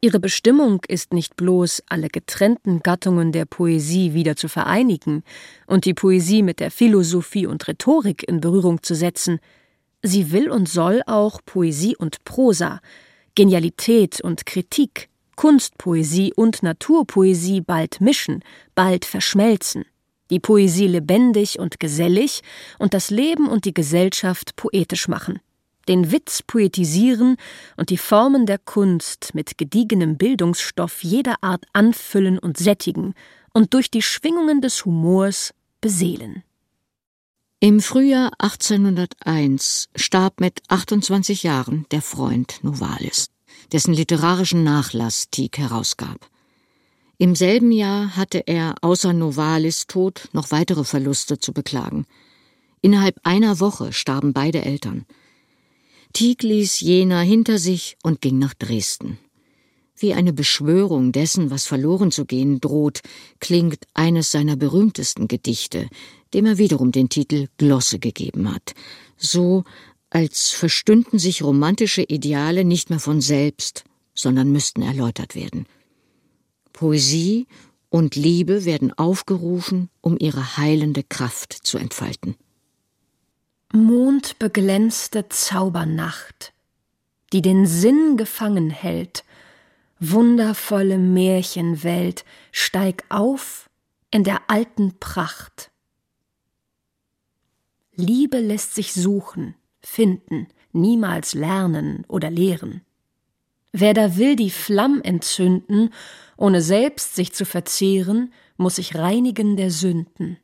Ihre 0.00 0.20
Bestimmung 0.20 0.80
ist 0.88 1.12
nicht 1.12 1.36
bloß, 1.36 1.82
alle 1.86 2.08
getrennten 2.08 2.80
Gattungen 2.80 3.30
der 3.30 3.44
Poesie 3.44 4.14
wieder 4.14 4.34
zu 4.34 4.48
vereinigen 4.48 5.24
und 5.66 5.84
die 5.84 5.92
Poesie 5.92 6.42
mit 6.42 6.60
der 6.60 6.70
Philosophie 6.70 7.44
und 7.44 7.68
Rhetorik 7.68 8.26
in 8.26 8.40
Berührung 8.40 8.82
zu 8.82 8.94
setzen, 8.94 9.38
sie 10.02 10.32
will 10.32 10.48
und 10.48 10.66
soll 10.66 11.02
auch 11.04 11.42
Poesie 11.44 11.94
und 11.94 12.24
Prosa, 12.24 12.80
Genialität 13.34 14.22
und 14.22 14.46
Kritik, 14.46 15.10
Kunstpoesie 15.38 16.32
und 16.34 16.64
Naturpoesie 16.64 17.60
bald 17.60 18.00
mischen, 18.00 18.42
bald 18.74 19.04
verschmelzen, 19.04 19.84
die 20.30 20.40
Poesie 20.40 20.88
lebendig 20.88 21.60
und 21.60 21.78
gesellig 21.78 22.42
und 22.80 22.92
das 22.92 23.10
Leben 23.10 23.46
und 23.46 23.64
die 23.64 23.72
Gesellschaft 23.72 24.56
poetisch 24.56 25.06
machen, 25.06 25.38
den 25.86 26.10
Witz 26.10 26.42
poetisieren 26.42 27.36
und 27.76 27.90
die 27.90 27.98
Formen 27.98 28.46
der 28.46 28.58
Kunst 28.58 29.32
mit 29.32 29.58
gediegenem 29.58 30.16
Bildungsstoff 30.16 31.04
jeder 31.04 31.36
Art 31.40 31.66
anfüllen 31.72 32.40
und 32.40 32.58
sättigen 32.58 33.14
und 33.54 33.74
durch 33.74 33.92
die 33.92 34.02
Schwingungen 34.02 34.60
des 34.60 34.84
Humors 34.84 35.54
beseelen. 35.80 36.42
Im 37.60 37.78
Frühjahr 37.78 38.32
1801 38.40 39.88
starb 39.94 40.40
mit 40.40 40.62
28 40.66 41.44
Jahren 41.44 41.86
der 41.92 42.02
Freund 42.02 42.58
Novalis 42.64 43.30
dessen 43.72 43.94
literarischen 43.94 44.64
Nachlass 44.64 45.30
Tieck 45.30 45.58
herausgab. 45.58 46.28
Im 47.18 47.34
selben 47.34 47.72
Jahr 47.72 48.16
hatte 48.16 48.46
er 48.46 48.76
außer 48.80 49.12
Novalis 49.12 49.86
Tod 49.86 50.28
noch 50.32 50.50
weitere 50.50 50.84
Verluste 50.84 51.38
zu 51.38 51.52
beklagen. 51.52 52.06
Innerhalb 52.80 53.18
einer 53.24 53.58
Woche 53.58 53.92
starben 53.92 54.32
beide 54.32 54.62
Eltern. 54.62 55.04
Tieck 56.12 56.42
ließ 56.42 56.80
Jena 56.80 57.20
hinter 57.20 57.58
sich 57.58 57.96
und 58.02 58.20
ging 58.20 58.38
nach 58.38 58.54
Dresden. 58.54 59.18
Wie 59.96 60.14
eine 60.14 60.32
Beschwörung 60.32 61.10
dessen, 61.10 61.50
was 61.50 61.66
verloren 61.66 62.12
zu 62.12 62.24
gehen 62.24 62.60
droht, 62.60 63.00
klingt 63.40 63.80
eines 63.94 64.30
seiner 64.30 64.54
berühmtesten 64.54 65.26
Gedichte, 65.26 65.88
dem 66.34 66.46
er 66.46 66.56
wiederum 66.58 66.92
den 66.92 67.08
Titel 67.08 67.48
Glosse 67.58 67.98
gegeben 67.98 68.54
hat, 68.54 68.74
so 69.16 69.64
als 70.10 70.50
verstünden 70.50 71.18
sich 71.18 71.42
romantische 71.42 72.02
Ideale 72.02 72.64
nicht 72.64 72.90
mehr 72.90 73.00
von 73.00 73.20
selbst, 73.20 73.84
sondern 74.14 74.50
müssten 74.50 74.82
erläutert 74.82 75.34
werden. 75.34 75.66
Poesie 76.72 77.46
und 77.90 78.16
Liebe 78.16 78.64
werden 78.64 78.92
aufgerufen, 78.96 79.90
um 80.00 80.16
ihre 80.18 80.56
heilende 80.56 81.02
Kraft 81.02 81.52
zu 81.52 81.78
entfalten. 81.78 82.36
Mondbeglänzte 83.72 85.28
Zaubernacht, 85.28 86.52
die 87.32 87.42
den 87.42 87.66
Sinn 87.66 88.16
gefangen 88.16 88.70
hält, 88.70 89.24
wundervolle 90.00 90.98
Märchenwelt, 90.98 92.24
steig 92.52 93.04
auf 93.08 93.68
in 94.10 94.24
der 94.24 94.48
alten 94.48 94.98
Pracht. 94.98 95.70
Liebe 97.94 98.38
lässt 98.38 98.74
sich 98.74 98.94
suchen, 98.94 99.54
finden, 99.80 100.48
niemals 100.72 101.34
lernen 101.34 102.04
oder 102.08 102.30
lehren. 102.30 102.82
Wer 103.72 103.94
da 103.94 104.16
will 104.16 104.36
die 104.36 104.50
Flamm 104.50 105.02
entzünden, 105.02 105.92
ohne 106.36 106.62
selbst 106.62 107.14
sich 107.14 107.32
zu 107.32 107.44
verzehren, 107.44 108.32
muss 108.56 108.76
sich 108.76 108.94
reinigen 108.94 109.56
der 109.56 109.70
Sünden. 109.70 110.38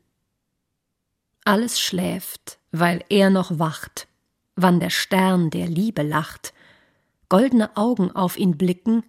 Alles 1.43 1.79
schläft, 1.79 2.59
weil 2.71 3.03
er 3.09 3.29
noch 3.29 3.59
wacht, 3.59 4.07
wann 4.55 4.79
der 4.79 4.89
Stern 4.89 5.49
der 5.49 5.67
Liebe 5.67 6.01
lacht, 6.01 6.53
goldene 7.29 7.75
Augen 7.75 8.11
auf 8.11 8.37
ihn 8.37 8.57
blicken, 8.57 9.03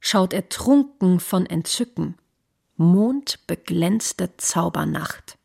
schaut 0.00 0.32
er 0.32 0.48
trunken 0.48 1.20
von 1.20 1.46
Entzücken, 1.46 2.16
mondbeglänzte 2.76 4.36
Zaubernacht. 4.36 5.38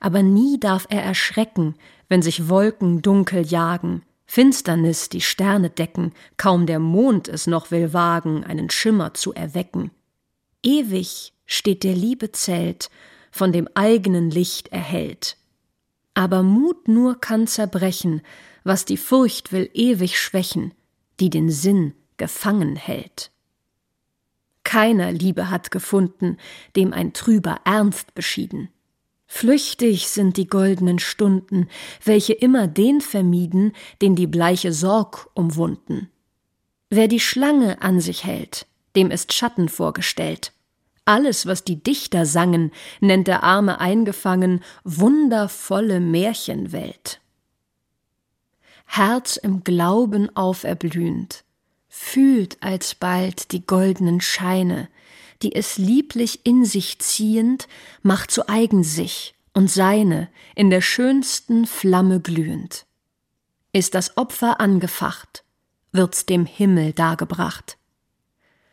aber 0.00 0.22
nie 0.22 0.58
darf 0.58 0.86
er 0.90 1.02
erschrecken, 1.02 1.74
wenn 2.08 2.22
sich 2.22 2.48
Wolken 2.48 3.02
dunkel 3.02 3.46
jagen, 3.46 4.02
Finsternis 4.26 5.08
die 5.08 5.20
Sterne 5.20 5.70
decken, 5.70 6.12
kaum 6.36 6.66
der 6.66 6.78
Mond 6.78 7.28
es 7.28 7.46
noch 7.46 7.70
will 7.70 7.92
wagen, 7.92 8.44
einen 8.44 8.70
Schimmer 8.70 9.14
zu 9.14 9.32
erwecken. 9.32 9.90
Ewig 10.62 11.32
steht 11.46 11.84
der 11.84 11.94
Liebe 11.94 12.32
Zelt, 12.32 12.90
von 13.30 13.52
dem 13.52 13.68
eigenen 13.74 14.30
Licht 14.30 14.68
erhellt. 14.68 15.36
Aber 16.14 16.42
Mut 16.42 16.88
nur 16.88 17.20
kann 17.20 17.46
zerbrechen, 17.46 18.22
was 18.64 18.84
die 18.84 18.96
Furcht 18.96 19.52
will 19.52 19.70
ewig 19.74 20.18
schwächen, 20.18 20.74
die 21.20 21.30
den 21.30 21.50
Sinn 21.50 21.94
gefangen 22.16 22.74
hält. 22.74 23.30
Keiner 24.64 25.12
Liebe 25.12 25.50
hat 25.50 25.70
gefunden, 25.70 26.38
dem 26.74 26.92
ein 26.92 27.12
trüber 27.12 27.60
Ernst 27.64 28.14
beschieden. 28.14 28.70
Flüchtig 29.26 30.08
sind 30.08 30.36
die 30.36 30.46
goldenen 30.46 30.98
Stunden, 30.98 31.68
welche 32.04 32.32
immer 32.32 32.68
den 32.68 33.00
vermieden, 33.00 33.72
den 34.00 34.14
die 34.14 34.26
bleiche 34.26 34.72
Sorg 34.72 35.28
umwunden. 35.34 36.10
Wer 36.90 37.08
die 37.08 37.20
Schlange 37.20 37.82
an 37.82 38.00
sich 38.00 38.24
hält, 38.24 38.66
dem 38.94 39.10
ist 39.10 39.32
Schatten 39.32 39.68
vorgestellt. 39.68 40.52
Alles, 41.04 41.46
was 41.46 41.64
die 41.64 41.82
Dichter 41.82 42.26
sangen, 42.26 42.72
nennt 43.00 43.28
der 43.28 43.42
Arme 43.42 43.80
eingefangen 43.80 44.62
wundervolle 44.84 46.00
Märchenwelt. 46.00 47.20
Herz 48.86 49.36
im 49.36 49.64
Glauben 49.64 50.34
auferblühend, 50.36 51.44
fühlt 51.88 52.56
alsbald 52.62 53.52
die 53.52 53.66
goldenen 53.66 54.20
Scheine, 54.20 54.88
die 55.42 55.54
es 55.54 55.78
lieblich 55.78 56.44
in 56.44 56.64
sich 56.64 56.98
ziehend, 56.98 57.68
macht 58.02 58.30
zu 58.30 58.48
eigen 58.48 58.82
sich 58.82 59.34
und 59.52 59.70
seine 59.70 60.28
in 60.54 60.70
der 60.70 60.80
schönsten 60.80 61.66
Flamme 61.66 62.20
glühend. 62.20 62.86
Ist 63.72 63.94
das 63.94 64.16
Opfer 64.16 64.60
angefacht, 64.60 65.44
wird's 65.92 66.26
dem 66.26 66.46
Himmel 66.46 66.92
dargebracht. 66.92 67.78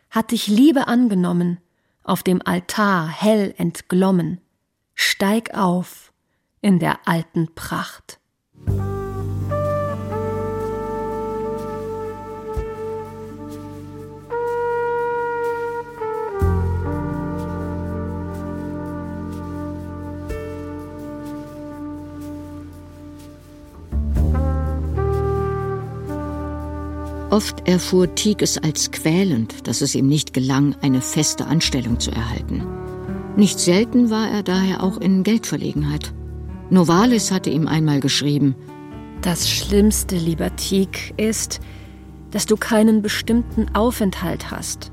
Hat 0.09 0.31
dich 0.31 0.47
Liebe 0.47 0.87
angenommen, 0.87 1.59
auf 2.03 2.21
dem 2.21 2.41
Altar 2.45 3.07
hell 3.07 3.53
entglommen, 3.57 4.41
steig 4.93 5.53
auf 5.53 6.13
in 6.61 6.79
der 6.79 7.07
alten 7.07 7.53
Pracht. 7.55 8.19
Oft 27.33 27.67
erfuhr 27.67 28.13
Tieck 28.13 28.43
es 28.43 28.59
als 28.59 28.91
quälend, 28.91 29.67
dass 29.67 29.81
es 29.81 29.95
ihm 29.95 30.05
nicht 30.05 30.35
gelang, 30.35 30.75
eine 30.83 31.01
feste 31.01 31.47
Anstellung 31.47 31.99
zu 31.99 32.11
erhalten. 32.11 32.63
Nicht 33.35 33.57
selten 33.57 34.11
war 34.11 34.29
er 34.29 34.43
daher 34.43 34.83
auch 34.83 34.97
in 34.97 35.23
Geldverlegenheit. 35.23 36.13
Novalis 36.69 37.31
hatte 37.31 37.49
ihm 37.49 37.67
einmal 37.67 38.01
geschrieben, 38.01 38.53
Das 39.23 39.49
Schlimmste, 39.49 40.15
lieber 40.15 40.55
Tieck, 40.57 41.15
ist, 41.17 41.59
dass 42.29 42.45
du 42.45 42.55
keinen 42.55 43.01
bestimmten 43.01 43.73
Aufenthalt 43.73 44.51
hast. 44.51 44.91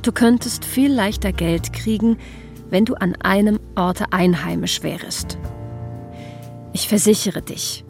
Du 0.00 0.10
könntest 0.10 0.64
viel 0.64 0.90
leichter 0.90 1.34
Geld 1.34 1.74
kriegen, 1.74 2.16
wenn 2.70 2.86
du 2.86 2.94
an 2.94 3.14
einem 3.16 3.60
Orte 3.74 4.06
einheimisch 4.10 4.82
wärest. 4.82 5.36
Ich 6.72 6.88
versichere 6.88 7.42
dich, 7.42 7.84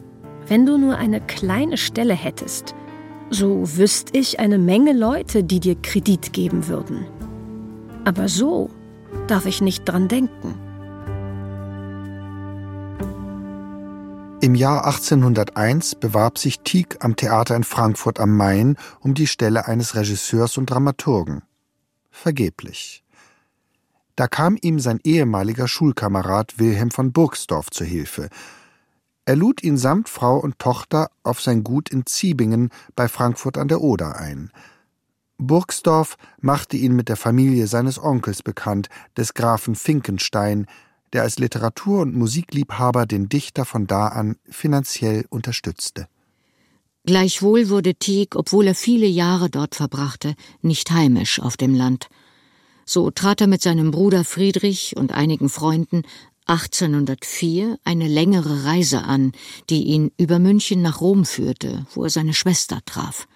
wenn 0.49 0.65
du 0.65 0.77
nur 0.77 0.97
eine 0.97 1.21
kleine 1.21 1.77
Stelle 1.77 2.13
hättest, 2.13 2.75
so 3.33 3.77
wüsste 3.77 4.17
ich 4.17 4.39
eine 4.39 4.57
Menge 4.57 4.93
Leute, 4.93 5.43
die 5.43 5.59
dir 5.59 5.75
Kredit 5.75 6.33
geben 6.33 6.67
würden. 6.67 7.05
Aber 8.05 8.29
so 8.29 8.69
darf 9.27 9.45
ich 9.45 9.61
nicht 9.61 9.85
dran 9.85 10.07
denken. 10.07 10.55
Im 14.41 14.55
Jahr 14.55 14.85
1801 14.85 15.95
bewarb 15.95 16.37
sich 16.37 16.59
Tieck 16.59 16.97
am 16.99 17.15
Theater 17.15 17.55
in 17.55 17.63
Frankfurt 17.63 18.19
am 18.19 18.35
Main 18.35 18.75
um 18.99 19.13
die 19.13 19.27
Stelle 19.27 19.67
eines 19.67 19.95
Regisseurs 19.95 20.57
und 20.57 20.69
Dramaturgen. 20.69 21.43
Vergeblich. 22.11 23.03
Da 24.15 24.27
kam 24.27 24.57
ihm 24.61 24.79
sein 24.79 24.99
ehemaliger 25.03 25.67
Schulkamerad 25.67 26.59
Wilhelm 26.59 26.91
von 26.91 27.13
Burgsdorf 27.13 27.71
zu 27.71 27.85
Hilfe, 27.85 28.29
er 29.25 29.35
lud 29.35 29.63
ihn 29.63 29.77
samt 29.77 30.09
Frau 30.09 30.37
und 30.37 30.59
Tochter 30.59 31.09
auf 31.23 31.41
sein 31.41 31.63
Gut 31.63 31.89
in 31.89 32.05
Ziebingen 32.05 32.69
bei 32.95 33.07
Frankfurt 33.07 33.57
an 33.57 33.67
der 33.67 33.81
Oder 33.81 34.17
ein. 34.17 34.51
Burgsdorf 35.37 36.17
machte 36.41 36.77
ihn 36.77 36.95
mit 36.95 37.09
der 37.09 37.17
Familie 37.17 37.67
seines 37.67 38.01
Onkels 38.01 38.43
bekannt, 38.43 38.89
des 39.17 39.33
Grafen 39.33 39.75
Finkenstein, 39.75 40.67
der 41.13 41.23
als 41.23 41.39
Literatur- 41.39 42.01
und 42.01 42.15
Musikliebhaber 42.15 43.05
den 43.05 43.29
Dichter 43.29 43.65
von 43.65 43.87
da 43.87 44.07
an 44.07 44.35
finanziell 44.49 45.25
unterstützte. 45.29 46.07
Gleichwohl 47.05 47.69
wurde 47.69 47.95
Tieck, 47.95 48.35
obwohl 48.35 48.67
er 48.67 48.75
viele 48.75 49.05
Jahre 49.05 49.49
dort 49.49 49.75
verbrachte, 49.75 50.35
nicht 50.61 50.91
heimisch 50.91 51.39
auf 51.39 51.57
dem 51.57 51.73
Land. 51.75 52.07
So 52.85 53.11
trat 53.11 53.41
er 53.41 53.47
mit 53.47 53.61
seinem 53.61 53.91
Bruder 53.91 54.23
Friedrich 54.23 54.95
und 54.95 55.13
einigen 55.13 55.49
Freunden 55.49 56.03
1804 56.45 57.79
eine 57.83 58.07
längere 58.07 58.65
Reise 58.65 59.03
an, 59.03 59.31
die 59.69 59.83
ihn 59.83 60.11
über 60.17 60.39
München 60.39 60.81
nach 60.81 61.01
Rom 61.01 61.25
führte, 61.25 61.85
wo 61.93 62.03
er 62.03 62.09
seine 62.09 62.33
Schwester 62.33 62.79
traf. 62.85 63.27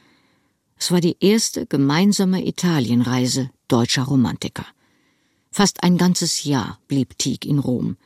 Es 0.77 0.91
war 0.91 1.01
die 1.01 1.17
erste 1.19 1.65
gemeinsame 1.65 2.45
Italienreise 2.45 3.49
deutscher 3.67 4.03
Romantiker. 4.03 4.65
Fast 5.51 5.83
ein 5.83 5.97
ganzes 5.97 6.43
Jahr 6.43 6.79
blieb 6.87 7.17
Tieck 7.17 7.45
in 7.45 7.59
Rom. 7.59 7.97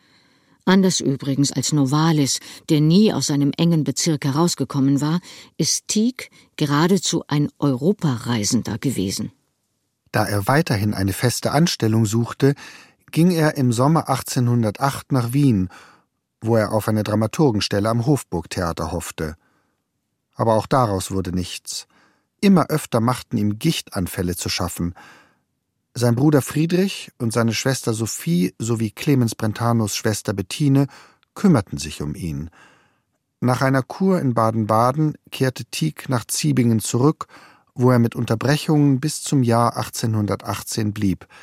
Anders 0.63 0.99
übrigens 0.99 1.51
als 1.51 1.73
Novalis, 1.73 2.39
der 2.69 2.81
nie 2.81 3.11
aus 3.11 3.27
seinem 3.27 3.51
engen 3.57 3.83
Bezirk 3.83 4.25
herausgekommen 4.25 5.01
war, 5.01 5.19
ist 5.57 5.87
Tieck 5.87 6.29
geradezu 6.55 7.23
ein 7.27 7.49
Europareisender 7.59 8.77
gewesen. 8.77 9.31
Da 10.11 10.25
er 10.25 10.47
weiterhin 10.47 10.93
eine 10.93 11.13
feste 11.13 11.51
Anstellung 11.51 12.05
suchte, 12.05 12.53
ging 13.12 13.32
er 13.32 13.58
im 13.58 13.71
Sommer 13.74 14.10
1808 14.10 15.12
nach 15.12 15.34
Wien, 15.34 15.69
wo 16.41 16.56
er 16.56 16.71
auf 16.71 16.88
eine 16.88 17.04
Dramaturgenstelle 17.04 17.89
am 17.89 18.06
Hofburgtheater 18.06 18.91
hoffte. 18.91 19.36
Aber 20.36 20.56
auch 20.56 20.65
daraus 20.65 21.12
wurde 21.12 21.32
nichts. 21.32 21.88
Immer 22.39 22.67
öfter 22.69 23.00
machten 23.00 23.38
ihm 23.38 23.60
Gichtanfälle 23.60 24.36
zu 24.36 24.50
schaffen. 24.50 24.95
Sein 25.93 26.15
Bruder 26.15 26.41
Friedrich 26.41 27.12
und 27.19 27.34
seine 27.34 27.54
Schwester 27.54 27.93
Sophie 27.93 28.56
sowie 28.58 28.91
Clemens 28.91 29.36
Brentanos 29.36 29.95
Schwester 29.95 30.34
Bettine 30.34 30.88
kümmerten 31.36 31.78
sich 31.78 32.02
um 32.02 32.15
ihn. 32.15 32.50
Nach 33.41 33.62
einer 33.62 33.84
Kur 33.84 34.19
in 34.19 34.34
Baden-Baden 34.34 35.15
kehrte 35.32 35.65
Tieck 35.65 36.08
nach 36.08 36.26
Ziebingen 36.26 36.80
zurück, 36.80 37.28
wo 37.76 37.91
er 37.91 38.00
mit 38.00 38.15
Unterbrechungen 38.15 39.00
bis 39.00 39.21
zum 39.21 39.43
Jahr 39.43 39.76
1818 39.76 40.93
blieb– 40.93 41.28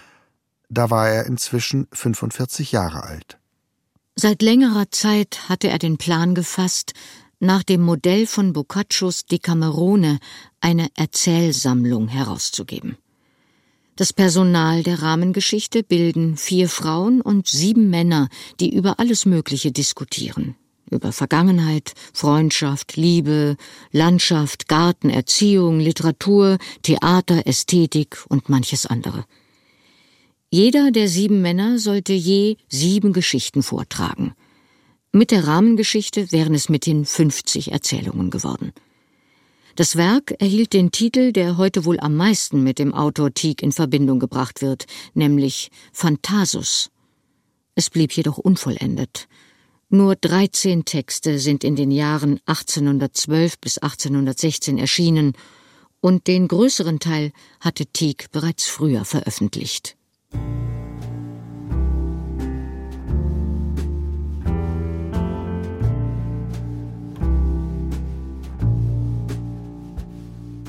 da 0.68 0.90
war 0.90 1.08
er 1.08 1.26
inzwischen 1.26 1.86
45 1.92 2.72
Jahre 2.72 3.04
alt. 3.04 3.38
Seit 4.14 4.42
längerer 4.42 4.90
Zeit 4.90 5.48
hatte 5.48 5.68
er 5.68 5.78
den 5.78 5.96
Plan 5.96 6.34
gefasst, 6.34 6.92
nach 7.40 7.62
dem 7.62 7.82
Modell 7.82 8.26
von 8.26 8.52
Boccaccios 8.52 9.26
Decamerone 9.26 10.18
eine 10.60 10.88
Erzählsammlung 10.96 12.08
herauszugeben. 12.08 12.96
Das 13.94 14.12
Personal 14.12 14.82
der 14.82 15.02
Rahmengeschichte 15.02 15.82
bilden 15.82 16.36
vier 16.36 16.68
Frauen 16.68 17.20
und 17.20 17.48
sieben 17.48 17.90
Männer, 17.90 18.28
die 18.60 18.74
über 18.74 18.98
alles 19.00 19.24
Mögliche 19.24 19.72
diskutieren. 19.72 20.56
Über 20.90 21.12
Vergangenheit, 21.12 21.94
Freundschaft, 22.12 22.96
Liebe, 22.96 23.56
Landschaft, 23.92 24.68
Garten, 24.68 25.10
Erziehung, 25.10 25.80
Literatur, 25.80 26.58
Theater, 26.82 27.46
Ästhetik 27.46 28.24
und 28.28 28.48
manches 28.48 28.86
andere. 28.86 29.24
Jeder 30.50 30.90
der 30.90 31.08
sieben 31.08 31.42
Männer 31.42 31.78
sollte 31.78 32.14
je 32.14 32.56
sieben 32.68 33.12
Geschichten 33.12 33.62
vortragen. 33.62 34.32
Mit 35.12 35.30
der 35.30 35.46
Rahmengeschichte 35.46 36.32
wären 36.32 36.54
es 36.54 36.70
mithin 36.70 37.04
50 37.04 37.72
Erzählungen 37.72 38.30
geworden. 38.30 38.72
Das 39.76 39.96
Werk 39.96 40.34
erhielt 40.38 40.72
den 40.72 40.90
Titel, 40.90 41.32
der 41.32 41.58
heute 41.58 41.84
wohl 41.84 42.00
am 42.00 42.16
meisten 42.16 42.62
mit 42.62 42.78
dem 42.78 42.94
Autor 42.94 43.34
Tieck 43.34 43.62
in 43.62 43.72
Verbindung 43.72 44.20
gebracht 44.20 44.62
wird, 44.62 44.86
nämlich 45.12 45.68
Phantasus. 45.92 46.90
Es 47.74 47.90
blieb 47.90 48.12
jedoch 48.12 48.38
unvollendet. 48.38 49.28
Nur 49.90 50.16
13 50.16 50.86
Texte 50.86 51.38
sind 51.38 51.62
in 51.62 51.76
den 51.76 51.90
Jahren 51.90 52.40
1812 52.46 53.58
bis 53.58 53.76
1816 53.76 54.78
erschienen, 54.78 55.34
und 56.00 56.26
den 56.26 56.48
größeren 56.48 57.00
Teil 57.00 57.32
hatte 57.60 57.84
Tieck 57.84 58.30
bereits 58.32 58.66
früher 58.66 59.04
veröffentlicht. 59.04 59.97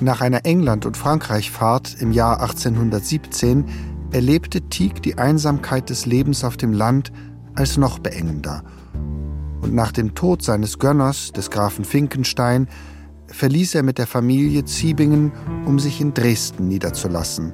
Nach 0.02 0.22
einer 0.22 0.46
England- 0.46 0.86
und 0.86 0.96
Frankreich-Fahrt 0.96 1.98
im 2.00 2.14
Jahr 2.14 2.42
1817 2.42 3.66
erlebte 4.12 4.62
Tieck 4.62 5.04
die 5.04 5.18
Einsamkeit 5.18 5.90
des 5.90 6.06
Lebens 6.06 6.44
auf 6.44 6.56
dem 6.56 6.72
Land 6.72 7.12
als 7.54 7.78
noch 7.78 8.00
beengender. 8.00 8.64
Und 9.62 9.76
nach 9.76 9.92
dem 9.92 10.16
Tod 10.16 10.42
seines 10.42 10.80
Gönners, 10.80 11.34
des 11.34 11.52
Grafen 11.52 11.84
Finkenstein, 11.84 12.70
verließ 13.28 13.76
er 13.76 13.84
mit 13.84 13.98
der 13.98 14.08
Familie 14.08 14.64
Ziebingen, 14.64 15.34
um 15.66 15.80
sich 15.80 16.00
in 16.00 16.14
Dresden 16.14 16.70
niederzulassen. 16.70 17.54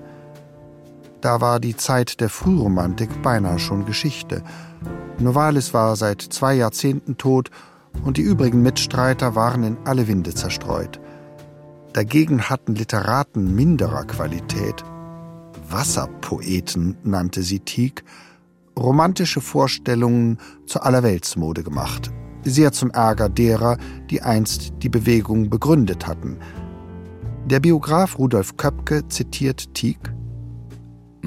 Da 1.25 1.41
war 1.41 1.59
die 1.59 1.75
Zeit 1.75 2.21
der 2.21 2.29
Frühromantik 2.29 3.23
beinahe 3.23 3.57
schon 3.57 3.87
Geschichte. 3.87 4.43
Novalis 5.17 5.73
war 5.73 5.95
seit 5.95 6.21
zwei 6.21 6.53
Jahrzehnten 6.53 7.17
tot 7.17 7.49
und 8.03 8.17
die 8.17 8.21
übrigen 8.21 8.61
Mitstreiter 8.61 9.33
waren 9.33 9.63
in 9.63 9.77
alle 9.85 10.07
Winde 10.07 10.35
zerstreut. 10.35 10.99
Dagegen 11.93 12.43
hatten 12.43 12.75
Literaten 12.75 13.55
minderer 13.55 14.05
Qualität, 14.05 14.83
Wasserpoeten 15.67 16.95
nannte 17.01 17.41
sie 17.41 17.59
Tieck, 17.59 18.03
romantische 18.77 19.41
Vorstellungen 19.41 20.37
zur 20.67 20.85
Allerweltsmode 20.85 21.63
gemacht, 21.63 22.11
sehr 22.43 22.71
zum 22.71 22.91
Ärger 22.91 23.29
derer, 23.29 23.79
die 24.11 24.21
einst 24.21 24.73
die 24.83 24.89
Bewegung 24.89 25.49
begründet 25.49 26.05
hatten. 26.05 26.37
Der 27.47 27.61
Biograf 27.61 28.19
Rudolf 28.19 28.57
Köpke 28.57 29.07
zitiert 29.07 29.73
Tieck 29.73 30.13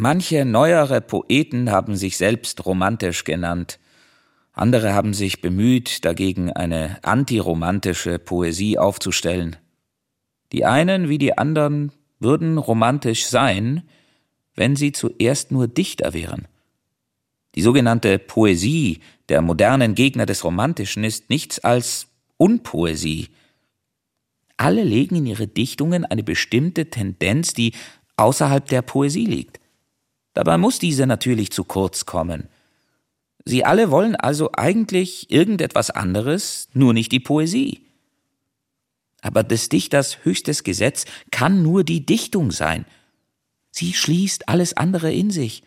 Manche 0.00 0.44
neuere 0.44 1.00
Poeten 1.00 1.72
haben 1.72 1.96
sich 1.96 2.18
selbst 2.18 2.64
romantisch 2.64 3.24
genannt, 3.24 3.80
andere 4.52 4.92
haben 4.94 5.12
sich 5.12 5.40
bemüht, 5.40 6.04
dagegen 6.04 6.52
eine 6.52 7.02
antiromantische 7.02 8.20
Poesie 8.20 8.78
aufzustellen. 8.78 9.56
Die 10.52 10.64
einen 10.64 11.08
wie 11.08 11.18
die 11.18 11.36
anderen 11.36 11.90
würden 12.20 12.58
romantisch 12.58 13.26
sein, 13.26 13.82
wenn 14.54 14.76
sie 14.76 14.92
zuerst 14.92 15.50
nur 15.50 15.66
Dichter 15.66 16.14
wären. 16.14 16.46
Die 17.56 17.62
sogenannte 17.62 18.20
Poesie 18.20 19.00
der 19.28 19.42
modernen 19.42 19.96
Gegner 19.96 20.26
des 20.26 20.44
Romantischen 20.44 21.02
ist 21.02 21.28
nichts 21.28 21.58
als 21.58 22.06
Unpoesie. 22.36 23.30
Alle 24.58 24.84
legen 24.84 25.16
in 25.16 25.26
ihre 25.26 25.48
Dichtungen 25.48 26.04
eine 26.04 26.22
bestimmte 26.22 26.88
Tendenz, 26.88 27.52
die 27.52 27.72
außerhalb 28.16 28.64
der 28.64 28.82
Poesie 28.82 29.26
liegt. 29.26 29.58
Dabei 30.38 30.56
muss 30.56 30.78
diese 30.78 31.04
natürlich 31.04 31.50
zu 31.50 31.64
kurz 31.64 32.06
kommen. 32.06 32.46
Sie 33.44 33.64
alle 33.64 33.90
wollen 33.90 34.14
also 34.14 34.50
eigentlich 34.52 35.32
irgendetwas 35.32 35.90
anderes, 35.90 36.68
nur 36.74 36.94
nicht 36.94 37.10
die 37.10 37.18
Poesie. 37.18 37.80
Aber 39.20 39.42
des 39.42 39.68
Dichters 39.68 40.24
höchstes 40.24 40.62
Gesetz 40.62 41.06
kann 41.32 41.64
nur 41.64 41.82
die 41.82 42.06
Dichtung 42.06 42.52
sein. 42.52 42.84
Sie 43.72 43.94
schließt 43.94 44.48
alles 44.48 44.76
andere 44.76 45.12
in 45.12 45.32
sich. 45.32 45.64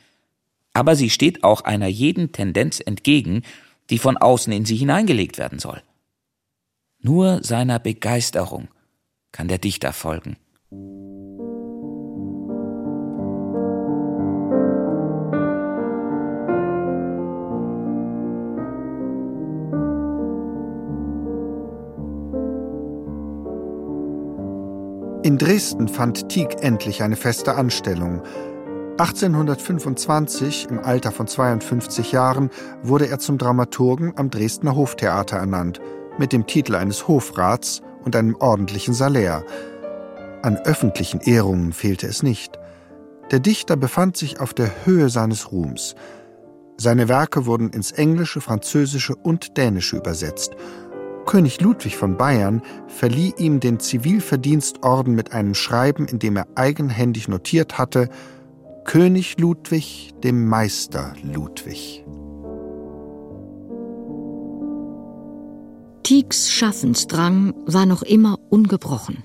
Aber 0.72 0.96
sie 0.96 1.10
steht 1.10 1.44
auch 1.44 1.66
einer 1.66 1.88
jeden 1.88 2.32
Tendenz 2.32 2.80
entgegen, 2.80 3.42
die 3.90 4.00
von 4.00 4.16
außen 4.16 4.54
in 4.54 4.64
sie 4.64 4.78
hineingelegt 4.78 5.38
werden 5.38 5.60
soll. 5.60 5.84
Nur 7.02 7.44
seiner 7.44 7.80
Begeisterung 7.80 8.70
kann 9.34 9.50
der 9.50 9.58
Dichter 9.58 9.92
folgen. 9.92 10.38
In 25.32 25.38
Dresden 25.38 25.88
fand 25.88 26.28
Tieck 26.28 26.58
endlich 26.62 27.04
eine 27.04 27.16
feste 27.16 27.56
Anstellung. 27.56 28.22
1825, 28.98 30.68
im 30.70 30.80
Alter 30.80 31.14
von 31.14 31.26
52 31.26 32.12
Jahren, 32.12 32.50
wurde 32.84 33.08
er 33.08 33.18
zum 33.18 33.38
Dramaturgen 33.38 34.12
am 34.18 34.30
Dresdner 34.30 34.76
Hoftheater 34.76 35.38
ernannt, 35.38 35.80
mit 36.18 36.34
dem 36.34 36.48
Titel 36.48 36.76
eines 36.76 37.08
Hofrats 37.08 37.82
und 38.04 38.14
einem 38.18 38.36
ordentlichen 38.36 38.94
Salär. 38.94 39.46
An 40.42 40.58
öffentlichen 40.66 41.22
Ehrungen 41.22 41.72
fehlte 41.72 42.08
es 42.08 42.24
nicht. 42.24 42.60
Der 43.32 43.40
Dichter 43.40 43.78
befand 43.78 44.18
sich 44.18 44.42
auf 44.42 44.54
der 44.54 44.86
Höhe 44.86 45.08
seines 45.08 45.54
Ruhms. 45.54 45.96
Seine 46.76 47.08
Werke 47.08 47.46
wurden 47.46 47.70
ins 47.70 47.94
Englische, 47.94 48.42
Französische 48.42 49.16
und 49.16 49.56
Dänische 49.56 49.96
übersetzt 49.96 50.58
König 51.26 51.62
Ludwig 51.62 51.98
von 51.98 52.18
Bayern 52.18 52.62
verlieh 52.88 53.34
ihm 53.38 53.60
den 53.60 53.80
Zivilverdienstorden 53.80 55.16
mit 55.16 55.32
einem 55.32 55.54
Schreiben, 55.54 56.08
in 56.08 56.20
dem 56.20 56.36
er 56.36 56.48
eigenhändig 56.56 57.28
notiert 57.28 57.78
hatte 57.78 58.10
König 58.84 59.40
Ludwig 59.40 60.12
dem 60.24 60.48
Meister 60.48 61.14
Ludwig. 61.24 62.04
Tiecks 66.04 66.52
Schaffensdrang 66.52 67.54
war 67.66 67.86
noch 67.86 68.02
immer 68.02 68.38
ungebrochen. 68.50 69.24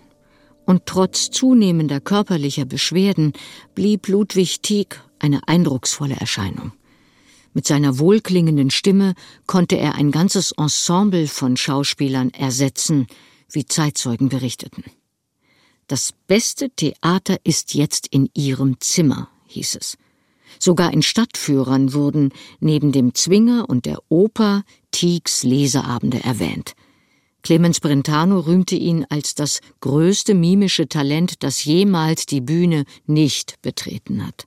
Und 0.67 0.87
trotz 0.87 1.31
zunehmender 1.31 2.01
körperlicher 2.01 2.65
Beschwerden 2.65 3.33
blieb 3.75 4.09
Ludwig 4.09 4.61
Tieck 4.61 5.01
eine 5.19 5.41
eindrucksvolle 5.49 6.17
Erscheinung. 6.17 6.73
Mit 7.57 7.67
seiner 7.67 7.99
wohlklingenden 7.99 8.69
Stimme 8.69 9.15
konnte 9.47 9.79
er 9.79 9.95
ein 9.95 10.11
ganzes 10.11 10.53
Ensemble 10.53 11.27
von 11.27 11.57
Schauspielern 11.57 12.29
ersetzen, 12.35 13.07
wie 13.51 13.65
Zeitzeugen 13.65 14.29
berichteten. 14.29 14.85
Das 15.87 16.13
beste 16.27 16.69
Theater 16.69 17.39
ist 17.45 17.73
jetzt 17.73 18.09
in 18.09 18.29
ihrem 18.35 18.79
Zimmer, 18.81 19.31
hieß 19.47 19.77
es. 19.77 19.97
Sogar 20.59 20.93
in 20.93 21.01
Stadtführern 21.01 21.95
wurden 21.95 22.35
neben 22.61 22.93
dem 22.93 23.15
Zwinger 23.15 23.71
und 23.71 23.87
der 23.87 24.01
Oper 24.11 24.63
Tiecks 24.91 25.43
Leseabende 25.43 26.23
erwähnt. 26.23 26.75
Clemens 27.43 27.81
Brentano 27.81 28.41
rühmte 28.41 28.77
ihn 28.77 29.07
als 29.09 29.35
das 29.35 29.61
größte 29.81 30.35
mimische 30.35 30.91
Talent, 30.91 31.43
das 31.43 31.65
jemals 31.65 32.27
die 32.27 32.43
Bühne 32.43 32.85
nicht 33.07 33.63
betreten 33.63 34.27
hat. 34.27 34.47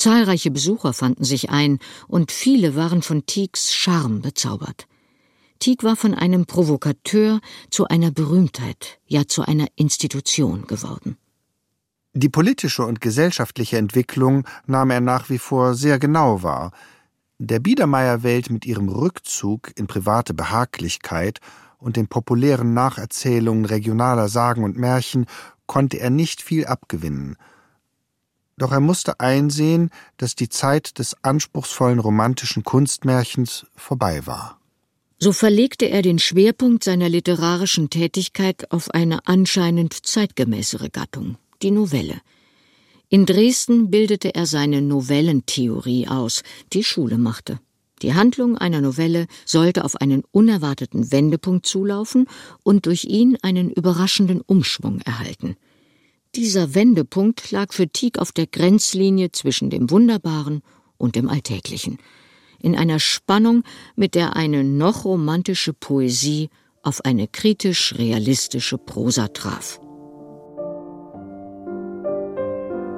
Zahlreiche 0.00 0.50
Besucher 0.50 0.94
fanden 0.94 1.24
sich 1.24 1.50
ein, 1.50 1.78
und 2.08 2.32
viele 2.32 2.74
waren 2.74 3.02
von 3.02 3.26
Tiecks 3.26 3.74
Charme 3.74 4.22
bezaubert. 4.22 4.86
Tieck 5.58 5.84
war 5.84 5.94
von 5.94 6.14
einem 6.14 6.46
Provokateur 6.46 7.40
zu 7.68 7.86
einer 7.86 8.10
Berühmtheit, 8.10 8.98
ja 9.06 9.26
zu 9.28 9.42
einer 9.42 9.66
Institution 9.76 10.66
geworden. 10.66 11.18
Die 12.14 12.30
politische 12.30 12.86
und 12.86 13.02
gesellschaftliche 13.02 13.76
Entwicklung 13.76 14.46
nahm 14.66 14.90
er 14.90 15.02
nach 15.02 15.28
wie 15.28 15.36
vor 15.36 15.74
sehr 15.74 15.98
genau 15.98 16.42
wahr. 16.42 16.72
Der 17.38 17.60
Biedermeierwelt 17.60 18.48
mit 18.48 18.64
ihrem 18.64 18.88
Rückzug 18.88 19.70
in 19.76 19.86
private 19.86 20.32
Behaglichkeit 20.32 21.40
und 21.76 21.96
den 21.96 22.08
populären 22.08 22.72
Nacherzählungen 22.72 23.66
regionaler 23.66 24.28
Sagen 24.28 24.64
und 24.64 24.78
Märchen 24.78 25.26
konnte 25.66 26.00
er 26.00 26.08
nicht 26.08 26.40
viel 26.40 26.64
abgewinnen– 26.64 27.36
doch 28.60 28.72
er 28.72 28.80
musste 28.80 29.20
einsehen, 29.20 29.90
dass 30.18 30.34
die 30.34 30.48
Zeit 30.48 30.98
des 30.98 31.16
anspruchsvollen 31.22 31.98
romantischen 31.98 32.62
Kunstmärchens 32.62 33.66
vorbei 33.74 34.26
war. 34.26 34.58
So 35.18 35.32
verlegte 35.32 35.86
er 35.86 36.02
den 36.02 36.18
Schwerpunkt 36.18 36.84
seiner 36.84 37.08
literarischen 37.08 37.90
Tätigkeit 37.90 38.70
auf 38.70 38.90
eine 38.90 39.26
anscheinend 39.26 39.94
zeitgemäßere 39.94 40.90
Gattung, 40.90 41.36
die 41.62 41.70
Novelle. 41.70 42.20
In 43.08 43.26
Dresden 43.26 43.90
bildete 43.90 44.34
er 44.34 44.46
seine 44.46 44.80
Novellentheorie 44.82 46.08
aus, 46.08 46.42
die 46.72 46.84
Schule 46.84 47.18
machte. 47.18 47.60
Die 48.02 48.14
Handlung 48.14 48.56
einer 48.56 48.80
Novelle 48.80 49.26
sollte 49.44 49.84
auf 49.84 49.96
einen 49.96 50.22
unerwarteten 50.30 51.12
Wendepunkt 51.12 51.66
zulaufen 51.66 52.26
und 52.62 52.86
durch 52.86 53.04
ihn 53.04 53.36
einen 53.42 53.70
überraschenden 53.70 54.40
Umschwung 54.40 55.00
erhalten. 55.00 55.56
Dieser 56.36 56.76
Wendepunkt 56.76 57.50
lag 57.50 57.72
für 57.72 57.88
Tieck 57.88 58.20
auf 58.20 58.30
der 58.30 58.46
Grenzlinie 58.46 59.32
zwischen 59.32 59.68
dem 59.68 59.90
Wunderbaren 59.90 60.62
und 60.96 61.16
dem 61.16 61.28
Alltäglichen, 61.28 61.98
in 62.60 62.76
einer 62.76 63.00
Spannung, 63.00 63.64
mit 63.96 64.14
der 64.14 64.36
eine 64.36 64.62
noch 64.62 65.04
romantische 65.04 65.72
Poesie 65.72 66.48
auf 66.82 67.04
eine 67.04 67.26
kritisch-realistische 67.26 68.78
Prosa 68.78 69.26
traf. 69.28 69.80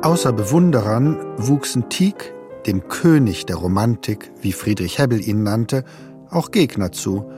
Außer 0.02 0.32
Bewunderern 0.34 1.18
wuchsen 1.38 1.88
Tieck, 1.88 2.34
dem 2.66 2.86
König 2.88 3.46
der 3.46 3.56
Romantik, 3.56 4.30
wie 4.42 4.52
Friedrich 4.52 4.98
Hebbel 4.98 5.26
ihn 5.26 5.42
nannte, 5.42 5.84
auch 6.28 6.50
Gegner 6.50 6.92
zu, 6.92 7.30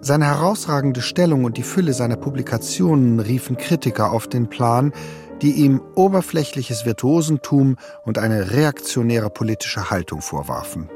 seine 0.00 0.26
herausragende 0.26 1.02
Stellung 1.02 1.44
und 1.44 1.56
die 1.56 1.62
Fülle 1.62 1.92
seiner 1.92 2.16
Publikationen 2.16 3.20
riefen 3.20 3.56
Kritiker 3.56 4.12
auf 4.12 4.28
den 4.28 4.48
Plan, 4.48 4.92
die 5.42 5.52
ihm 5.52 5.80
oberflächliches 5.94 6.84
Virtuosentum 6.84 7.76
und 8.04 8.18
eine 8.18 8.52
reaktionäre 8.52 9.30
politische 9.30 9.90
Haltung 9.90 10.20
vorwarfen. 10.20 10.88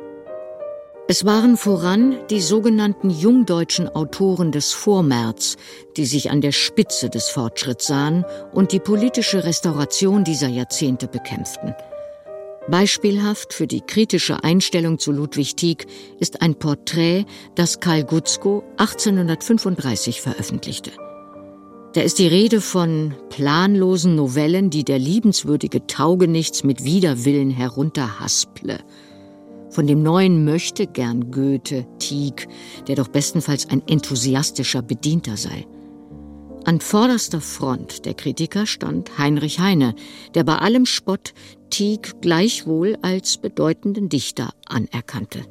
Es 1.07 1.27
waren 1.27 1.59
voran 1.59 2.17
die 2.31 2.41
sogenannten 2.41 3.11
jungdeutschen 3.11 3.89
Autoren 3.89 4.53
des 4.53 4.73
Vormärz, 4.73 5.57
die 5.99 6.07
sich 6.07 6.31
an 6.31 6.41
der 6.41 6.53
Spitze 6.53 7.11
des 7.11 7.29
Fortschritts 7.29 7.87
sahen 7.87 8.25
und 8.53 8.73
die 8.73 8.81
politische 8.81 9.45
Restauration 9.45 10.25
dieser 10.25 10.49
Jahrzehnte 10.49 11.07
bekämpften. 11.07 11.75
Beispielhaft 12.71 13.53
für 13.53 13.67
die 13.67 13.83
kritische 13.83 14.43
Einstellung 14.43 14.99
zu 14.99 15.13
Ludwig 15.13 15.55
Tieck 15.55 15.87
ist 16.19 16.41
ein 16.41 16.55
Porträt, 16.55 17.27
das 17.55 17.81
Karl 17.81 18.05
Gutzko 18.05 18.65
1835 18.79 20.23
veröffentlichte. 20.23 20.91
Da 21.93 22.01
ist 22.01 22.19
die 22.19 22.27
Rede 22.27 22.63
von 22.63 23.15
planlosen 23.29 24.17
Novellen, 24.17 24.71
die 24.71 24.83
der 24.83 24.99
liebenswürdige 24.99 25.87
Taugenichts 25.87 26.65
mit 26.65 26.85
Widerwillen 26.85 27.51
herunterhasple. 27.51 28.79
Von 29.69 29.87
dem 29.87 30.03
neuen 30.03 30.45
möchte 30.45 30.87
gern 30.87 31.31
Goethe, 31.31 31.87
Tieck, 31.99 32.49
der 32.89 32.97
doch 32.97 33.09
bestenfalls 33.09 33.69
ein 33.69 33.83
enthusiastischer 33.87 34.83
Bedienter 34.83 35.37
sei. 35.37 35.67
An 36.67 36.81
vorderster 36.81 37.43
Front 37.43 38.07
der 38.07 38.15
Kritiker 38.15 38.65
stand 38.65 39.19
Heinrich 39.19 39.61
Heine, 39.61 39.95
der 40.35 40.45
bei 40.45 40.57
allem 40.57 40.87
Spott 40.87 41.35
Tieck 41.69 42.23
gleichwohl 42.23 42.97
als 43.03 43.37
bedeutenden 43.37 44.09
Dichter 44.09 44.55
anerkannte. 44.67 45.43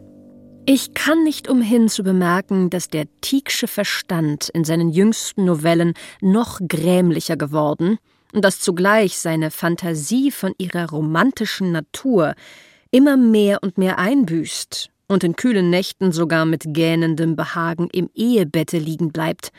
Ich 0.65 0.95
kann 0.95 1.23
nicht 1.23 1.47
umhin 1.47 1.87
zu 1.87 2.01
bemerken, 2.01 2.71
dass 2.71 2.87
der 2.87 3.05
Tiecksche 3.21 3.67
Verstand 3.67 4.49
in 4.49 4.63
seinen 4.63 4.89
jüngsten 4.89 5.45
Novellen 5.45 5.93
noch 6.19 6.59
grämlicher 6.67 7.37
geworden 7.37 7.99
und 8.33 8.43
dass 8.43 8.59
zugleich 8.59 9.19
seine 9.19 9.51
Fantasie 9.51 10.31
von 10.31 10.55
ihrer 10.57 10.89
romantischen 10.89 11.71
Natur 11.71 12.33
immer 12.89 13.17
mehr 13.17 13.59
und 13.61 13.77
mehr 13.77 13.99
einbüßt 13.99 14.89
und 15.07 15.23
in 15.23 15.35
kühlen 15.35 15.69
Nächten 15.69 16.11
sogar 16.11 16.45
mit 16.45 16.63
gähnendem 16.65 17.35
Behagen 17.35 17.87
im 17.91 18.09
Ehebette 18.15 18.79
liegen 18.79 19.11
bleibt 19.11 19.51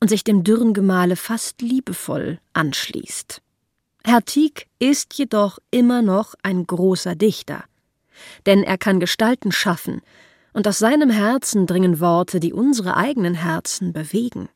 und 0.00 0.08
sich 0.08 0.24
dem 0.24 0.44
dürren 0.44 0.74
Gemahle 0.74 1.16
fast 1.16 1.62
liebevoll 1.62 2.38
anschließt. 2.52 3.40
Herr 4.04 4.24
Tieck 4.24 4.68
ist 4.78 5.14
jedoch 5.14 5.58
immer 5.70 6.02
noch 6.02 6.34
ein 6.42 6.66
großer 6.66 7.14
Dichter, 7.14 7.64
denn 8.46 8.62
er 8.62 8.78
kann 8.78 9.00
Gestalten 9.00 9.52
schaffen, 9.52 10.00
und 10.52 10.66
aus 10.66 10.78
seinem 10.78 11.10
Herzen 11.10 11.66
dringen 11.66 12.00
Worte, 12.00 12.40
die 12.40 12.54
unsere 12.54 12.96
eigenen 12.96 13.34
Herzen 13.34 13.92
bewegen. 13.92 14.48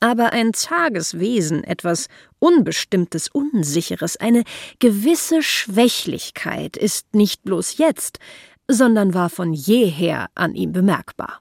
Aber 0.00 0.32
ein 0.32 0.54
zages 0.54 1.20
Wesen, 1.20 1.62
etwas 1.62 2.08
Unbestimmtes, 2.40 3.28
Unsicheres, 3.28 4.16
eine 4.16 4.42
gewisse 4.80 5.42
Schwächlichkeit 5.42 6.76
ist 6.76 7.14
nicht 7.14 7.44
bloß 7.44 7.78
jetzt, 7.78 8.18
sondern 8.66 9.14
war 9.14 9.30
von 9.30 9.52
jeher 9.52 10.28
an 10.34 10.56
ihm 10.56 10.72
bemerkbar. 10.72 11.40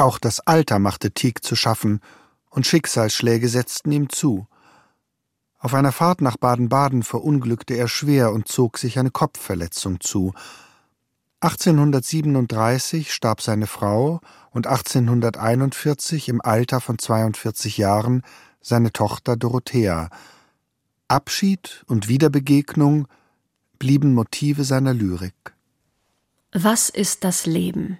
Auch 0.00 0.18
das 0.18 0.40
Alter 0.40 0.78
machte 0.78 1.10
Tieck 1.10 1.44
zu 1.44 1.54
schaffen, 1.56 2.00
und 2.48 2.66
Schicksalsschläge 2.66 3.50
setzten 3.50 3.92
ihm 3.92 4.08
zu. 4.08 4.46
Auf 5.58 5.74
einer 5.74 5.92
Fahrt 5.92 6.22
nach 6.22 6.38
Baden-Baden 6.38 7.02
verunglückte 7.02 7.74
er 7.74 7.86
schwer 7.86 8.32
und 8.32 8.48
zog 8.48 8.78
sich 8.78 8.98
eine 8.98 9.10
Kopfverletzung 9.10 10.00
zu. 10.00 10.32
1837 11.40 13.12
starb 13.12 13.42
seine 13.42 13.66
Frau 13.66 14.22
und 14.52 14.66
1841 14.66 16.30
im 16.30 16.40
Alter 16.40 16.80
von 16.80 16.98
42 16.98 17.76
Jahren 17.76 18.22
seine 18.62 18.94
Tochter 18.94 19.36
Dorothea. 19.36 20.08
Abschied 21.08 21.84
und 21.88 22.08
Wiederbegegnung 22.08 23.06
blieben 23.78 24.14
Motive 24.14 24.64
seiner 24.64 24.94
Lyrik. 24.94 25.54
Was 26.52 26.88
ist 26.88 27.22
das 27.22 27.44
Leben? 27.44 27.98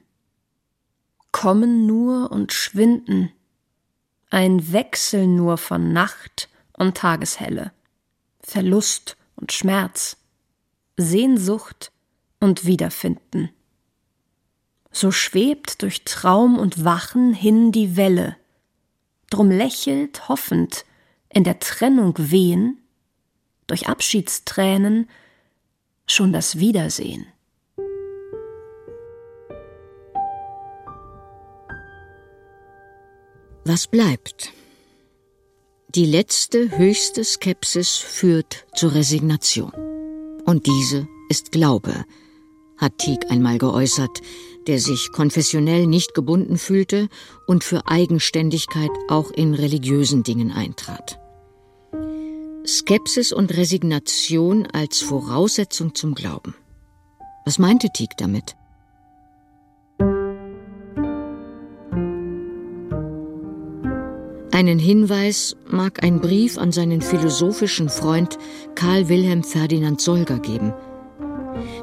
Kommen 1.32 1.86
nur 1.86 2.30
und 2.30 2.52
schwinden, 2.52 3.32
ein 4.30 4.72
Wechsel 4.72 5.26
nur 5.26 5.58
von 5.58 5.92
Nacht 5.92 6.48
und 6.72 6.96
Tageshelle, 6.96 7.72
Verlust 8.40 9.16
und 9.36 9.52
Schmerz, 9.52 10.16
Sehnsucht 10.96 11.92
und 12.38 12.64
Wiederfinden. 12.64 13.50
So 14.92 15.12
schwebt 15.12 15.82
durch 15.82 16.04
Traum 16.04 16.58
und 16.58 16.84
Wachen 16.84 17.32
hin 17.32 17.72
die 17.72 17.96
Welle, 17.96 18.36
drum 19.30 19.50
lächelt 19.50 20.28
hoffend 20.28 20.84
in 21.28 21.44
der 21.44 21.60
Trennung 21.60 22.14
wehen, 22.16 22.78
durch 23.66 23.88
Abschiedstränen 23.88 25.08
schon 26.06 26.32
das 26.32 26.58
Wiedersehen. 26.58 27.26
Was 33.72 33.86
bleibt? 33.86 34.52
Die 35.94 36.04
letzte 36.04 36.76
höchste 36.76 37.22
Skepsis 37.22 37.98
führt 37.98 38.66
zur 38.74 38.94
Resignation. 38.94 39.70
Und 40.44 40.66
diese 40.66 41.06
ist 41.28 41.52
Glaube, 41.52 42.04
hat 42.78 42.98
Tieck 42.98 43.30
einmal 43.30 43.58
geäußert, 43.58 44.22
der 44.66 44.80
sich 44.80 45.12
konfessionell 45.12 45.86
nicht 45.86 46.14
gebunden 46.14 46.58
fühlte 46.58 47.08
und 47.46 47.62
für 47.62 47.86
Eigenständigkeit 47.86 48.90
auch 49.06 49.30
in 49.30 49.54
religiösen 49.54 50.24
Dingen 50.24 50.50
eintrat. 50.50 51.20
Skepsis 52.66 53.32
und 53.32 53.56
Resignation 53.56 54.66
als 54.66 55.00
Voraussetzung 55.00 55.94
zum 55.94 56.16
Glauben. 56.16 56.56
Was 57.44 57.60
meinte 57.60 57.90
Tieck 57.92 58.16
damit? 58.16 58.56
Einen 64.60 64.78
Hinweis 64.78 65.56
mag 65.70 66.04
ein 66.04 66.20
Brief 66.20 66.58
an 66.58 66.70
seinen 66.70 67.00
philosophischen 67.00 67.88
Freund 67.88 68.36
Karl 68.74 69.08
Wilhelm 69.08 69.42
Ferdinand 69.42 70.02
Solger 70.02 70.38
geben. 70.38 70.74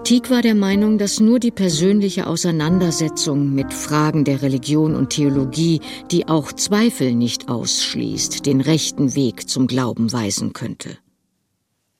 Tieck 0.03 0.29
war 0.29 0.43
der 0.43 0.53
Meinung, 0.53 0.99
dass 0.99 1.19
nur 1.19 1.39
die 1.39 1.49
persönliche 1.49 2.27
Auseinandersetzung 2.27 3.51
mit 3.55 3.73
Fragen 3.73 4.25
der 4.25 4.43
Religion 4.43 4.93
und 4.93 5.09
Theologie, 5.09 5.81
die 6.11 6.27
auch 6.27 6.53
Zweifel 6.53 7.15
nicht 7.15 7.49
ausschließt, 7.49 8.45
den 8.45 8.61
rechten 8.61 9.15
Weg 9.15 9.49
zum 9.49 9.65
Glauben 9.65 10.13
weisen 10.13 10.53
könnte. 10.53 10.99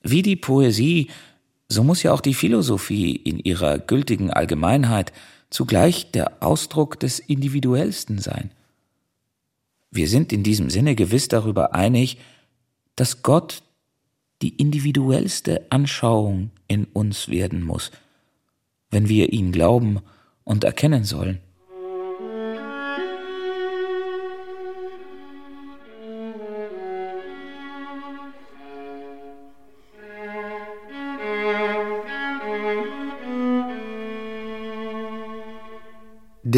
Wie 0.04 0.22
die 0.22 0.36
Poesie, 0.36 1.08
so 1.68 1.82
muss 1.82 2.04
ja 2.04 2.12
auch 2.12 2.20
die 2.20 2.34
Philosophie 2.34 3.16
in 3.16 3.40
ihrer 3.40 3.80
gültigen 3.80 4.30
Allgemeinheit 4.30 5.12
zugleich 5.50 6.12
der 6.12 6.40
Ausdruck 6.40 7.00
des 7.00 7.18
Individuellsten 7.18 8.20
sein. 8.20 8.52
Wir 9.90 10.08
sind 10.08 10.32
in 10.32 10.42
diesem 10.42 10.70
Sinne 10.70 10.94
gewiss 10.94 11.28
darüber 11.28 11.74
einig, 11.74 12.18
dass 12.96 13.22
Gott 13.22 13.62
die 14.42 14.56
individuellste 14.56 15.66
Anschauung 15.70 16.50
in 16.68 16.84
uns 16.84 17.28
werden 17.28 17.62
muss, 17.62 17.90
wenn 18.90 19.08
wir 19.08 19.32
ihn 19.32 19.52
glauben 19.52 20.00
und 20.44 20.64
erkennen 20.64 21.04
sollen. 21.04 21.40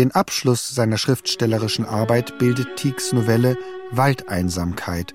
Den 0.01 0.12
Abschluss 0.12 0.74
seiner 0.74 0.96
schriftstellerischen 0.96 1.84
Arbeit 1.84 2.38
bildet 2.38 2.76
Tiecks 2.76 3.12
Novelle 3.12 3.59
Waldeinsamkeit, 3.90 5.14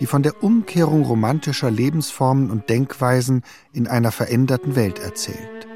die 0.00 0.06
von 0.06 0.24
der 0.24 0.42
Umkehrung 0.42 1.04
romantischer 1.04 1.70
Lebensformen 1.70 2.50
und 2.50 2.68
Denkweisen 2.68 3.44
in 3.72 3.86
einer 3.86 4.10
veränderten 4.10 4.74
Welt 4.74 4.98
erzählt. 4.98 5.68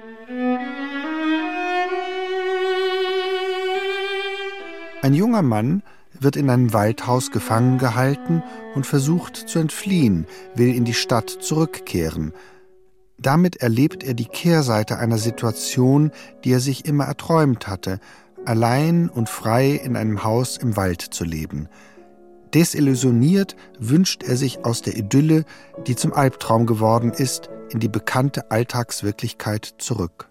Ein 5.02 5.14
junger 5.14 5.42
Mann 5.42 5.84
wird 6.18 6.34
in 6.34 6.50
einem 6.50 6.72
Waldhaus 6.72 7.30
gefangen 7.30 7.78
gehalten 7.78 8.42
und 8.74 8.88
versucht 8.88 9.36
zu 9.36 9.61
entfliehen, 9.61 10.26
will 10.56 10.74
in 10.74 10.84
die 10.84 10.94
Stadt 10.94 11.30
zurückkehren. 11.30 12.32
Damit 13.20 13.54
erlebt 13.59 14.02
er 14.02 14.14
die 14.14 14.24
Kehrseite 14.24 14.98
einer 14.98 15.18
Situation, 15.18 16.11
die 16.42 16.50
er 16.50 16.61
sich 16.61 16.86
immer 16.86 17.04
erträumt 17.04 17.68
hatte, 17.68 18.00
allein 18.49 19.09
und 19.09 19.28
frei 19.28 19.72
in 19.72 19.96
einem 19.96 20.24
Haus 20.24 20.57
im 20.57 20.76
Wald 20.76 21.03
zu 21.03 21.24
leben. 21.24 21.68
Desillusioniert 22.55 23.57
wünscht 23.78 24.22
er 24.22 24.36
sich 24.36 24.64
aus 24.64 24.80
der 24.82 24.96
Idylle, 24.96 25.44
die 25.86 25.96
zum 25.96 26.14
Albtraum 26.14 26.66
geworden 26.66 27.12
ist, 27.12 27.51
in 27.70 27.78
die 27.78 27.88
bekannte 27.88 28.51
Alltagswirklichkeit 28.51 29.74
zurück. 29.78 30.30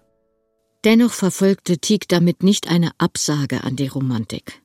Dennoch 0.84 1.12
verfolgte 1.12 1.78
Tieck 1.78 2.08
damit 2.08 2.42
nicht 2.42 2.68
eine 2.68 2.90
Absage 2.98 3.62
an 3.62 3.76
die 3.76 3.86
Romantik. 3.86 4.62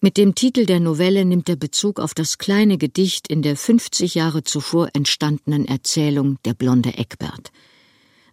Mit 0.00 0.16
dem 0.16 0.34
Titel 0.34 0.66
der 0.66 0.78
Novelle 0.78 1.24
nimmt 1.24 1.48
er 1.48 1.56
Bezug 1.56 1.98
auf 1.98 2.14
das 2.14 2.38
kleine 2.38 2.78
Gedicht 2.78 3.28
in 3.28 3.42
der 3.42 3.56
50 3.56 4.14
Jahre 4.14 4.44
zuvor 4.44 4.90
entstandenen 4.92 5.66
Erzählung 5.66 6.38
Der 6.44 6.54
blonde 6.54 6.94
Eckbert. 6.96 7.50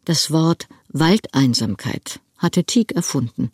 Das 0.05 0.29
Wort 0.29 0.67
Waldeinsamkeit 0.89 2.19
hatte 2.37 2.63
Tieck 2.63 2.91
erfunden, 2.91 3.51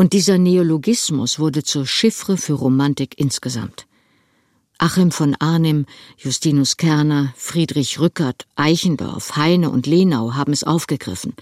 und 0.00 0.14
dieser 0.14 0.38
Neologismus 0.38 1.38
wurde 1.38 1.62
zur 1.62 1.84
Chiffre 1.86 2.38
für 2.38 2.54
Romantik 2.54 3.18
insgesamt. 3.18 3.86
Achim 4.78 5.10
von 5.10 5.36
Arnim, 5.38 5.84
Justinus 6.16 6.78
Kerner, 6.78 7.34
Friedrich 7.36 8.00
Rückert, 8.00 8.46
Eichendorff, 8.56 9.36
Heine 9.36 9.68
und 9.68 9.86
Lenau 9.86 10.32
haben 10.32 10.54
es 10.54 10.64
aufgegriffen. 10.64 11.34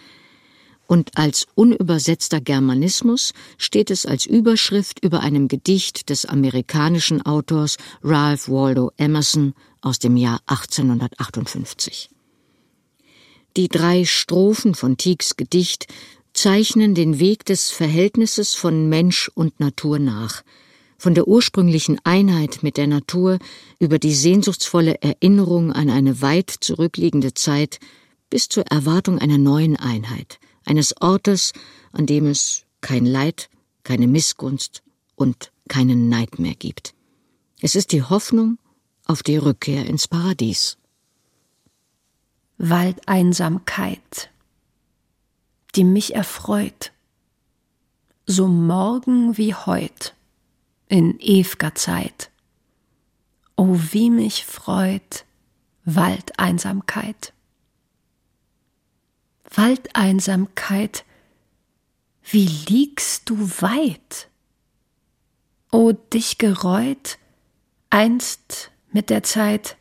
Und 0.89 1.17
als 1.17 1.47
unübersetzter 1.55 2.41
Germanismus 2.41 3.33
steht 3.59 3.93
es 3.93 4.07
als 4.07 4.27
Überschrift 4.27 5.05
über 5.05 5.21
einem 5.21 5.47
Gedicht 5.47 6.11
des 6.11 6.27
amerikanischen 6.27 7.25
Autors 7.25 7.77
Ralph 8.03 8.49
Waldo 8.49 8.91
Emerson 8.97 9.55
aus 9.83 10.01
dem 10.01 10.17
Jahr 10.17 10.41
1858. 10.47 12.11
Die 13.57 13.69
drei 13.69 14.05
Strophen 14.05 14.75
von 14.75 14.97
Tiecks 14.97 15.37
Gedicht 15.37 15.87
zeichnen 16.33 16.95
den 16.95 17.19
Weg 17.19 17.45
des 17.45 17.71
Verhältnisses 17.71 18.55
von 18.55 18.89
Mensch 18.89 19.31
und 19.35 19.61
Natur 19.61 19.99
nach– 19.99 20.43
von 20.99 21.15
der 21.15 21.29
ursprünglichen 21.29 21.99
Einheit 22.05 22.63
mit 22.63 22.77
der 22.77 22.89
Natur 22.89 23.39
über 23.79 23.99
die 23.99 24.15
sehnsuchtsvolle 24.15 25.01
Erinnerung 25.01 25.73
an 25.73 25.91
eine 25.91 26.21
weit 26.21 26.51
zurückliegende 26.51 27.35
Zeit 27.35 27.79
bis 28.31 28.49
zur 28.49 28.65
Erwartung 28.67 29.19
einer 29.19 29.39
neuen 29.39 29.77
Einheit, 29.77 30.39
eines 30.67 31.01
Ortes, 31.01 31.53
an 31.93 32.07
dem 32.07 32.27
es 32.27 32.65
kein 32.81 33.07
Leid, 33.07 33.49
keine 33.85 34.09
Missgunst 34.09 34.83
und 35.15 35.53
keinen 35.69 36.09
Neid 36.09 36.39
mehr 36.39 36.55
gibt. 36.55 36.95
Es 37.61 37.75
ist 37.75 37.93
die 37.93 38.03
Hoffnung 38.03 38.59
auf 39.07 39.23
die 39.23 39.37
Rückkehr 39.37 39.87
ins 39.87 40.09
Paradies. 40.09 40.77
Waldeinsamkeit, 42.59 44.31
die 45.79 45.85
mich 45.85 46.17
erfreut, 46.17 46.91
so 48.27 48.49
morgen 48.49 49.37
wie 49.37 49.55
heut 49.55 50.17
in 50.89 51.17
ew'ger 51.21 51.77
Zeit. 51.77 52.33
O 53.55 53.79
wie 53.93 54.11
mich 54.11 54.45
freut 54.45 55.25
Waldeinsamkeit. 55.85 57.33
Waldeinsamkeit, 59.55 61.05
wie 62.25 62.47
liegst 62.47 63.31
du 63.31 63.39
weit? 63.61 64.29
O 65.71 65.93
dich 65.93 66.39
gereut, 66.39 67.19
einst 67.89 68.73
mit 68.91 69.11
der 69.11 69.23
Zeit, 69.23 69.77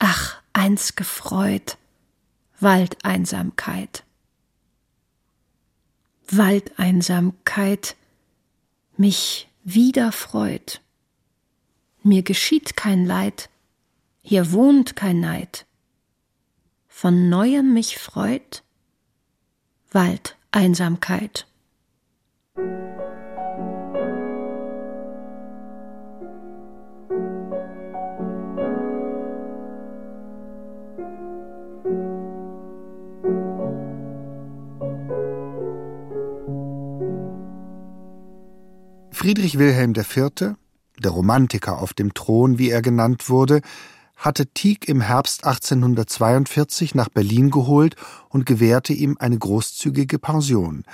ach, 0.00 0.42
einst 0.52 0.96
gefreut, 0.96 1.78
Waldeinsamkeit. 2.58 4.02
Waldeinsamkeit, 6.28 7.96
mich 8.96 9.48
wieder 9.64 10.12
freut. 10.12 10.80
Mir 12.02 12.22
geschieht 12.22 12.76
kein 12.76 13.04
Leid, 13.04 13.48
hier 14.22 14.52
wohnt 14.52 14.96
kein 14.96 15.20
Neid. 15.20 15.66
Von 16.88 17.28
neuem 17.28 17.72
mich 17.72 17.98
freut 17.98 18.62
Wald 19.90 20.36
Einsamkeit. 20.50 21.46
Friedrich 39.24 39.58
Wilhelm 39.58 39.94
IV., 39.96 40.54
der 40.98 41.10
Romantiker 41.10 41.78
auf 41.78 41.94
dem 41.94 42.12
Thron, 42.12 42.58
wie 42.58 42.68
er 42.68 42.82
genannt 42.82 43.30
wurde, 43.30 43.62
hatte 44.16 44.48
Tieck 44.48 44.86
im 44.86 45.00
Herbst 45.00 45.46
1842 45.46 46.94
nach 46.94 47.08
Berlin 47.08 47.48
geholt 47.48 47.96
und 48.28 48.44
gewährte 48.44 48.92
ihm 48.92 49.16
eine 49.18 49.38
großzügige 49.38 50.18
Pension. 50.18 50.84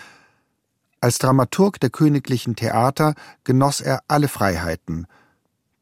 Als 1.00 1.18
Dramaturg 1.18 1.80
der 1.80 1.90
königlichen 1.90 2.54
Theater 2.54 3.14
genoss 3.42 3.80
er 3.80 4.04
alle 4.06 4.28
Freiheiten, 4.28 5.08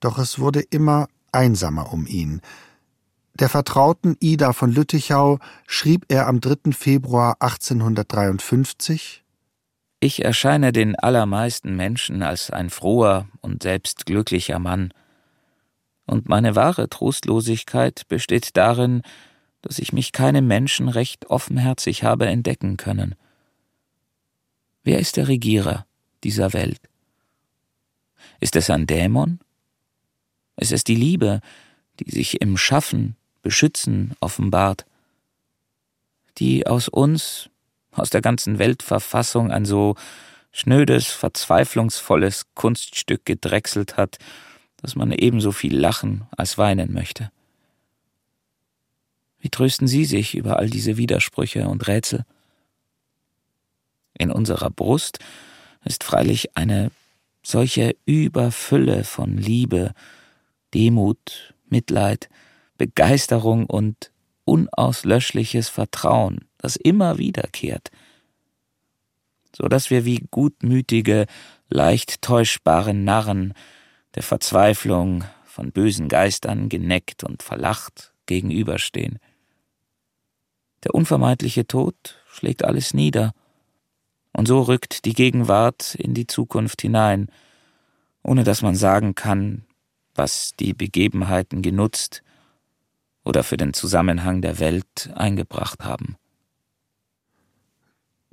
doch 0.00 0.16
es 0.16 0.38
wurde 0.38 0.60
immer 0.60 1.08
einsamer 1.32 1.92
um 1.92 2.06
ihn. 2.06 2.40
Der 3.34 3.50
Vertrauten 3.50 4.16
Ida 4.20 4.54
von 4.54 4.72
Lüttichau 4.72 5.38
schrieb 5.66 6.06
er 6.08 6.26
am 6.26 6.40
3. 6.40 6.72
Februar 6.72 7.36
1853 7.40 9.22
ich 10.00 10.24
erscheine 10.24 10.72
den 10.72 10.96
allermeisten 10.96 11.74
Menschen 11.76 12.22
als 12.22 12.50
ein 12.50 12.70
froher 12.70 13.28
und 13.40 13.62
selbst 13.62 14.06
glücklicher 14.06 14.58
Mann, 14.58 14.92
und 16.06 16.26
meine 16.26 16.56
wahre 16.56 16.88
Trostlosigkeit 16.88 18.08
besteht 18.08 18.56
darin, 18.56 19.02
dass 19.60 19.78
ich 19.78 19.92
mich 19.92 20.12
keinem 20.12 20.46
Menschen 20.46 20.88
recht 20.88 21.26
offenherzig 21.26 22.02
habe 22.02 22.26
entdecken 22.26 22.78
können. 22.78 23.14
Wer 24.84 25.00
ist 25.00 25.18
der 25.18 25.28
Regierer 25.28 25.86
dieser 26.24 26.54
Welt? 26.54 26.80
Ist 28.40 28.56
es 28.56 28.70
ein 28.70 28.86
Dämon? 28.86 29.40
Ist 30.56 30.72
es 30.72 30.82
die 30.82 30.94
Liebe, 30.94 31.42
die 32.00 32.10
sich 32.10 32.40
im 32.40 32.56
Schaffen, 32.56 33.16
Beschützen 33.42 34.14
offenbart, 34.20 34.86
die 36.38 36.66
aus 36.66 36.88
uns 36.88 37.50
aus 38.00 38.10
der 38.10 38.20
ganzen 38.20 38.58
Weltverfassung 38.58 39.50
ein 39.50 39.64
so 39.64 39.94
schnödes, 40.52 41.06
verzweiflungsvolles 41.06 42.46
Kunststück 42.54 43.24
gedrechselt 43.24 43.96
hat, 43.96 44.18
dass 44.78 44.96
man 44.96 45.12
ebenso 45.12 45.52
viel 45.52 45.76
lachen 45.76 46.26
als 46.36 46.58
weinen 46.58 46.92
möchte. 46.92 47.30
Wie 49.40 49.50
trösten 49.50 49.86
Sie 49.86 50.04
sich 50.04 50.34
über 50.34 50.58
all 50.58 50.68
diese 50.68 50.96
Widersprüche 50.96 51.68
und 51.68 51.86
Rätsel? 51.86 52.24
In 54.14 54.32
unserer 54.32 54.70
Brust 54.70 55.20
ist 55.84 56.02
freilich 56.02 56.56
eine 56.56 56.90
solche 57.42 57.96
Überfülle 58.04 59.04
von 59.04 59.36
Liebe, 59.36 59.92
Demut, 60.74 61.54
Mitleid, 61.68 62.28
Begeisterung 62.76 63.66
und 63.66 64.10
unauslöschliches 64.44 65.68
Vertrauen, 65.68 66.47
das 66.58 66.76
immer 66.76 67.18
wiederkehrt, 67.18 67.90
so 69.56 69.68
dass 69.68 69.90
wir 69.90 70.04
wie 70.04 70.26
gutmütige, 70.30 71.26
leicht 71.70 72.22
täuschbare 72.22 72.94
Narren 72.94 73.54
der 74.14 74.22
Verzweiflung 74.22 75.24
von 75.44 75.72
bösen 75.72 76.08
Geistern 76.08 76.68
geneckt 76.68 77.24
und 77.24 77.42
verlacht 77.42 78.12
gegenüberstehen. 78.26 79.18
Der 80.84 80.94
unvermeidliche 80.94 81.66
Tod 81.66 82.22
schlägt 82.28 82.64
alles 82.64 82.94
nieder, 82.94 83.32
und 84.32 84.46
so 84.46 84.62
rückt 84.62 85.04
die 85.04 85.14
Gegenwart 85.14 85.96
in 85.96 86.14
die 86.14 86.28
Zukunft 86.28 86.82
hinein, 86.82 87.28
ohne 88.22 88.44
dass 88.44 88.62
man 88.62 88.76
sagen 88.76 89.16
kann, 89.16 89.64
was 90.14 90.52
die 90.60 90.74
Begebenheiten 90.74 91.60
genutzt 91.60 92.22
oder 93.24 93.42
für 93.42 93.56
den 93.56 93.74
Zusammenhang 93.74 94.40
der 94.40 94.60
Welt 94.60 95.10
eingebracht 95.14 95.84
haben. 95.84 96.16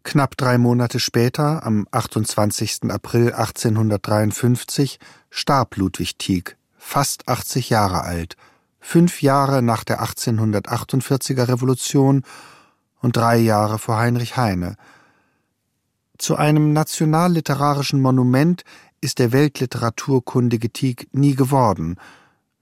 Knapp 0.06 0.38
drei 0.38 0.60
Monate 0.60 1.00
später, 1.00 1.66
am 1.66 1.88
28. 1.90 2.92
April 2.92 3.34
1853, 3.34 5.00
starb 5.32 5.78
Ludwig 5.78 6.20
Tieck, 6.20 6.58
fast 6.78 7.28
80 7.28 7.72
Jahre 7.72 8.04
alt, 8.04 8.38
fünf 8.80 9.24
Jahre 9.24 9.64
nach 9.64 9.84
der 9.84 10.04
1848er 10.04 11.48
Revolution 11.48 12.22
und 13.02 13.18
drei 13.18 13.38
Jahre 13.38 13.80
vor 13.80 13.98
Heinrich 13.98 14.38
Heine. 14.38 14.76
Zu 16.20 16.36
einem 16.36 16.72
nationalliterarischen 16.72 18.00
Monument 18.00 18.64
ist 19.02 19.18
der 19.18 19.32
weltliteraturkundige 19.32 20.70
Tieck 20.70 21.10
nie 21.14 21.36
geworden, 21.36 21.96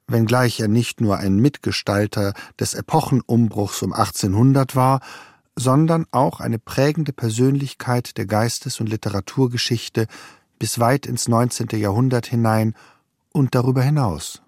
wenngleich 0.08 0.62
er 0.62 0.70
nicht 0.70 1.02
nur 1.02 1.18
ein 1.18 1.36
Mitgestalter 1.36 2.34
des 2.58 2.74
Epochenumbruchs 2.74 3.82
um 3.82 3.92
1800 3.92 4.78
war, 4.78 5.02
sondern 5.56 6.06
auch 6.12 6.40
eine 6.40 6.60
prägende 6.60 7.14
Persönlichkeit 7.14 8.18
der 8.18 8.26
Geistes- 8.26 8.80
und 8.80 8.88
Literaturgeschichte 8.90 10.08
bis 10.60 10.80
weit 10.80 11.06
ins 11.06 11.28
19. 11.28 11.68
Jahrhundert 11.74 12.28
hinein 12.28 12.74
und 13.32 13.56
darüber 13.56 13.82
hinaus. 13.82 14.42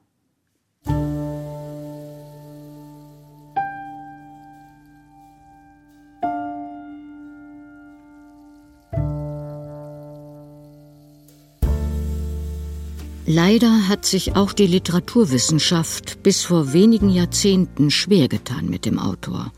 Leider 13.28 13.88
hat 13.88 14.06
sich 14.06 14.36
auch 14.36 14.54
die 14.54 14.68
Literaturwissenschaft 14.68 16.22
bis 16.22 16.44
vor 16.44 16.74
wenigen 16.74 17.10
Jahrzehnten 17.10 17.90
schwer 17.90 18.28
getan 18.28 18.70
mit 18.70 18.86
dem 18.86 19.00
Autor. 19.00 19.52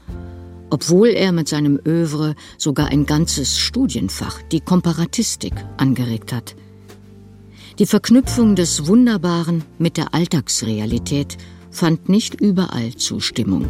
Obwohl 0.69 1.09
er 1.09 1.31
mit 1.31 1.47
seinem 1.47 1.79
Övre 1.85 2.35
sogar 2.57 2.87
ein 2.87 3.05
ganzes 3.05 3.57
Studienfach, 3.57 4.41
die 4.51 4.61
Komparatistik, 4.61 5.53
angeregt 5.77 6.33
hat. 6.33 6.55
Die 7.79 7.85
Verknüpfung 7.85 8.55
des 8.55 8.87
Wunderbaren 8.87 9.63
mit 9.77 9.97
der 9.97 10.13
Alltagsrealität 10.13 11.37
fand 11.69 12.09
nicht 12.09 12.39
überall 12.41 12.95
Zustimmung. 12.95 13.67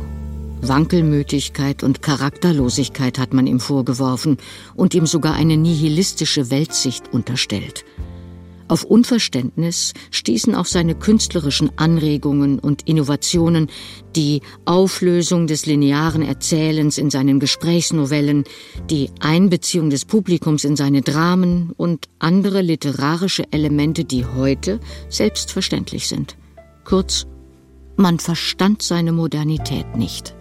Wankelmütigkeit 0.61 1.83
und 1.83 2.01
Charakterlosigkeit 2.01 3.19
hat 3.19 3.33
man 3.33 3.47
ihm 3.47 3.59
vorgeworfen 3.59 4.37
und 4.75 4.95
ihm 4.95 5.05
sogar 5.05 5.33
eine 5.33 5.57
nihilistische 5.57 6.49
Weltsicht 6.49 7.13
unterstellt– 7.13 7.85
auf 8.67 8.83
Unverständnis 8.83 9.93
stießen 10.11 10.55
auch 10.55 10.65
seine 10.65 10.95
künstlerischen 10.95 11.71
Anregungen 11.77 12.59
und 12.59 12.83
Innovationen, 12.87 13.67
die 14.15 14.41
Auflösung 14.65 15.47
des 15.47 15.65
linearen 15.65 16.21
Erzählens 16.21 16.97
in 16.97 17.09
seinen 17.09 17.39
Gesprächsnovellen, 17.39 18.43
die 18.89 19.09
Einbeziehung 19.19 19.89
des 19.89 20.05
Publikums 20.05 20.63
in 20.63 20.75
seine 20.75 21.01
Dramen 21.01 21.71
und 21.77 22.07
andere 22.19 22.61
literarische 22.61 23.45
Elemente, 23.51 24.05
die 24.05 24.25
heute 24.25 24.79
selbstverständlich 25.09 26.07
sind. 26.07 26.35
Kurz, 26.83 27.25
man 27.95 28.19
verstand 28.19 28.81
seine 28.81 29.11
Modernität 29.11 29.97
nicht. 29.97 30.36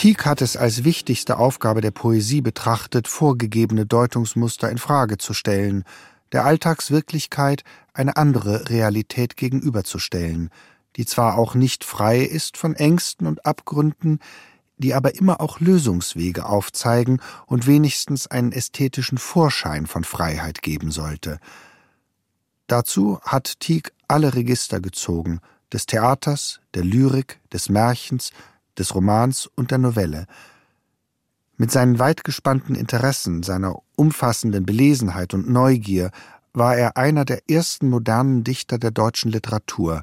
Tieck 0.00 0.24
hat 0.24 0.40
es 0.40 0.56
als 0.56 0.84
wichtigste 0.84 1.36
Aufgabe 1.36 1.82
der 1.82 1.90
Poesie 1.90 2.40
betrachtet, 2.40 3.06
vorgegebene 3.06 3.84
Deutungsmuster 3.84 4.70
in 4.70 4.78
Frage 4.78 5.18
zu 5.18 5.34
stellen, 5.34 5.84
der 6.32 6.46
Alltagswirklichkeit 6.46 7.64
eine 7.92 8.16
andere 8.16 8.70
Realität 8.70 9.36
gegenüberzustellen, 9.36 10.48
die 10.96 11.04
zwar 11.04 11.36
auch 11.36 11.54
nicht 11.54 11.84
frei 11.84 12.20
ist 12.20 12.56
von 12.56 12.74
Ängsten 12.74 13.26
und 13.26 13.44
Abgründen, 13.44 14.20
die 14.78 14.94
aber 14.94 15.16
immer 15.16 15.42
auch 15.42 15.60
Lösungswege 15.60 16.46
aufzeigen 16.46 17.20
und 17.44 17.66
wenigstens 17.66 18.26
einen 18.26 18.52
ästhetischen 18.52 19.18
Vorschein 19.18 19.86
von 19.86 20.04
Freiheit 20.04 20.62
geben 20.62 20.92
sollte. 20.92 21.40
Dazu 22.68 23.20
hat 23.20 23.60
Tieck 23.60 23.92
alle 24.08 24.32
Register 24.32 24.80
gezogen, 24.80 25.40
des 25.74 25.84
Theaters, 25.84 26.60
der 26.72 26.84
Lyrik, 26.84 27.38
des 27.52 27.68
Märchens, 27.68 28.32
des 28.78 28.94
Romans 28.94 29.48
und 29.54 29.70
der 29.70 29.78
Novelle. 29.78 30.26
Mit 31.56 31.70
seinen 31.70 31.98
weit 31.98 32.24
gespannten 32.24 32.74
Interessen, 32.74 33.42
seiner 33.42 33.76
umfassenden 33.96 34.64
Belesenheit 34.64 35.34
und 35.34 35.48
Neugier 35.48 36.10
war 36.52 36.76
er 36.76 36.96
einer 36.96 37.24
der 37.24 37.48
ersten 37.50 37.88
modernen 37.88 38.44
Dichter 38.44 38.78
der 38.78 38.90
deutschen 38.90 39.30
Literatur, 39.30 40.02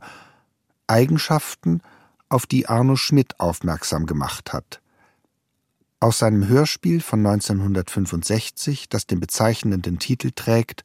Eigenschaften, 0.87 1.81
auf 2.29 2.45
die 2.45 2.67
Arno 2.67 2.95
Schmidt 2.95 3.39
aufmerksam 3.39 4.05
gemacht 4.05 4.53
hat. 4.53 4.81
Aus 5.99 6.19
seinem 6.19 6.47
Hörspiel 6.47 7.01
von 7.01 7.25
1965, 7.25 8.87
das 8.89 9.07
den 9.07 9.19
bezeichnenden 9.19 9.97
Titel 9.97 10.31
trägt 10.33 10.83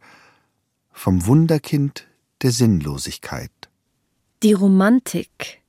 Vom 0.92 1.26
Wunderkind 1.26 2.06
der 2.40 2.50
Sinnlosigkeit. 2.50 3.50
Die 4.42 4.54
Romantik 4.54 5.61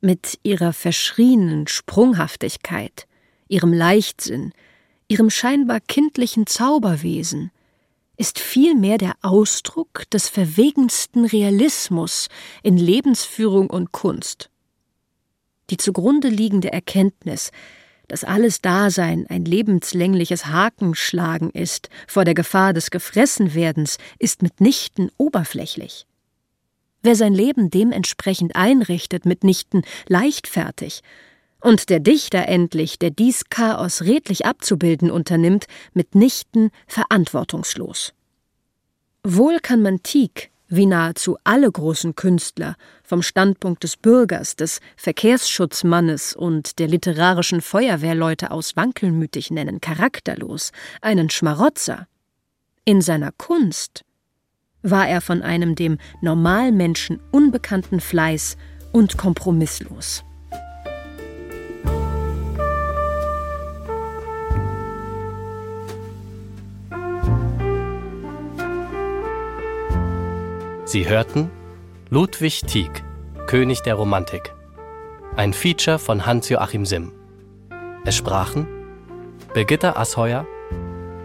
mit 0.00 0.38
ihrer 0.42 0.72
verschrienen 0.72 1.66
Sprunghaftigkeit, 1.68 3.06
ihrem 3.48 3.72
Leichtsinn, 3.72 4.52
ihrem 5.08 5.30
scheinbar 5.30 5.80
kindlichen 5.80 6.46
Zauberwesen, 6.46 7.50
ist 8.16 8.40
vielmehr 8.40 8.98
der 8.98 9.14
Ausdruck 9.22 10.10
des 10.10 10.28
verwegensten 10.28 11.24
Realismus 11.24 12.28
in 12.62 12.76
Lebensführung 12.76 13.70
und 13.70 13.92
Kunst. 13.92 14.50
Die 15.70 15.76
zugrunde 15.76 16.28
liegende 16.28 16.72
Erkenntnis, 16.72 17.52
dass 18.08 18.24
alles 18.24 18.60
Dasein 18.60 19.26
ein 19.28 19.44
lebenslängliches 19.44 20.46
Hakenschlagen 20.46 21.50
ist 21.50 21.90
vor 22.08 22.24
der 22.24 22.34
Gefahr 22.34 22.72
des 22.72 22.90
Gefressenwerdens, 22.90 23.98
ist 24.18 24.42
mitnichten 24.42 25.10
oberflächlich. 25.16 26.07
Wer 27.02 27.16
sein 27.16 27.34
Leben 27.34 27.70
dementsprechend 27.70 28.56
einrichtet, 28.56 29.24
mitnichten 29.24 29.82
leichtfertig, 30.08 31.02
und 31.60 31.88
der 31.88 32.00
Dichter 32.00 32.46
endlich, 32.46 32.98
der 32.98 33.10
dies 33.10 33.48
Chaos 33.50 34.02
redlich 34.02 34.46
abzubilden 34.46 35.10
unternimmt, 35.10 35.66
mitnichten 35.92 36.70
verantwortungslos. 36.86 38.14
Wohl 39.24 39.58
kann 39.58 39.82
man 39.82 40.02
Tieck, 40.02 40.50
wie 40.68 40.86
nahezu 40.86 41.36
alle 41.44 41.70
großen 41.70 42.14
Künstler, 42.14 42.76
vom 43.02 43.22
Standpunkt 43.22 43.82
des 43.82 43.96
Bürgers, 43.96 44.54
des 44.54 44.80
Verkehrsschutzmannes 44.96 46.36
und 46.36 46.78
der 46.78 46.88
literarischen 46.88 47.60
Feuerwehrleute 47.60 48.50
aus 48.50 48.76
wankelmütig 48.76 49.50
nennen, 49.50 49.80
charakterlos, 49.80 50.72
einen 51.00 51.30
Schmarotzer. 51.30 52.06
In 52.84 53.00
seiner 53.00 53.32
Kunst 53.32 54.04
war 54.82 55.08
er 55.08 55.20
von 55.20 55.42
einem 55.42 55.74
dem 55.74 55.98
Normalmenschen 56.20 57.20
unbekannten 57.30 58.00
Fleiß 58.00 58.56
und 58.92 59.16
kompromisslos. 59.18 60.24
Sie 70.84 71.06
hörten 71.06 71.50
Ludwig 72.08 72.62
Tieck, 72.62 73.04
König 73.46 73.82
der 73.82 73.94
Romantik. 73.94 74.54
Ein 75.36 75.52
Feature 75.52 75.98
von 75.98 76.24
Hans-Joachim 76.24 76.86
Simm. 76.86 77.12
Es 78.06 78.16
sprachen 78.16 78.66
Birgitta 79.52 79.96
Asheuer, 79.96 80.46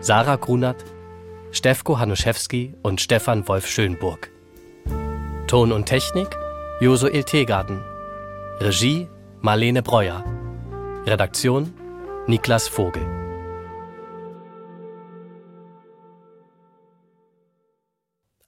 Sarah 0.02 0.36
Grunert, 0.36 0.84
Stefko 1.54 2.00
Hanuszewski 2.00 2.74
und 2.82 3.00
Stefan 3.00 3.48
Wolf 3.48 3.68
Schönburg. 3.68 4.32
Ton 5.46 5.72
und 5.72 5.86
Technik 5.86 6.36
Josuel 6.82 7.24
Tegarten. 7.24 7.80
Regie 8.60 9.08
Marlene 9.42 9.84
Breuer. 9.84 10.26
Redaktion 11.06 11.72
Niklas 12.26 12.68
Vogel. 12.68 13.04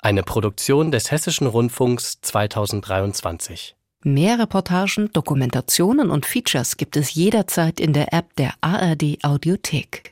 Eine 0.02 0.24
Produktion 0.24 0.90
des 0.90 1.12
Hessischen 1.12 1.46
Rundfunks 1.46 2.22
2023. 2.22 3.76
Mehr 4.04 4.40
Reportagen, 4.40 5.12
Dokumentationen 5.14 6.10
und 6.10 6.26
Features 6.26 6.78
gibt 6.78 6.98
es 6.98 7.14
jederzeit 7.14 7.80
in 7.80 7.94
der 7.94 8.14
App 8.14 8.36
der 8.36 8.54
ARD 8.62 9.24
Audiothek. 9.24 10.12